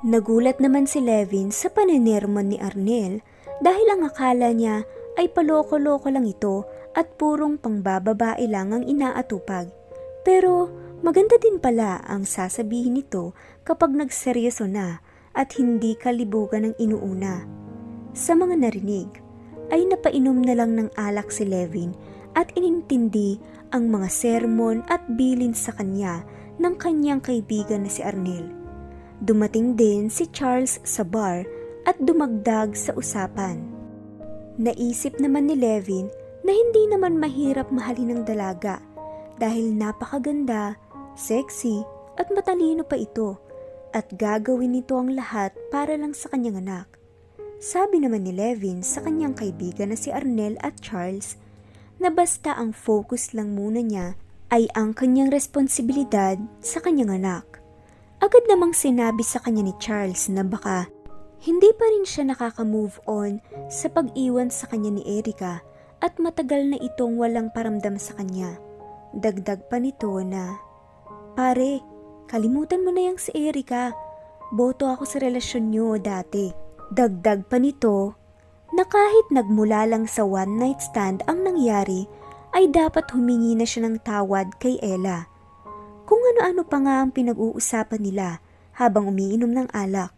[0.05, 3.25] Nagulat naman si Levin sa paninermon ni Arnel
[3.65, 4.85] dahil ang akala niya
[5.17, 9.73] ay paloko-loko lang ito at purong pangbababae lang ang inaatupag.
[10.21, 10.69] Pero
[11.01, 13.33] maganda din pala ang sasabihin nito
[13.67, 15.03] kapag nagseryoso na
[15.35, 17.43] at hindi kalibugan ng inuuna.
[18.15, 19.11] Sa mga narinig,
[19.67, 21.91] ay napainom na lang ng alak si Levin
[22.39, 23.35] at inintindi
[23.75, 26.23] ang mga sermon at bilin sa kanya
[26.63, 28.47] ng kanyang kaibigan na si Arnel.
[29.19, 31.43] Dumating din si Charles sa bar
[31.83, 33.59] at dumagdag sa usapan.
[34.55, 36.07] Naisip naman ni Levin
[36.47, 38.79] na hindi naman mahirap mahalin ng dalaga
[39.35, 40.79] dahil napakaganda,
[41.19, 41.83] sexy
[42.15, 43.46] at matalino pa ito
[43.93, 46.87] at gagawin nito ang lahat para lang sa kanyang anak.
[47.57, 51.39] Sabi naman ni Levin sa kanyang kaibigan na si Arnel at Charles
[51.97, 54.13] na basta ang focus lang muna niya
[54.53, 57.59] ay ang kanyang responsibilidad sa kanyang anak.
[58.21, 60.89] Agad namang sinabi sa kanya ni Charles na baka
[61.41, 63.37] hindi pa rin siya nakaka-move on
[63.69, 65.61] sa pag-iwan sa kanya ni Erika
[66.01, 68.57] at matagal na itong walang paramdam sa kanya.
[69.13, 70.57] Dagdag pa nito na,
[71.37, 71.81] Pare,
[72.27, 73.95] kalimutan mo na yung si Erika.
[74.51, 76.51] Boto ako sa relasyon niyo dati.
[76.91, 78.15] Dagdag pa nito
[78.75, 82.07] na kahit nagmula lang sa one night stand ang nangyari
[82.55, 85.27] ay dapat humingi na siya ng tawad kay Ella.
[86.07, 88.39] Kung ano-ano pa nga ang pinag-uusapan nila
[88.75, 90.15] habang umiinom ng alak.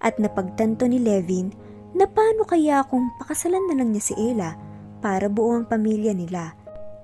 [0.00, 1.52] At napagtanto ni Levin
[1.92, 4.56] na paano kaya kung pakasalan na lang niya si Ella
[5.04, 6.56] para buo ang pamilya nila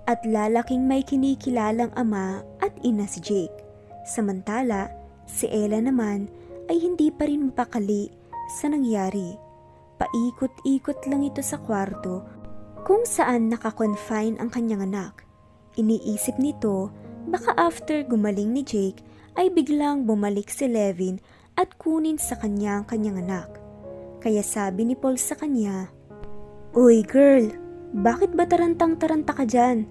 [0.06, 3.65] at lalaking may kinikilalang ama at ina si Jake.
[4.06, 4.86] Samantala,
[5.26, 6.30] si Ella naman
[6.70, 8.06] ay hindi pa rin mapakali
[8.46, 9.34] sa nangyari.
[9.98, 12.22] Paikot-ikot lang ito sa kwarto
[12.86, 15.26] kung saan nakakonfine ang kanyang anak.
[15.74, 16.94] Iniisip nito
[17.26, 19.02] baka after gumaling ni Jake
[19.34, 21.18] ay biglang bumalik si Levin
[21.58, 23.58] at kunin sa kanya ang kanyang anak.
[24.22, 25.90] Kaya sabi ni Paul sa kanya,
[26.76, 27.50] Uy girl,
[27.96, 29.88] bakit ba tarantang-taranta ka dyan?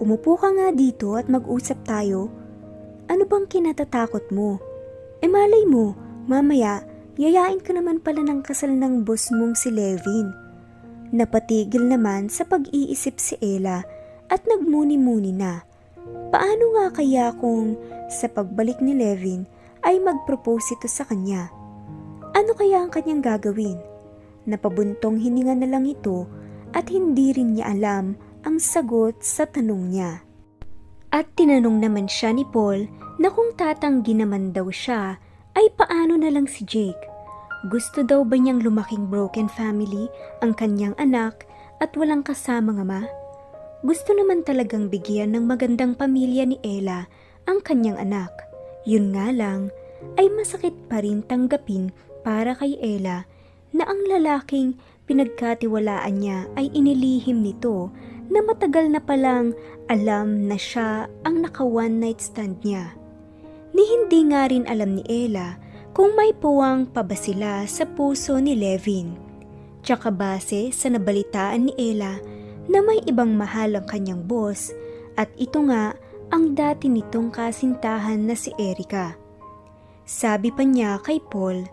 [0.00, 2.32] Umupo ka nga dito at mag-usap tayo.
[3.12, 4.56] Ano bang kinatatakot mo?
[5.20, 5.92] E malay mo,
[6.24, 6.80] mamaya,
[7.20, 10.32] yayain ka naman pala ng kasal ng boss mong si Levin.
[11.12, 13.84] Napatigil naman sa pag-iisip si Ella
[14.32, 15.60] at nagmuni-muni na.
[16.32, 17.76] Paano nga kaya kung
[18.08, 19.44] sa pagbalik ni Levin
[19.84, 21.52] ay mag-propose ito sa kanya?
[22.32, 23.76] Ano kaya ang kanyang gagawin?
[24.48, 26.24] Napabuntong hininga na lang ito
[26.72, 28.16] at hindi rin niya alam
[28.48, 30.24] ang sagot sa tanong niya.
[31.12, 35.22] At tinanong naman siya ni Paul na kung tatanggi naman daw siya
[35.54, 37.06] ay paano na lang si Jake.
[37.70, 40.10] Gusto daw ba niyang lumaking broken family
[40.42, 41.46] ang kanyang anak
[41.78, 43.06] at walang kasamang ama?
[43.86, 47.06] Gusto naman talagang bigyan ng magandang pamilya ni Ella
[47.46, 48.34] ang kanyang anak.
[48.90, 49.70] Yun nga lang,
[50.18, 51.94] ay masakit pa rin tanggapin
[52.26, 53.22] para kay Ella
[53.70, 57.94] na ang lalaking pinagkatiwalaan niya ay inilihim nito
[58.26, 59.54] na matagal na palang
[59.86, 62.98] alam na siya ang naka one night stand niya.
[63.72, 65.56] Ni hindi nga rin alam ni Ella
[65.96, 69.16] kung may puwang pa ba sila sa puso ni Levin.
[69.82, 72.20] Tsaka base sa nabalitaan ni Ella
[72.68, 74.70] na may ibang mahal ang kanyang boss
[75.16, 75.96] at ito nga
[76.32, 79.16] ang dati nitong kasintahan na si Erika.
[80.08, 81.64] Sabi pa niya kay Paul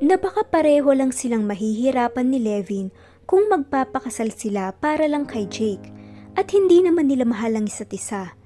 [0.00, 2.88] na baka pareho lang silang mahihirapan ni Levin
[3.28, 5.92] kung magpapakasal sila para lang kay Jake
[6.34, 8.39] at hindi naman nila mahal ang isa't isa.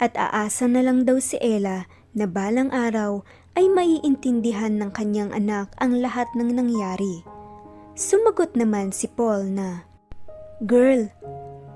[0.00, 1.84] At aasa na lang daw si Ella
[2.16, 3.20] na balang araw
[3.54, 7.20] ay maiintindihan ng kanyang anak ang lahat ng nangyari.
[7.92, 9.84] Sumagot naman si Paul na,
[10.64, 11.12] Girl,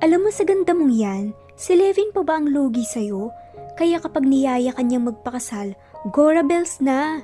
[0.00, 1.24] alam mo sa ganda mong yan,
[1.56, 3.28] si Levin pa ba ang lugi sa'yo?
[3.76, 5.76] Kaya kapag niyaya kanyang magpakasal,
[6.08, 7.20] Gora Bells na!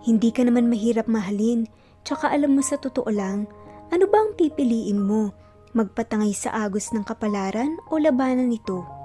[0.00, 1.68] Hindi ka naman mahirap mahalin,
[2.08, 3.44] tsaka alam mo sa totoo lang,
[3.92, 5.32] ano ba ang pipiliin mo?
[5.76, 8.97] Magpatangay sa agos ng kapalaran o labanan nito?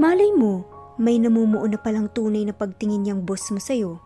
[0.00, 0.64] Malay mo,
[0.96, 4.00] may namumuo na palang tunay na pagtingin niyang boss mo sa'yo.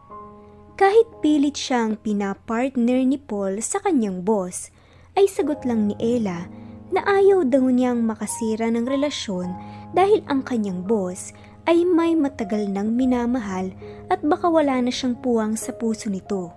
[0.74, 4.74] Kahit pilit siyang pinapartner ni Paul sa kanyang boss,
[5.14, 6.50] ay sagot lang ni Ella
[6.90, 9.54] na ayaw daw niyang makasira ng relasyon
[9.94, 11.30] dahil ang kanyang boss
[11.70, 13.70] ay may matagal nang minamahal
[14.10, 16.50] at baka wala na siyang puwang sa puso nito.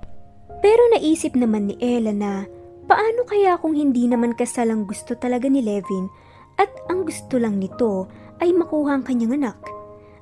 [0.66, 2.50] Pero naisip naman ni Ella na
[2.90, 6.10] paano kaya kung hindi naman kasal ang gusto talaga ni Levin
[6.58, 8.10] at ang gusto lang nito
[8.44, 9.58] ay makuha ang kanyang anak?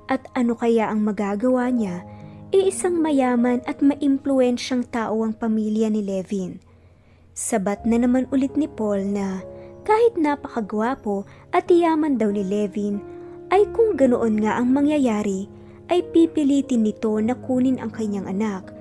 [0.05, 2.05] At ano kaya ang magagawa niya
[2.53, 6.61] e isang mayaman at maimpluensyang tao ang pamilya ni Levin.
[7.35, 9.43] Sabat na naman ulit ni Paul na
[9.85, 12.97] kahit napakagwapo at yaman daw ni Levin,
[13.53, 15.45] ay kung ganoon nga ang mangyayari,
[15.93, 18.73] ay pipilitin nito na kunin ang kanyang anak,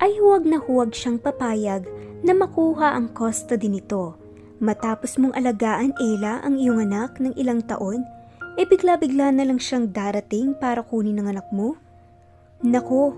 [0.00, 1.84] ay huwag na huwag siyang papayag
[2.24, 4.16] na makuha ang custody nito.
[4.58, 8.02] Matapos mong alagaan Ella ang iyong anak ng ilang taon,
[8.58, 11.78] e bigla-bigla na lang siyang darating para kunin ang anak mo?
[12.66, 13.14] Nako,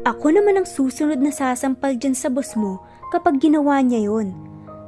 [0.00, 2.80] ako naman ang susunod na sasampal dyan sa boss mo
[3.12, 4.32] kapag ginawa niya yon.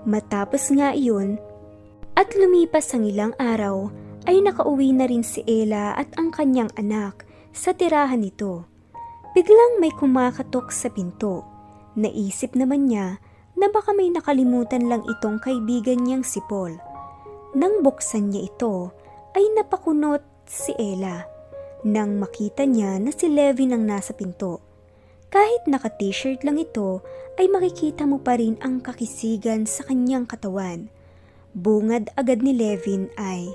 [0.09, 1.37] Matapos nga iyon,
[2.16, 3.93] at lumipas ang ilang araw,
[4.24, 8.65] ay nakauwi na rin si Ella at ang kanyang anak sa tirahan nito.
[9.37, 11.45] Biglang may kumakatok sa pinto.
[11.93, 13.20] Naisip naman niya
[13.57, 16.77] na baka may nakalimutan lang itong kaibigan niyang si Paul.
[17.53, 18.93] Nang buksan niya ito,
[19.33, 21.25] ay napakunot si Ella.
[21.83, 24.63] Nang makita niya na si Levin ang nasa pinto.
[25.33, 27.01] Kahit naka-t-shirt lang ito,
[27.41, 30.93] ay makikita mo pa rin ang kakisigan sa kanyang katawan.
[31.57, 33.49] Bungad agad ni Levin ay,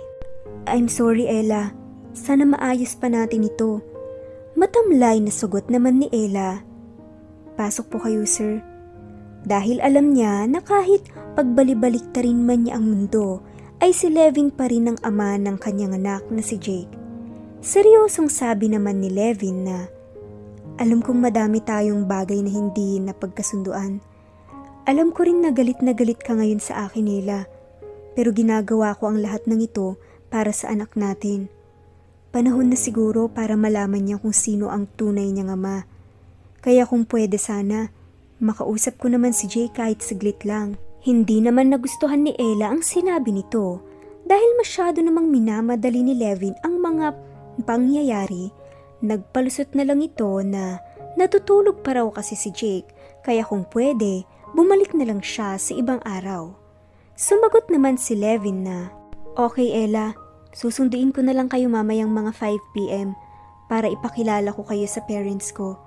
[0.66, 1.72] I'm sorry Ella,
[2.18, 3.80] sana maayos pa natin ito.
[4.58, 6.66] Matamlay na sugot naman ni Ella.
[7.54, 8.62] Pasok po kayo sir.
[9.46, 11.06] Dahil alam niya na kahit
[11.38, 13.46] pagbalibalik ta rin man niya ang mundo,
[13.78, 16.90] ay si Levin pa rin ang ama ng kanyang anak na si Jake.
[17.62, 19.86] Seryosong sabi naman ni Levin na,
[20.82, 24.02] Alam kong madami tayong bagay na hindi napagkasunduan.
[24.90, 27.46] Alam ko rin na galit na galit ka ngayon sa akin, Ella.
[28.18, 30.00] Pero ginagawa ko ang lahat ng ito
[30.34, 31.50] para sa anak natin.
[32.34, 35.86] Panahon na siguro para malaman niya kung sino ang tunay niyang ama.
[36.66, 37.94] Kaya kung pwede sana,
[38.42, 40.82] makausap ko naman si Jay kahit saglit lang.
[41.08, 43.80] Hindi naman nagustuhan ni Ella ang sinabi nito
[44.28, 47.16] dahil masyado namang minamadali ni Levin ang mga
[47.64, 48.52] pangyayari.
[49.00, 50.84] Nagpalusot na lang ito na
[51.16, 52.92] natutulog pa raw kasi si Jake
[53.24, 56.52] kaya kung pwede, bumalik na lang siya sa ibang araw.
[57.16, 58.92] Sumagot naman si Levin na,
[59.40, 60.12] Okay Ella,
[60.52, 63.16] susunduin ko na lang kayo mamayang mga 5pm
[63.72, 65.80] para ipakilala ko kayo sa parents ko.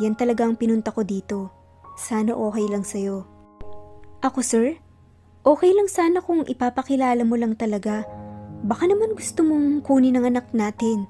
[0.00, 1.52] Yan talaga ang pinunta ko dito.
[2.00, 3.33] Sana okay lang sa'yo.
[4.24, 4.80] Ako sir?
[5.44, 8.08] Okay lang sana kung ipapakilala mo lang talaga.
[8.64, 11.04] Baka naman gusto mong kunin ang anak natin.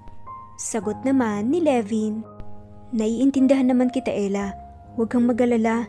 [0.58, 2.26] Sagot naman ni Levin.
[2.90, 4.58] Naiintindihan naman kita Ella.
[4.98, 5.86] Huwag kang magalala.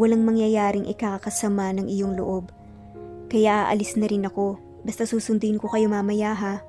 [0.00, 2.48] Walang mangyayaring ikakasama ng iyong loob.
[3.28, 4.56] Kaya aalis na rin ako.
[4.80, 6.64] Basta susunduin ko kayo mamaya ha.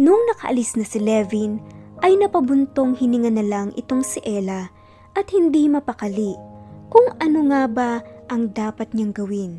[0.00, 1.60] Nung nakaalis na si Levin,
[2.00, 4.72] ay napabuntong hininga na lang itong si Ella
[5.12, 6.32] at hindi mapakali
[6.88, 7.90] kung ano nga ba
[8.28, 9.52] ang dapat niyang gawin.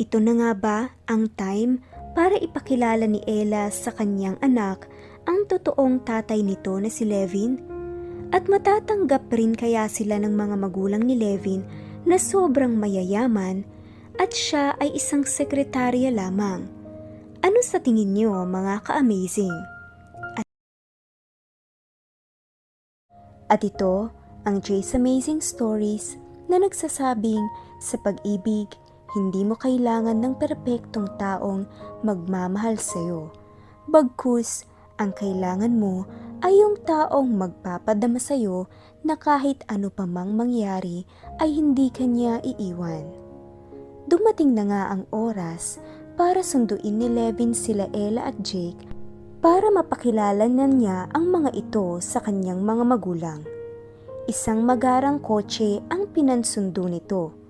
[0.00, 1.80] Ito na nga ba ang time
[2.12, 4.88] para ipakilala ni Ella sa kanyang anak
[5.28, 7.60] ang totoong tatay nito na si Levin?
[8.32, 11.62] At matatanggap rin kaya sila ng mga magulang ni Levin
[12.08, 13.62] na sobrang mayayaman
[14.16, 16.68] at siya ay isang sekretarya lamang.
[17.42, 19.52] Ano sa tingin niyo mga ka-amazing?
[20.40, 20.46] At,
[23.52, 24.08] at ito
[24.48, 26.16] ang Jay's Amazing Stories
[26.50, 27.42] na nagsasabing
[27.82, 28.70] sa pag-ibig,
[29.12, 31.66] hindi mo kailangan ng perpektong taong
[32.06, 33.34] magmamahal sa'yo.
[33.90, 34.64] Bagkus,
[35.02, 36.06] ang kailangan mo
[36.46, 38.70] ay yung taong magpapadama sa'yo
[39.02, 41.02] na kahit ano pa mang mangyari
[41.42, 43.04] ay hindi kanya iiwan.
[44.06, 45.82] Dumating na nga ang oras
[46.14, 48.78] para sunduin ni Levin sila Ella at Jake
[49.42, 53.40] para mapakilala na niya ang mga ito sa kanyang mga magulang.
[54.30, 57.41] Isang magarang kotse ang pinansundo nito.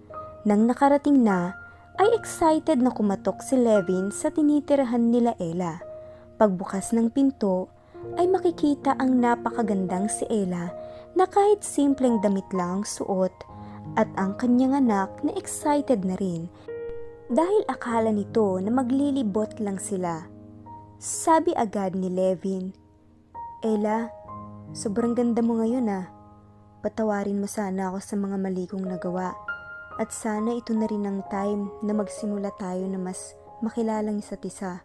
[0.43, 1.55] Nang nakarating na,
[2.03, 5.79] ay excited na kumatok si Levin sa tinitirahan nila Ella.
[6.35, 7.71] Pagbukas ng pinto,
[8.19, 10.75] ay makikita ang napakagandang si Ella
[11.15, 13.31] na kahit simpleng damit lang ang suot
[13.95, 16.51] at ang kanyang anak na excited na rin
[17.31, 20.27] dahil akala nito na maglilibot lang sila.
[20.99, 22.75] Sabi agad ni Levin,
[23.63, 24.11] Ella,
[24.75, 26.11] sobrang ganda mo ngayon ah.
[26.83, 29.52] Patawarin mo sana ako sa mga mali kong nagawa.
[30.01, 34.81] At sana ito na rin ang time na magsimula tayo na mas makilalang isa't isa.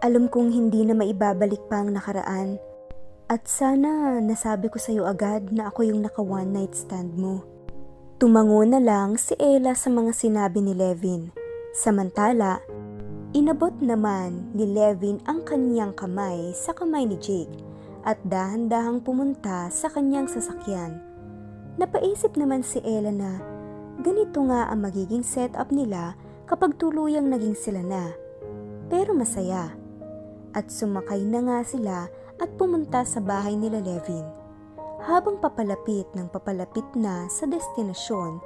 [0.00, 2.60] Alam kong hindi na maibabalik pa ang nakaraan.
[3.30, 7.44] At sana nasabi ko sa'yo agad na ako yung naka one night stand mo.
[8.20, 11.32] Tumango na lang si Ella sa mga sinabi ni Levin.
[11.72, 12.60] Samantala,
[13.32, 17.52] inabot naman ni Levin ang kanyang kamay sa kamay ni Jake
[18.04, 21.00] at dahan-dahang pumunta sa kanyang sasakyan.
[21.80, 23.49] Napaisip naman si Ella na
[24.00, 26.16] ganito nga ang magiging setup nila
[26.48, 28.10] kapag tuluyang naging sila na.
[28.88, 29.76] Pero masaya.
[30.50, 32.10] At sumakay na nga sila
[32.40, 34.24] at pumunta sa bahay nila Levin.
[35.04, 38.42] Habang papalapit ng papalapit na sa destinasyon,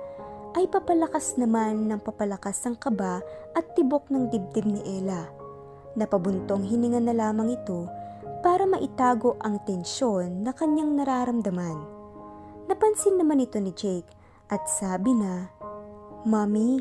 [0.55, 3.19] ay papalakas naman ng papalakas ang kaba
[3.59, 5.27] at tibok ng dibdib ni Ella.
[5.99, 7.91] Napabuntong hininga na lamang ito
[8.43, 11.75] para maitago ang tensyon na kanyang nararamdaman.
[12.71, 14.24] Napansin naman ito ni Jake
[14.55, 15.51] at sabi na,
[16.23, 16.79] Mommy,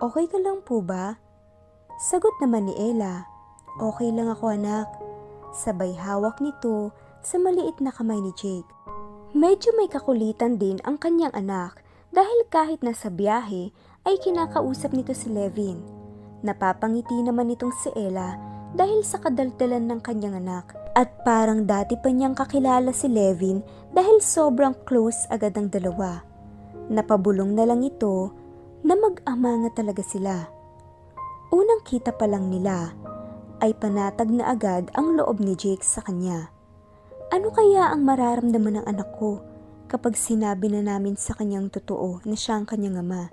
[0.00, 1.20] okay ka lang po ba?
[2.00, 3.28] Sagot naman ni Ella,
[3.80, 4.84] Okay lang ako anak.
[5.56, 6.92] Sabay hawak nito
[7.24, 8.68] sa maliit na kamay ni Jake.
[9.32, 11.80] Medyo may kakulitan din ang kanyang anak
[12.12, 13.72] dahil kahit nasa biyahe
[14.04, 15.80] ay kinakausap nito si Levin.
[16.44, 18.36] Napapangiti naman itong si Ella
[18.76, 23.64] dahil sa kadaldalan ng kanyang anak at parang dati pa niyang kakilala si Levin
[23.96, 26.20] dahil sobrang close agad ang dalawa.
[26.90, 28.32] Napabulong na lang ito
[28.82, 30.50] na mag-ama nga talaga sila.
[31.52, 32.96] Unang kita pa lang nila
[33.62, 36.50] ay panatag na agad ang loob ni Jake sa kanya.
[37.30, 39.38] Ano kaya ang mararamdaman ng anak ko
[39.86, 43.30] kapag sinabi na namin sa kanyang totoo na siya ang kanyang ama?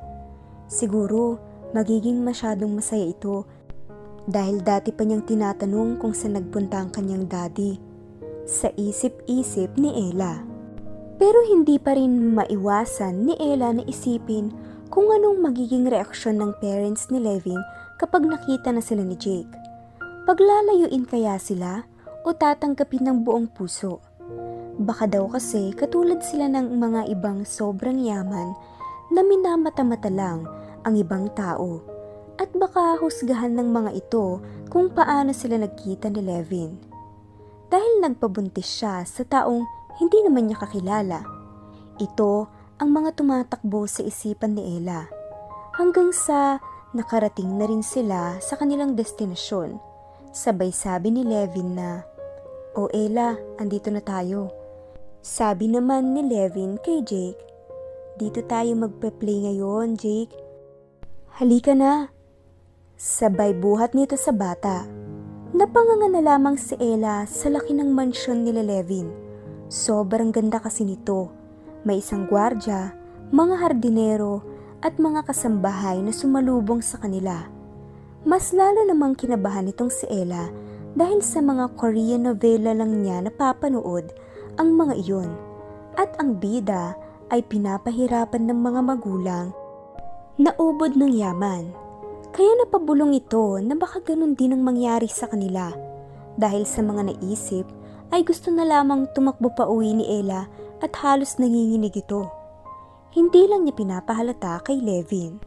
[0.69, 1.41] Siguro
[1.73, 3.49] magiging masyadong masaya ito
[4.30, 7.81] dahil dati pa niyang tinatanong kung saan nagpunta ang kanyang daddy.
[8.45, 10.48] Sa isip-isip ni Ella.
[11.19, 14.55] Pero hindi pa rin maiwasan ni Ella na isipin
[14.87, 17.59] kung anong magiging reaksyon ng parents ni Levin
[17.99, 19.51] kapag nakita na sila ni Jake.
[20.23, 21.83] Paglalayuin kaya sila
[22.23, 23.99] o tatanggapin ng buong puso?
[24.79, 28.55] Baka daw kasi katulad sila ng mga ibang sobrang yaman
[29.11, 30.47] na minamata-mata lang
[30.87, 31.83] ang ibang tao.
[32.39, 34.39] At baka husgahan ng mga ito
[34.71, 36.79] kung paano sila nagkita ni Levin.
[37.67, 41.21] Dahil nagpabuntis siya sa taong hindi naman niya kakilala.
[41.99, 42.47] Ito
[42.80, 45.11] ang mga tumatakbo sa isipan ni Ella.
[45.76, 46.63] Hanggang sa
[46.95, 49.77] nakarating na rin sila sa kanilang destinasyon.
[50.31, 52.07] Sabay sabi ni Levin na,
[52.80, 54.49] O Ella, andito na tayo.
[55.19, 57.41] Sabi naman ni Levin kay Jake,
[58.19, 60.35] Dito tayo magpe-play ngayon, Jake.
[61.39, 62.11] Halika na.
[62.99, 64.84] Sabay buhat nito sa bata.
[65.55, 69.07] Napanganga na lamang si Ella sa laki ng mansyon nila Levin.
[69.69, 71.29] Sobrang ganda kasi nito.
[71.85, 72.89] May isang gwardya,
[73.29, 74.41] mga hardinero,
[74.81, 77.45] at mga kasambahay na sumalubong sa kanila.
[78.25, 80.49] Mas lalo namang kinabahan itong si Ella
[80.97, 84.09] dahil sa mga Korean novela lang niya napapanood
[84.57, 85.29] ang mga iyon.
[86.01, 86.97] At ang bida
[87.29, 89.53] ay pinapahirapan ng mga magulang
[90.41, 91.69] na ubod ng yaman.
[92.33, 95.69] Kaya napabulong ito na baka ganun din ang mangyari sa kanila.
[96.41, 97.69] Dahil sa mga naisip
[98.10, 100.49] ay gusto na lamang tumakbo pa uwi ni Ella
[100.81, 102.30] at halos nanginginig ito.
[103.14, 105.41] Hindi lang niya pinapahalata kay Levin.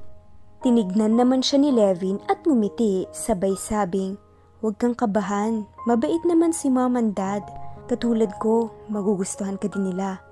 [0.63, 4.19] Tinignan naman siya ni Levin at ngumiti sabay sabing,
[4.63, 7.43] Huwag kang kabahan, mabait naman si mom and dad.
[7.91, 10.23] Katulad ko, magugustuhan ka din nila.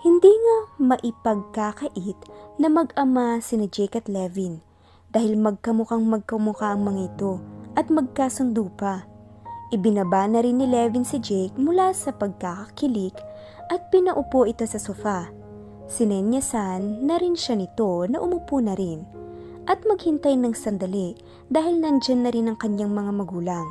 [0.00, 2.16] Hindi nga maipagkakait
[2.56, 4.64] na mag-ama sina Jake at Levin
[5.12, 7.44] dahil magkamukhang magkamukha ang mga ito
[7.76, 9.04] at magkasundo pa.
[9.72, 13.16] Ibinaba na rin ni Levin si Jake mula sa pagkakakilik
[13.72, 15.32] at pinaupo ito sa sofa.
[15.88, 19.00] Sinenyasan na rin siya nito na umupo na rin
[19.64, 21.16] at maghintay ng sandali
[21.48, 23.64] dahil nandyan na rin ang kanyang mga magulang.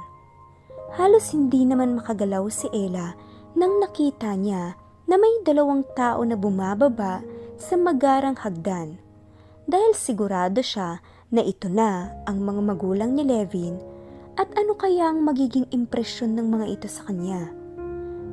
[0.98, 3.14] Halos hindi naman makagalaw si Ella
[3.53, 4.73] nang nakita niya
[5.06, 7.22] na may dalawang tao na bumababa
[7.61, 8.98] sa magarang hagdan.
[9.69, 10.98] Dahil sigurado siya
[11.30, 13.90] na ito na ang mga magulang ni Levin
[14.40, 17.52] at ano kaya ang magiging impresyon ng mga ito sa kanya.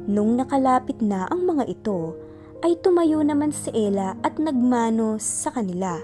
[0.09, 2.16] Nung nakalapit na ang mga ito,
[2.65, 6.01] ay tumayo naman si Ella at nagmano sa kanila.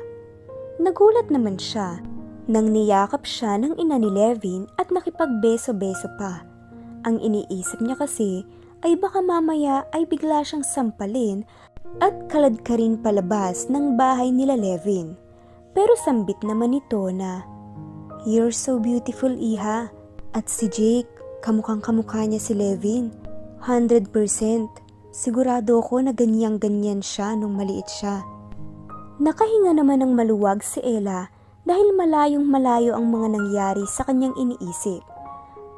[0.79, 1.99] Nagulat naman siya
[2.45, 6.45] nang niyakap siya ng ina ni Levin at nakipagbeso-beso pa.
[7.09, 8.45] Ang iniisip niya kasi
[8.85, 11.49] ay baka mamaya ay bigla siyang sampalin
[12.05, 15.16] at kalad ka rin palabas ng bahay nila Levin.
[15.73, 17.49] Pero sambit naman ito na,
[18.24, 19.92] You're so beautiful, Iha.
[20.32, 21.12] At si Jake,
[21.44, 23.12] kamukhang kamukha niya si Levin.
[23.60, 24.09] 100%.
[25.12, 28.24] Sigurado ako na ganyang-ganyan siya nung maliit siya.
[29.20, 31.28] Nakahinga naman ng maluwag si Ella
[31.68, 35.05] dahil malayong malayo ang mga nangyari sa kanyang iniisip.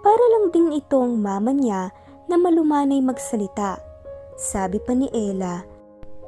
[0.06, 1.90] Para lang din itong mama niya
[2.30, 3.82] na malumanay magsalita.
[4.38, 5.66] Sabi pa ni Ella,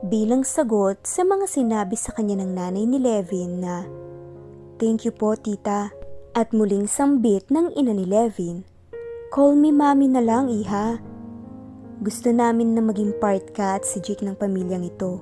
[0.02, 3.86] bilang sagot sa mga sinabi sa kanya ng nanay ni Levin na,
[4.82, 5.97] Thank you po tita.
[6.39, 8.62] At muling sambit ng ina ni Levin,
[9.35, 11.02] Call me mami na lang iha.
[11.98, 15.19] Gusto namin na maging part ka at si Jake ng pamilyang ito.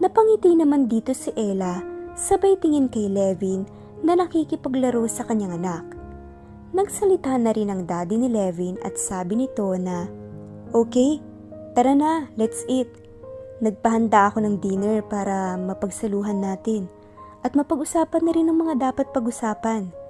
[0.00, 1.84] Napangiti naman dito si Ella
[2.16, 3.68] sabay tingin kay Levin
[4.00, 5.84] na nakikipaglaro sa kanyang anak.
[6.72, 10.08] Nagsalita na rin ang daddy ni Levin at sabi nito na,
[10.72, 11.20] Okay,
[11.76, 12.88] tara na, let's eat.
[13.60, 16.88] Nagpahanda ako ng dinner para mapagsaluhan natin
[17.44, 20.01] at mapag-usapan na rin ang mga dapat pag-usapan.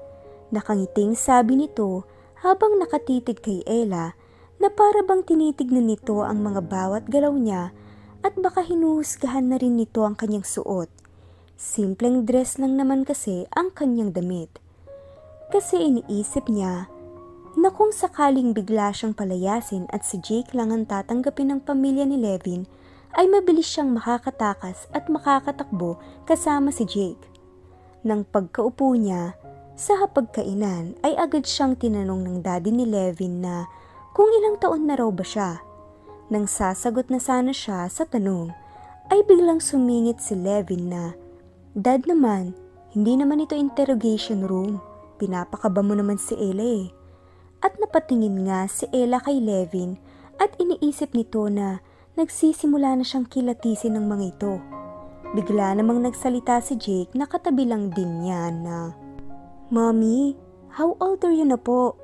[0.53, 2.05] Nakangiting sabi nito
[2.45, 4.13] habang nakatitig kay Ella
[4.61, 7.73] na para bang tinitignan nito ang mga bawat galaw niya
[8.21, 10.93] at baka hinuhusgahan na rin nito ang kanyang suot.
[11.57, 14.61] Simpleng dress lang naman kasi ang kanyang damit.
[15.49, 16.93] Kasi iniisip niya
[17.57, 22.17] na kung sakaling bigla siyang palayasin at si Jake lang ang tatanggapin ng pamilya ni
[22.17, 22.65] Levin,
[23.13, 27.29] ay mabilis siyang makakatakas at makakatakbo kasama si Jake.
[28.03, 29.37] Nang pagkaupo niya,
[29.73, 33.67] sa hapagkainan ay agad siyang tinanong ng daddy ni Levin na
[34.13, 35.65] kung ilang taon na raw ba siya.
[36.29, 38.53] Nang sasagot na sana siya sa tanong,
[39.13, 41.13] ay biglang sumingit si Levin na,
[41.73, 42.53] Dad naman,
[42.93, 44.81] hindi naman ito interrogation room.
[45.17, 46.87] Pinapakaba mo naman si Ella eh.
[47.65, 49.97] At napatingin nga si Ella kay Levin
[50.37, 51.81] at iniisip nito na
[52.21, 54.53] nagsisimula na siyang kilatisin ng mga ito.
[55.33, 58.93] Bigla namang nagsalita si Jake na katabi lang din niya na,
[59.73, 60.37] Mommy,
[60.77, 61.97] how old are you na po?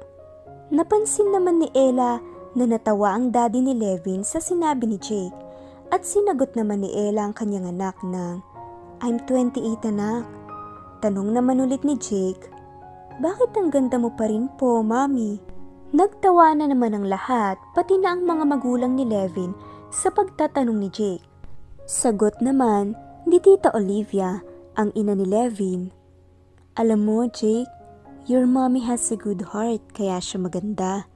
[0.73, 2.17] Napansin naman ni Ella
[2.57, 5.37] na natawa ang daddy ni Levin sa sinabi ni Jake
[5.93, 8.41] at sinagot naman ni Ella ang kanyang anak ng,
[9.05, 10.25] I'm 28 anak.
[11.05, 12.49] Tanong naman ulit ni Jake,
[13.21, 15.37] bakit ang ganda mo pa rin po, mami?
[15.93, 19.53] Nagtawa na naman ang lahat, pati na ang mga magulang ni Levin
[19.93, 21.25] sa pagtatanong ni Jake.
[21.85, 22.97] Sagot naman
[23.29, 24.41] ni Tita Olivia,
[24.81, 25.98] Ang ina ni Levin,
[26.79, 27.67] Alam mo, Jake,
[28.31, 31.11] your mommy has a good heart kaya siya maganda.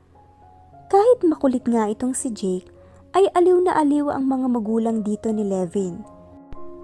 [0.91, 2.67] Kahit makulit nga itong si Jake,
[3.15, 6.03] ay aliw na aliw ang mga magulang dito ni Levin.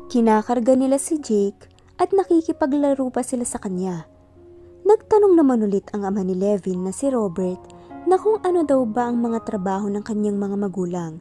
[0.06, 1.66] Kinakarga nila si Jake
[1.98, 4.06] at nakikipaglaro pa sila sa kanya.
[4.86, 7.58] Nagtanong naman ulit ang ama ni Levin na si Robert
[8.06, 11.18] na kung ano daw ba ang mga trabaho ng kanyang mga magulang.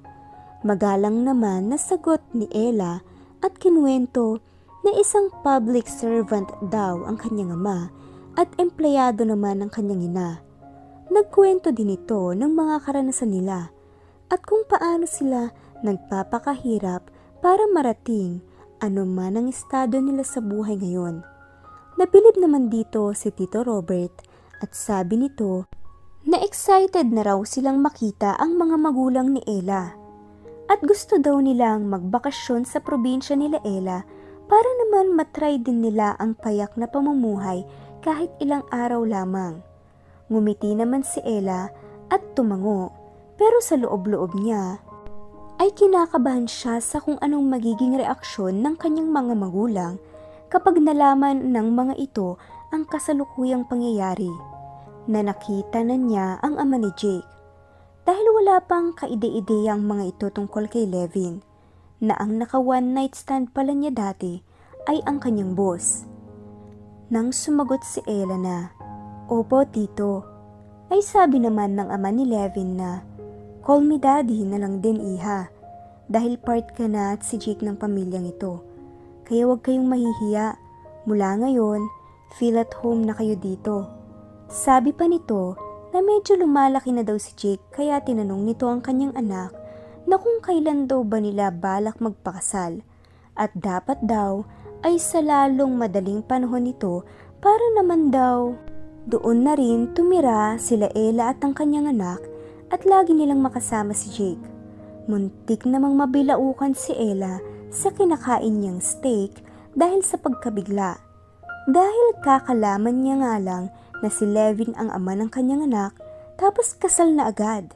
[0.61, 3.01] Magalang naman na sagot ni Ella
[3.41, 4.45] at kinuwento
[4.87, 7.91] na isang public servant daw ang kanyang ama
[8.39, 10.39] at empleyado naman ang kanyang ina.
[11.11, 13.67] Nagkwento din ito ng mga karanasan nila
[14.31, 15.51] at kung paano sila
[15.83, 17.03] nagpapakahirap
[17.43, 18.39] para marating
[18.79, 21.19] ano man ang estado nila sa buhay ngayon.
[21.99, 24.23] Nabilib naman dito si Tito Robert
[24.63, 25.67] at sabi nito
[26.23, 29.91] na excited na raw silang makita ang mga magulang ni Ella.
[30.71, 34.15] At gusto daw nilang magbakasyon sa probinsya nila Ella
[34.47, 37.67] para naman matry din nila ang payak na pamumuhay
[37.99, 39.59] kahit ilang araw lamang.
[40.31, 41.71] Ngumiti naman si Ella
[42.07, 42.91] at tumango
[43.35, 44.79] pero sa loob-loob niya
[45.57, 49.93] ay kinakabahan siya sa kung anong magiging reaksyon ng kanyang mga magulang
[50.47, 52.39] kapag nalaman ng mga ito
[52.71, 54.31] ang kasalukuyang pangyayari
[55.07, 57.25] na nakita na niya ang ama ni Jake
[58.07, 61.46] dahil wala pang kaide-ide ang mga ito tungkol kay Levin
[61.97, 64.41] na ang naka one night stand pala niya dati
[64.85, 66.05] ay ang kanyang boss.
[67.09, 68.57] Nang sumagot si Ella na,
[69.27, 70.23] Opo tito,
[70.87, 73.03] ay sabi naman ng ama ni Levin na,
[73.65, 75.51] Call me daddy na lang din iha,
[76.07, 78.63] dahil part ka na at si Jake ng pamilyang ito.
[79.27, 80.55] Kaya huwag kayong mahihiya,
[81.03, 81.83] mula ngayon,
[82.39, 83.91] feel at home na kayo dito.
[84.47, 85.59] Sabi pa nito
[85.91, 89.56] na medyo lumalaki na daw si Jake kaya tinanong nito ang kanyang anak
[90.07, 92.81] na kung kailan daw ba nila balak magpakasal
[93.35, 94.47] at dapat daw
[94.81, 97.03] ay sa lalong madaling panahon nito
[97.43, 98.55] para naman daw
[99.07, 102.19] doon na rin tumira sila Ella at ang kanyang anak
[102.67, 104.43] at lagi nilang makasama si Jake.
[105.07, 107.39] Muntik namang mabilaukan si Ella
[107.71, 109.39] sa kinakain niyang steak
[109.71, 110.99] dahil sa pagkabigla.
[111.71, 113.71] Dahil kakalaman niya nga lang
[114.03, 115.95] na si Levin ang ama ng kanyang anak
[116.35, 117.71] tapos kasal na agad.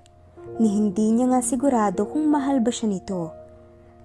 [0.59, 3.31] Ni hindi niya nga sigurado kung mahal ba siya nito.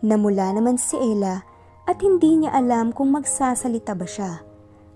[0.05, 1.43] Namula naman si Ella
[1.89, 4.45] at hindi niya alam kung magsasalita ba siya.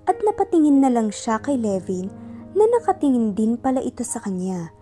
[0.07, 2.11] At napatingin na lang siya kay Levin
[2.55, 4.75] na nakatingin din pala ito sa kanya.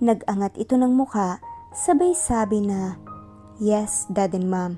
[0.00, 1.40] Nagangat ito ng muka,
[1.72, 3.00] sabay sabi na,
[3.56, 4.76] Yes, Dad and Mom.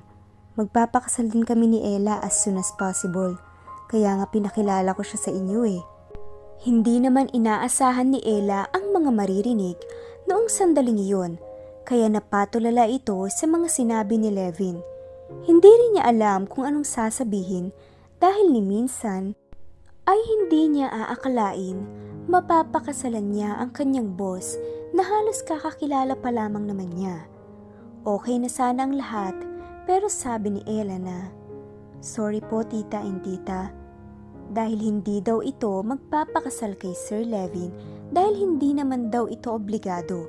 [0.55, 3.35] Magpapakasal din kami ni Ella as soon as possible.
[3.91, 5.83] Kaya nga pinakilala ko siya sa inyo eh.
[6.63, 9.79] Hindi naman inaasahan ni Ella ang mga maririnig
[10.27, 11.39] noong sandaling iyon,
[11.87, 14.81] kaya napatulala ito sa mga sinabi ni Levin.
[15.45, 17.69] Hindi rin niya alam kung anong sasabihin
[18.17, 19.37] dahil ni minsan
[20.09, 21.85] ay hindi niya aakalain
[22.29, 24.57] mapapakasalan niya ang kanyang boss
[24.93, 27.25] na halos kakakilala pa lamang naman niya.
[28.05, 29.33] Okay na sana ang lahat
[29.89, 31.19] pero sabi ni Ella na,
[31.99, 33.73] Sorry po tita and tita,
[34.49, 37.69] dahil hindi daw ito magpapakasal kay Sir Levin
[38.09, 40.25] dahil hindi naman daw ito obligado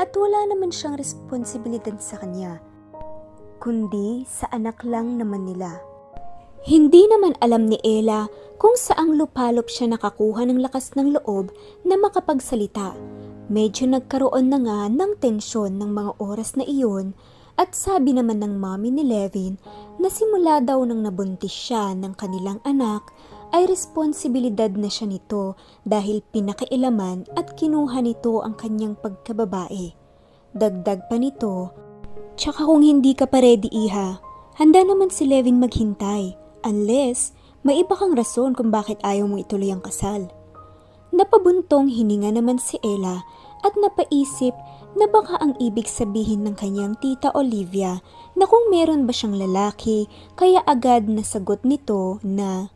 [0.00, 2.58] at wala naman siyang responsibilidad sa kanya,
[3.60, 5.78] kundi sa anak lang naman nila.
[6.62, 8.30] Hindi naman alam ni Ella
[8.62, 11.50] kung saang lupalop siya nakakuha ng lakas ng loob
[11.82, 12.94] na makapagsalita.
[13.50, 17.18] Medyo nagkaroon na nga ng tensyon ng mga oras na iyon
[17.58, 19.58] at sabi naman ng mami ni Levin
[19.98, 23.10] na simula daw nang nabuntis siya ng kanilang anak
[23.52, 25.54] ay responsibilidad na siya nito
[25.84, 29.92] dahil pinakialaman at kinuha nito ang kanyang pagkababae.
[30.56, 31.72] Dagdag pa nito,
[32.36, 34.20] tsaka kung hindi ka pa ready iha,
[34.56, 39.70] handa naman si Levin maghintay unless may iba kang rason kung bakit ayaw mo ituloy
[39.70, 40.28] ang kasal.
[41.12, 43.20] Napabuntong hininga naman si Ella
[43.62, 44.56] at napaisip
[44.96, 48.00] na baka ang ibig sabihin ng kanyang tita Olivia
[48.36, 52.72] na kung meron ba siyang lalaki kaya agad nasagot nito na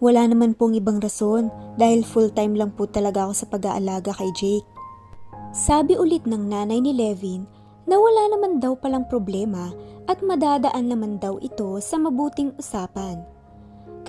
[0.00, 4.68] wala naman pong ibang rason dahil full-time lang po talaga ako sa pag-aalaga kay Jake.
[5.52, 7.44] Sabi ulit ng nanay ni Levin
[7.84, 9.68] na wala naman daw palang problema
[10.08, 13.20] at madadaan naman daw ito sa mabuting usapan.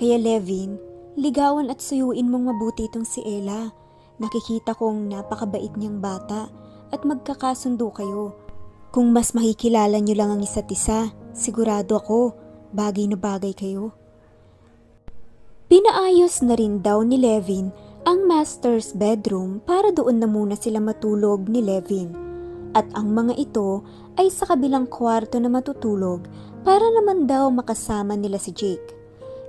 [0.00, 0.80] Kaya Levin,
[1.20, 3.68] ligawan at suyuin mong mabuti itong si Ella.
[4.16, 6.48] Nakikita kong napakabait niyang bata
[6.88, 8.32] at magkakasundo kayo.
[8.92, 12.36] Kung mas makikilala niyo lang ang isa't isa, sigurado ako,
[12.72, 14.01] bagay na bagay kayo.
[15.72, 17.72] Pinaayos na rin daw ni Levin
[18.04, 22.12] ang master's bedroom para doon na muna sila matulog ni Levin.
[22.76, 23.80] At ang mga ito
[24.20, 26.28] ay sa kabilang kwarto na matutulog
[26.60, 28.84] para naman daw makasama nila si Jake.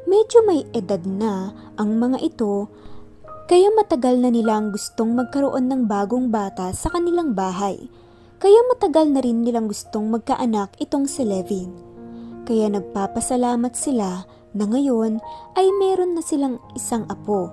[0.07, 2.71] medyo may edad na ang mga ito
[3.51, 7.75] kaya matagal na nilang gustong magkaroon ng bagong bata sa kanilang bahay.
[8.39, 11.67] Kaya matagal na rin nilang gustong magkaanak itong si Levin.
[12.47, 15.19] Kaya nagpapasalamat sila na ngayon
[15.57, 17.49] ay meron na silang isang apo.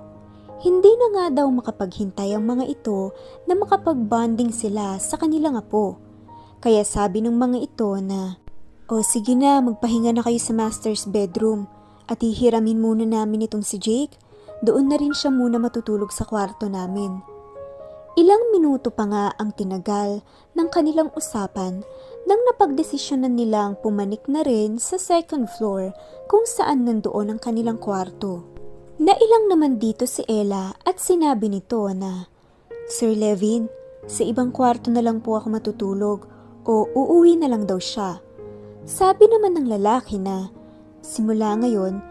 [0.61, 3.17] Hindi na nga daw makapaghintay ang mga ito
[3.49, 5.97] na makapagbonding sila sa kanilang apo.
[6.61, 8.37] Kaya sabi ng mga ito na,
[8.85, 11.65] O sige na, magpahinga na kayo sa master's bedroom
[12.05, 14.19] at hihiramin muna namin itong si Jake.
[14.61, 17.23] Doon na rin siya muna matutulog sa kwarto namin.
[18.19, 20.19] Ilang minuto pa nga ang tinagal
[20.53, 21.81] ng kanilang usapan
[22.29, 25.91] nang napagdesisyonan nilang pumanik na rin sa second floor
[26.29, 28.45] kung saan nandoon ang kanilang kwarto.
[29.01, 32.29] Nailang naman dito si Ella at sinabi nito na,
[32.85, 33.65] Sir Levin,
[34.05, 36.19] sa ibang kwarto na lang po ako matutulog
[36.65, 38.21] o uuwi na lang daw siya.
[38.85, 40.53] Sabi naman ng lalaki na,
[41.01, 42.01] simula ngayon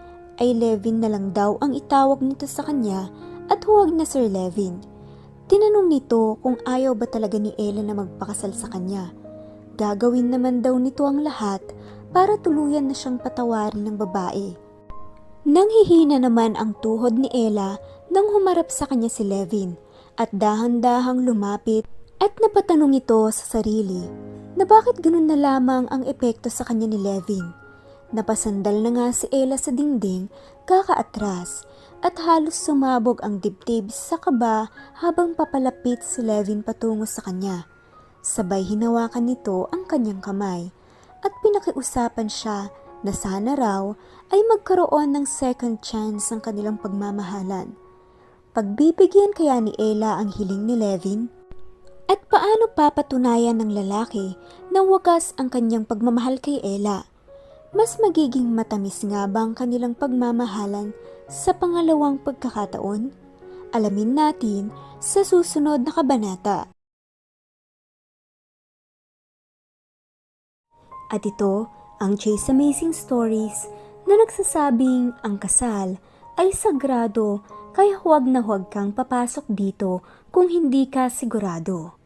[0.43, 3.11] ay Levin na lang daw ang itawag nito sa kanya
[3.47, 4.83] at huwag na Sir Levin.
[5.51, 9.11] Tinanong nito kung ayaw ba talaga ni Ella na magpakasal sa kanya.
[9.81, 11.65] Gagawin naman daw nito ang lahat
[12.13, 14.53] para tuluyan na siyang patawarin ng babae.
[15.49, 17.81] Nanghihina naman ang tuhod ni Ella
[18.13, 19.81] nang humarap sa kanya si Levin
[20.21, 21.89] at dahan-dahang lumapit
[22.21, 24.05] at napatanong ito sa sarili
[24.53, 27.57] na bakit ganun na lamang ang epekto sa kanya ni Levin.
[28.13, 30.29] Napasandal na nga si Ella sa dingding
[30.69, 31.65] kakaatras
[32.05, 34.69] at halos sumabog ang dibdib sa kaba
[35.01, 37.65] habang papalapit si Levin patungo sa kanya.
[38.21, 40.69] Sabay hinawakan nito ang kanyang kamay
[41.25, 42.69] at pinakiusapan siya
[43.01, 43.97] na sana raw
[44.29, 47.73] ay magkaroon ng second chance ang kanilang pagmamahalan.
[48.53, 51.33] Pagbibigyan kaya ni Ella ang hiling ni Levin?
[52.11, 54.35] At paano papatunayan ng lalaki
[54.69, 57.07] na wagas ang kanyang pagmamahal kay Ella?
[57.71, 60.91] Mas magiging matamis nga ba ang kanilang pagmamahalan
[61.31, 63.15] sa pangalawang pagkakataon?
[63.71, 66.67] Alamin natin sa susunod na kabanata.
[71.11, 71.67] At ito
[71.99, 73.67] ang Chase Amazing Stories
[74.07, 75.99] na nagsasabing ang kasal
[76.39, 77.43] ay sagrado
[77.75, 81.99] kaya huwag na huwag kang papasok dito kung hindi ka sigurado.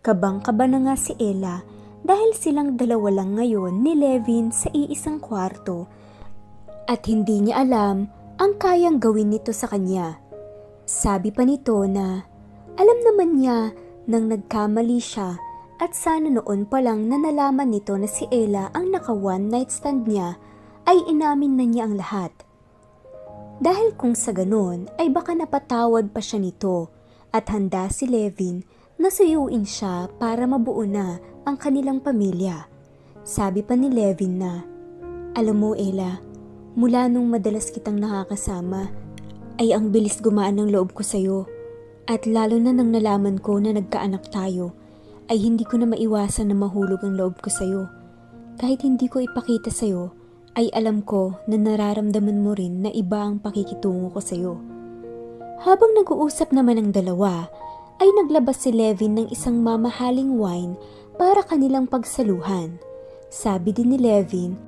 [0.00, 1.60] Kabang-kaba na nga si Ella
[2.00, 5.84] dahil silang dalawa lang ngayon ni Levin sa iisang kwarto
[6.88, 8.08] at hindi niya alam
[8.40, 10.16] ang kayang gawin nito sa kanya.
[10.88, 12.24] Sabi pa nito na
[12.80, 13.70] alam naman niya
[14.08, 15.36] nang nagkamali siya
[15.80, 19.72] at sana noon pa lang na nalaman nito na si Ella ang naka one night
[19.72, 20.36] stand niya
[20.84, 22.32] ay inamin na niya ang lahat.
[23.64, 26.92] Dahil kung sa ganon ay baka napatawad pa siya nito
[27.32, 28.60] at handa si Levin
[29.00, 31.16] na suyuin siya para mabuo na
[31.48, 32.68] ang kanilang pamilya.
[33.24, 34.64] Sabi pa ni Levin na,
[35.32, 36.20] Alam mo Ella,
[36.76, 38.92] mula nung madalas kitang nakakasama
[39.56, 41.48] ay ang bilis gumaan ng loob ko sa'yo
[42.08, 44.79] at lalo na nang nalaman ko na nagkaanak tayo
[45.30, 47.86] ay hindi ko na maiwasan na mahulog ang loob ko sa'yo.
[48.58, 50.10] Kahit hindi ko ipakita sa'yo,
[50.58, 54.52] ay alam ko na nararamdaman mo rin na iba ang pakikitungo ko sa'yo.
[55.62, 57.46] Habang nag-uusap naman ang dalawa,
[58.02, 60.74] ay naglabas si Levin ng isang mamahaling wine
[61.20, 62.80] para kanilang pagsaluhan.
[63.30, 64.58] Sabi din ni Levin,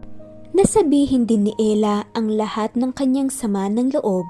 [0.53, 4.29] na sabihin din ni Ella ang lahat ng kanyang sama ng loob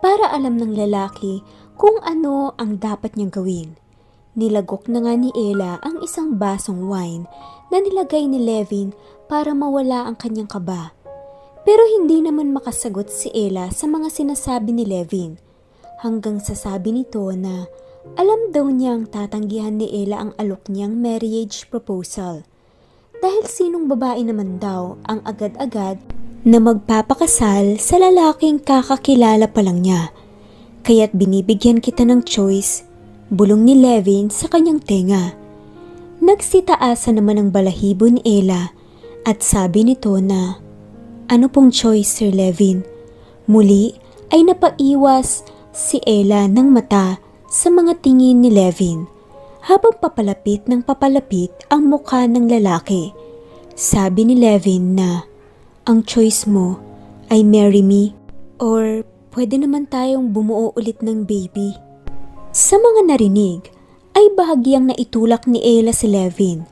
[0.00, 1.42] para alam ng lalaki
[1.74, 3.83] kung ano ang dapat niyang gawin.
[4.34, 7.30] Nilagok na nga ni Ella ang isang basong wine
[7.70, 8.90] na nilagay ni Levin
[9.30, 10.90] para mawala ang kanyang kaba.
[11.62, 15.38] Pero hindi naman makasagot si Ella sa mga sinasabi ni Levin.
[16.02, 17.64] Hanggang sasabi nito na
[18.18, 22.44] alam daw niyang tatanggihan ni Ella ang alok niyang marriage proposal.
[23.22, 25.96] Dahil sinong babae naman daw ang agad-agad
[26.44, 30.12] na magpapakasal sa lalaking kakakilala pa lang niya.
[30.84, 32.84] Kaya't binibigyan kita ng choice,
[33.32, 35.32] bulong ni Levin sa kanyang tenga.
[36.24, 38.72] Nagsitaasa naman ang balahibo ni Ella
[39.24, 40.60] at sabi nito na,
[41.28, 42.84] Ano pong choice, Sir Levin?
[43.48, 43.96] Muli
[44.32, 49.04] ay napaiwas si Ella ng mata sa mga tingin ni Levin
[49.64, 53.16] habang papalapit ng papalapit ang mukha ng lalaki.
[53.74, 55.24] Sabi ni Levin na,
[55.88, 56.80] Ang choice mo
[57.32, 58.12] ay marry me
[58.60, 61.74] or pwede naman tayong bumuo ulit ng baby.
[62.54, 63.66] Sa mga narinig,
[64.14, 66.62] ay bahagyang naitulak ni Ella si Levin.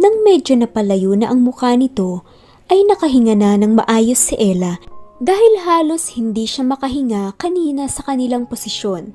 [0.00, 2.24] Nang medyo napalayo na ang mukha nito,
[2.72, 4.80] ay nakahinga na ng maayos si Ella
[5.20, 9.12] dahil halos hindi siya makahinga kanina sa kanilang posisyon.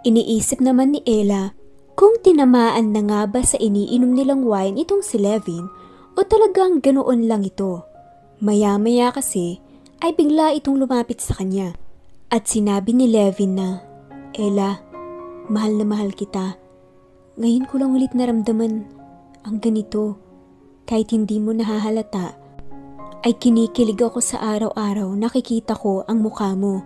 [0.00, 1.52] Iniisip naman ni Ella
[1.92, 5.68] kung tinamaan na nga ba sa iniinom nilang wine itong si Levin
[6.16, 7.84] o talagang ganoon lang ito.
[8.40, 9.60] Maya-maya kasi
[10.00, 11.76] ay bigla itong lumapit sa kanya.
[12.32, 13.84] At sinabi ni Levin na,
[14.32, 14.88] Ella,
[15.50, 16.54] mahal na mahal kita.
[17.34, 18.86] Ngayon ko lang ulit naramdaman
[19.42, 20.14] ang ganito.
[20.86, 22.38] Kahit hindi mo nahahalata,
[23.26, 26.80] ay kinikilig ako sa araw-araw nakikita ko ang mukha mo.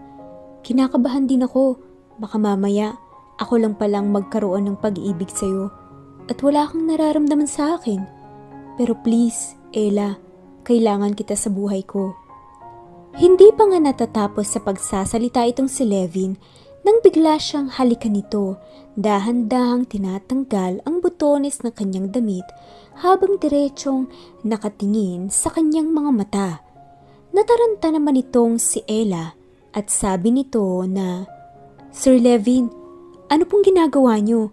[0.64, 1.78] Kinakabahan din ako.
[2.18, 2.96] Baka mamaya,
[3.36, 5.68] ako lang palang magkaroon ng pag-ibig sa'yo
[6.30, 8.00] at wala kang nararamdaman sa akin.
[8.80, 10.16] Pero please, Ella,
[10.64, 12.16] kailangan kita sa buhay ko.
[13.14, 16.34] Hindi pa nga natatapos sa pagsasalita itong si Levin
[16.84, 18.60] nang bigla siyang halikan nito,
[18.94, 22.44] dahan-dahang tinatanggal ang butones ng kanyang damit
[23.00, 24.06] habang diretsong
[24.44, 26.48] nakatingin sa kanyang mga mata.
[27.32, 29.34] Nataranta naman itong si Ella
[29.72, 31.26] at sabi nito na,
[31.90, 32.68] Sir Levin,
[33.32, 34.52] ano pong ginagawa niyo?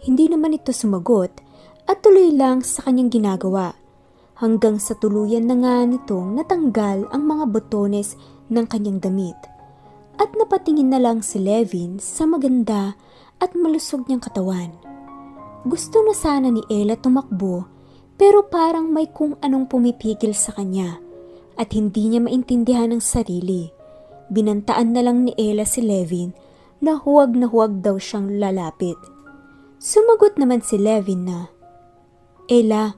[0.00, 1.42] Hindi naman ito sumagot
[1.90, 3.76] at tuloy lang sa kanyang ginagawa
[4.38, 8.18] hanggang sa tuluyan na nga nitong natanggal ang mga botones
[8.50, 9.53] ng kanyang damit.
[10.20, 12.94] At napatingin na lang si Levin sa maganda
[13.42, 14.70] at malusog niyang katawan.
[15.64, 17.66] Gusto na sana ni Ella tumakbo
[18.14, 21.02] pero parang may kung anong pumipigil sa kanya
[21.58, 23.70] at hindi niya maintindihan ang sarili.
[24.30, 26.34] Binantaan na lang ni Ella si Levin
[26.78, 28.98] na huwag na huwag daw siyang lalapit.
[29.78, 31.40] Sumagot naman si Levin na,
[32.48, 32.96] Ella,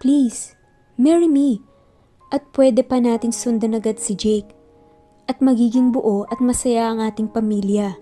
[0.00, 0.56] please,
[0.96, 1.60] marry me.
[2.32, 4.48] At pwede pa natin sundan agad si Jake.
[5.32, 7.96] At magiging buo at masaya ang ating pamilya.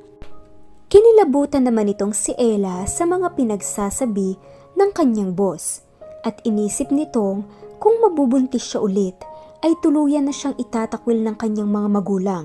[0.91, 4.35] Kinilabutan naman itong si Ella sa mga pinagsasabi
[4.75, 5.87] ng kanyang boss.
[6.27, 7.47] At inisip nitong
[7.79, 9.15] kung mabubuntis siya ulit
[9.63, 12.45] ay tuluyan na siyang itatakwil ng kanyang mga magulang.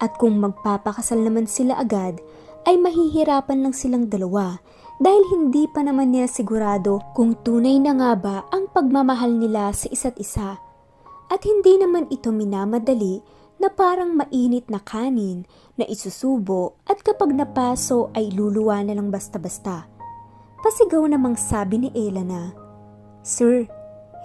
[0.00, 2.16] At kung magpapakasal naman sila agad
[2.64, 4.56] ay mahihirapan lang silang dalawa
[5.04, 9.84] dahil hindi pa naman niya sigurado kung tunay na nga ba ang pagmamahal nila sa
[9.92, 10.56] isa't isa.
[11.28, 13.20] At hindi naman ito minamadali
[13.64, 15.48] na parang mainit na kanin
[15.80, 19.88] na isusubo at kapag napaso ay luluwa na lang basta-basta.
[20.60, 22.52] Pasigaw namang sabi ni Ella na,
[23.24, 23.64] Sir,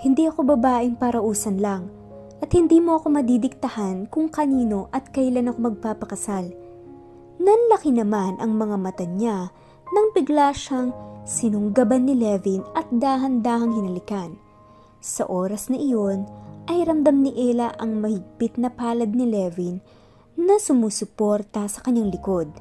[0.03, 1.88] hindi ako babaeng parausan lang
[2.44, 6.52] at hindi mo ako madidiktahan kung kanino at kailan ako magpapakasal.
[7.40, 9.56] Nanlaki naman ang mga mata niya
[9.95, 10.91] nang bigla siyang
[11.24, 14.36] sinunggaban ni Levin at dahan-dahang hinalikan.
[14.99, 16.28] Sa oras na iyon
[16.70, 19.82] ay ramdam ni Ella ang mahigpit na palad ni Levin
[20.38, 22.54] na sumusuporta sa kanyang likod.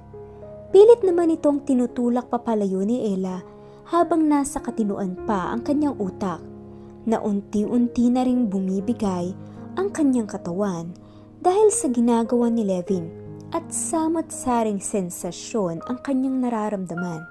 [0.72, 3.44] Pilit naman itong tinutulak papalayo ni Ella
[3.92, 6.40] habang nasa katinuan pa ang kanyang utak
[7.04, 9.32] na unti-unti na ring bumibigay
[9.76, 10.92] ang kanyang katawan
[11.44, 13.08] dahil sa ginagawa ni Levin
[13.52, 17.24] at samot-saring sensasyon ang kanyang nararamdaman.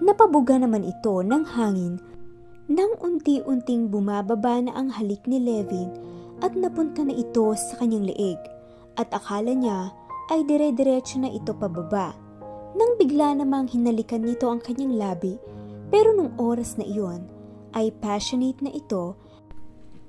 [0.00, 2.00] Napabuga naman ito ng hangin
[2.66, 5.86] nang unti-unting bumababa na ang halik ni Levin
[6.42, 8.40] at napunta na ito sa kanyang leeg
[8.98, 9.94] at akala niya
[10.34, 12.18] ay dire-diretso na ito pababa.
[12.74, 15.38] Nang bigla namang hinalikan nito ang kanyang labi
[15.94, 17.30] pero nung oras na iyon
[17.78, 19.14] ay passionate na ito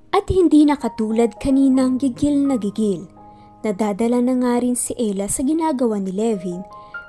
[0.09, 3.05] at hindi na katulad kaninang gigil na gigil.
[3.61, 6.63] Nadadala na nga rin si Ella sa ginagawa ni Levin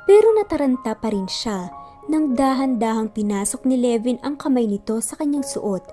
[0.04, 1.70] pero nataranta pa rin siya
[2.08, 5.84] nang dahan-dahang pinasok ni Levin ang kamay nito sa kanyang suot.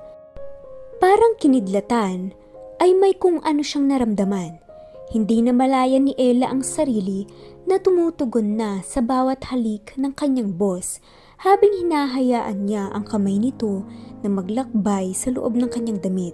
[1.03, 2.31] Parang kinidlatan
[2.79, 4.63] ay may kung ano siyang naramdaman.
[5.11, 7.27] Hindi na malaya ni Ella ang sarili
[7.67, 11.03] na tumutugon na sa bawat halik ng kanyang boss
[11.43, 13.83] habang hinahayaan niya ang kamay nito
[14.23, 16.33] na maglakbay sa loob ng kanyang damit.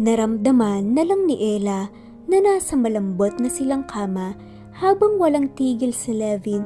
[0.00, 1.92] Naramdaman na lang ni Ella
[2.26, 4.34] na nasa malambot na silang kama
[4.72, 6.64] habang walang tigil si Levin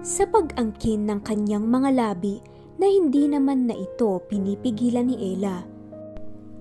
[0.00, 2.40] sa pag-angkin ng kanyang mga labi
[2.80, 5.64] na hindi naman na ito pinipigilan ni Ella.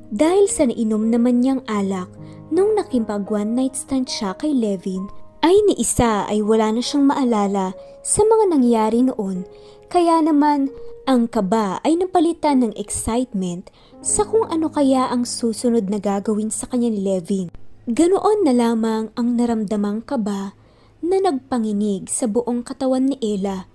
[0.10, 2.12] Dahil sa nainom naman niyang alak
[2.52, 5.08] nung nakipag one night stand siya kay Levin,
[5.40, 7.72] ay ni isa ay wala na siyang maalala
[8.04, 9.48] sa mga nangyari noon
[9.88, 10.68] kaya naman
[11.08, 13.72] ang kaba ay napalitan ng excitement
[14.04, 17.48] sa kung ano kaya ang susunod na gagawin sa kanya ni Levin.
[17.90, 20.54] Ganoon na lamang ang naramdamang kaba
[21.00, 23.68] na nagpanginig sa buong katawan ni Ella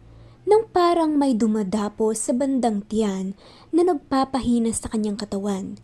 [0.44, 3.32] nang parang may dumadapo sa bandang tiyan
[3.72, 5.80] na nagpapahina sa kanyang katawan.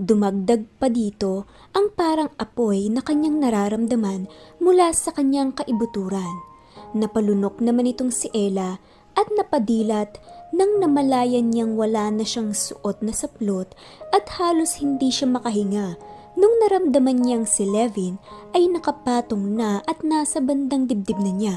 [0.00, 1.46] Dumagdag pa dito
[1.76, 4.26] ang parang apoy na kanyang nararamdaman
[4.58, 6.42] mula sa kanyang kaibuturan.
[6.90, 8.82] Napalunok naman itong si Ella
[9.14, 10.18] at napadilat
[10.50, 13.70] nang namalayan niyang wala na siyang suot na saplot
[14.10, 15.94] at halos hindi siya makahinga
[16.40, 18.16] Nung naramdaman niyang si Levin
[18.56, 21.56] ay nakapatong na at nasa bandang dibdib na niya.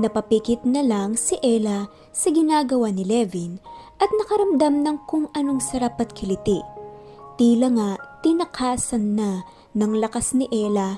[0.00, 3.60] Napapikit na lang si Ella sa ginagawa ni Levin
[4.00, 6.64] at nakaramdam ng kung anong sarap at kiliti.
[7.36, 7.90] Tila nga
[8.24, 9.44] tinakasan na
[9.76, 10.96] ng lakas ni Ella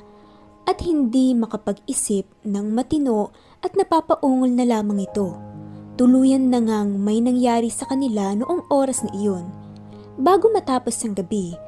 [0.70, 3.34] at hindi makapag-isip ng matino
[3.66, 5.34] at napapaungol na lamang ito.
[5.98, 9.50] Tuluyan na ngang may nangyari sa kanila noong oras na iyon.
[10.14, 11.58] Bago matapos ang gabi,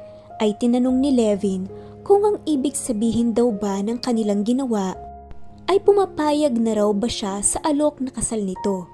[0.41, 1.69] ay tinanong ni Levin
[2.01, 4.97] kung ang ibig sabihin daw ba ng kanilang ginawa
[5.69, 8.89] ay pumapayag na raw ba siya sa alok na kasal nito.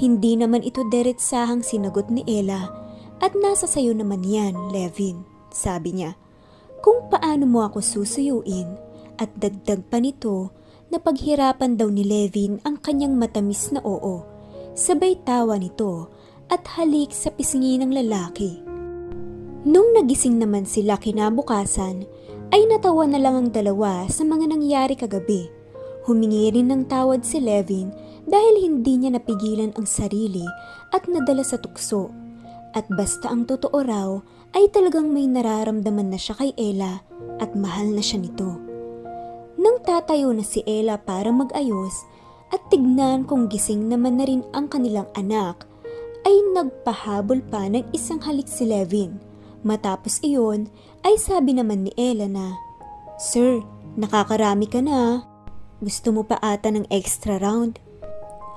[0.00, 2.66] Hindi naman ito diretsahang sinagot ni Ella
[3.22, 6.18] at nasa sayo naman yan, Levin, sabi niya.
[6.82, 8.66] Kung paano mo ako susuyuin
[9.18, 10.54] at dagdag pa nito
[10.88, 14.22] na paghirapan daw ni Levin ang kanyang matamis na oo.
[14.78, 16.08] Sabay tawa nito
[16.48, 18.67] at halik sa pisngi ng lalaki.
[19.66, 22.06] Nung nagising naman sila kinabukasan,
[22.54, 25.50] ay natawa na lang ang dalawa sa mga nangyari kagabi.
[26.06, 27.90] Humingi rin ng tawad si Levin
[28.24, 30.46] dahil hindi niya napigilan ang sarili
[30.94, 32.08] at nadala sa tukso.
[32.72, 34.14] At basta ang totoo raw
[34.54, 37.02] ay talagang may nararamdaman na siya kay Ella
[37.42, 38.56] at mahal na siya nito.
[39.58, 42.06] Nang tatayo na si Ella para mag-ayos
[42.54, 45.66] at tignan kung gising naman na rin ang kanilang anak,
[46.24, 49.27] ay nagpahabol pa ng isang halik si Levin.
[49.66, 50.70] Matapos iyon
[51.02, 52.54] ay sabi naman ni Ella na,
[53.18, 53.66] Sir,
[53.98, 55.26] nakakarami ka na.
[55.82, 57.82] Gusto mo pa ata ng extra round?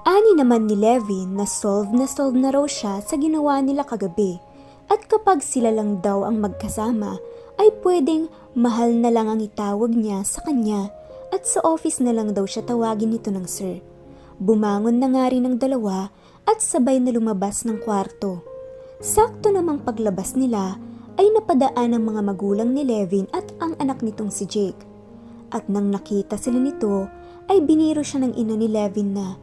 [0.06, 4.42] Ani naman ni Levin na solve na solve na raw siya sa ginawa nila kagabi
[4.90, 7.22] at kapag sila lang daw ang magkasama
[7.62, 8.26] ay pwedeng
[8.58, 10.90] mahal na lang ang itawag niya sa kanya
[11.30, 13.80] at sa office na lang daw siya tawagin nito ng sir.
[14.42, 16.10] Bumangon na nga rin ang dalawa
[16.50, 18.42] at sabay na lumabas ng kwarto.
[19.00, 20.82] Sakto namang paglabas nila
[21.20, 24.84] ay napadaan ang mga magulang ni Levin at ang anak nitong si Jake.
[25.52, 27.10] At nang nakita sila nito
[27.52, 29.36] ay biniro siya ng ina ni Levin na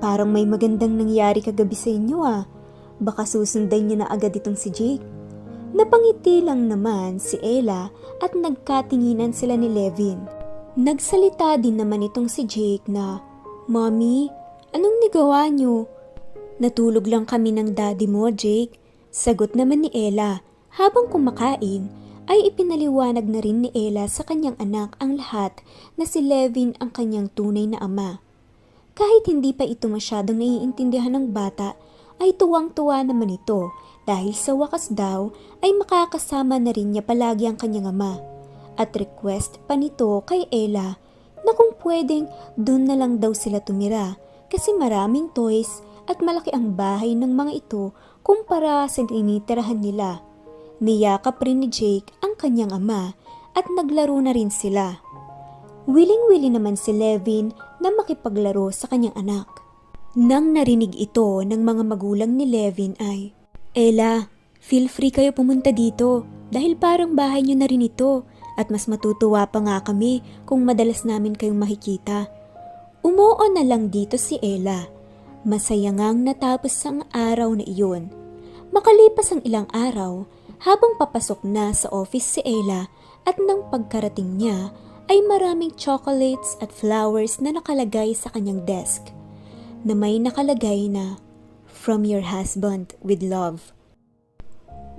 [0.00, 2.48] Parang may magandang nangyari kagabi sa inyo ah.
[3.04, 5.04] Baka susundan niya na agad itong si Jake.
[5.76, 7.92] Napangiti lang naman si Ella
[8.24, 10.24] at nagkatinginan sila ni Levin.
[10.80, 13.20] Nagsalita din naman itong si Jake na,
[13.68, 14.32] Mommy,
[14.72, 15.84] anong nigawa niyo?
[16.56, 18.80] Natulog lang kami ng daddy mo, Jake.
[19.12, 20.40] Sagot naman ni Ella.
[20.70, 21.90] Habang kumakain,
[22.30, 25.50] ay ipinaliwanag na rin ni Ella sa kanyang anak ang lahat
[25.98, 28.22] na si Levin ang kanyang tunay na ama.
[28.94, 31.74] Kahit hindi pa ito masyadong naiintindihan ng bata,
[32.22, 33.74] ay tuwang-tuwa naman ito
[34.06, 38.22] dahil sa wakas daw ay makakasama na rin niya palagi ang kanyang ama.
[38.78, 40.94] At request pa nito kay Ella
[41.42, 44.14] na kung pwedeng doon na lang daw sila tumira
[44.46, 47.90] kasi maraming toys at malaki ang bahay ng mga ito
[48.22, 50.29] kumpara sa tinitirahan nila.
[50.80, 53.12] Niyakap rin ni Jake ang kanyang ama
[53.52, 54.96] at naglaro na rin sila.
[55.84, 57.52] Willing-willing naman si Levin
[57.84, 59.48] na makipaglaro sa kanyang anak.
[60.16, 63.36] Nang narinig ito ng mga magulang ni Levin ay,
[63.76, 64.26] Ella,
[64.58, 68.26] feel free kayo pumunta dito dahil parang bahay niyo na rin ito
[68.58, 72.26] at mas matutuwa pa nga kami kung madalas namin kayong makikita.
[73.00, 74.84] Umuo na lang dito si Ella.
[75.46, 78.12] Masaya ngang natapos ang araw na iyon.
[78.74, 80.28] Makalipas ang ilang araw,
[80.60, 82.88] habang papasok na sa office si Ella
[83.24, 84.72] at nang pagkarating niya
[85.10, 89.10] ay maraming chocolates at flowers na nakalagay sa kanyang desk
[89.82, 91.16] na may nakalagay na
[91.80, 93.72] From your husband with love.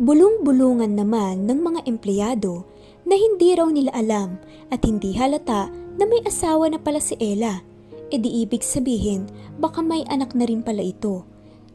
[0.02, 2.66] Bulong-bulungan naman ng mga empleyado
[3.06, 4.42] na hindi raw nila alam
[4.74, 7.62] at hindi halata na may asawa na pala si Ella.
[8.10, 9.30] E di ibig sabihin
[9.62, 11.22] baka may anak na rin pala ito.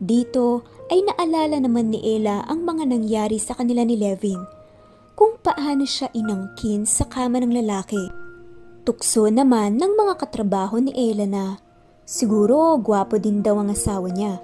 [0.03, 4.39] Dito ay naalala naman ni Ella ang mga nangyari sa kanila ni Levin.
[5.19, 8.13] Kung paano siya inangkin sa kama ng lalaki.
[8.87, 11.45] Tukso naman ng mga katrabaho ni Ella na
[12.07, 14.39] siguro gwapo din daw ang asawa niya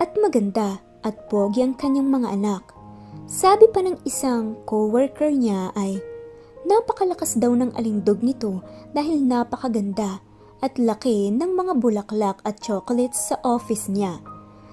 [0.00, 2.64] at maganda at pogi ang kanyang mga anak.
[3.28, 6.00] Sabi pa ng isang co-worker niya ay
[6.64, 8.64] napakalakas daw ng alindog nito
[8.96, 10.24] dahil napakaganda
[10.62, 14.31] at laki ng mga bulaklak at chocolates sa office niya.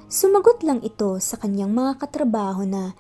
[0.09, 2.97] Sumagot lang ito sa kanyang mga katrabaho na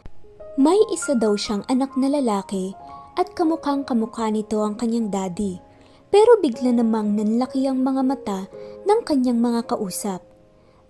[0.61, 2.77] may isa daw siyang anak na lalaki
[3.17, 5.57] at kamukhang kamukha nito ang kanyang daddy.
[6.13, 8.39] Pero bigla namang nanlaki ang mga mata
[8.85, 10.21] ng kanyang mga kausap.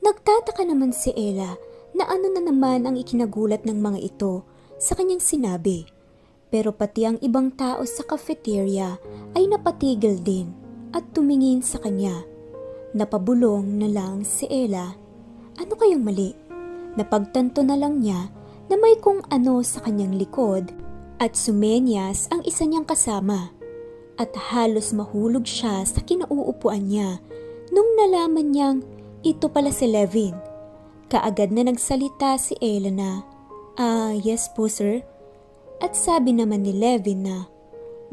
[0.03, 1.55] Nagtataka naman si Ella
[1.95, 4.43] na ano na naman ang ikinagulat ng mga ito
[4.75, 5.87] sa kanyang sinabi.
[6.51, 8.99] Pero pati ang ibang tao sa cafeteria
[9.39, 10.51] ay napatigil din
[10.91, 12.27] at tumingin sa kanya.
[12.91, 15.07] Napabulong na lang si Ella.
[15.59, 16.31] Ano kayang mali?
[16.95, 18.31] Napagtanto na lang niya
[18.71, 20.71] na may kung ano sa kanyang likod
[21.19, 23.51] at sumenyas ang isa niyang kasama
[24.15, 27.19] at halos mahulog siya sa kinauupuan niya
[27.75, 28.79] nung nalaman niyang
[29.19, 30.31] ito pala si Levin.
[31.11, 33.11] Kaagad na nagsalita si Ella na,
[33.75, 35.03] Ah, yes po sir.
[35.83, 37.37] At sabi naman ni Levin na,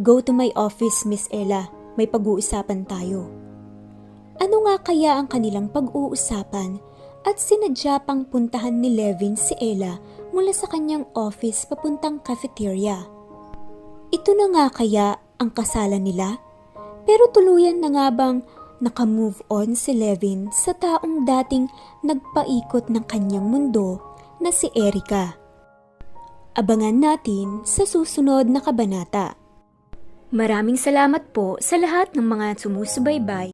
[0.03, 1.71] Go to my office, Miss Ella.
[1.97, 3.25] may pag-uusapan tayo.
[4.37, 6.77] Ano nga kaya ang kanilang pag-uusapan
[7.27, 9.99] at sinadya pang puntahan ni Levin si Ella
[10.31, 13.03] mula sa kanyang office papuntang cafeteria?
[14.15, 16.39] Ito na nga kaya ang kasalan nila?
[17.03, 18.47] Pero tuluyan na nga bang
[18.79, 21.67] nakamove on si Levin sa taong dating
[22.07, 23.99] nagpaikot ng kanyang mundo
[24.39, 25.35] na si Erika?
[26.57, 29.37] Abangan natin sa susunod na kabanata.
[30.33, 33.45] Maraming salamat po sa lahat ng mga sumusubaybay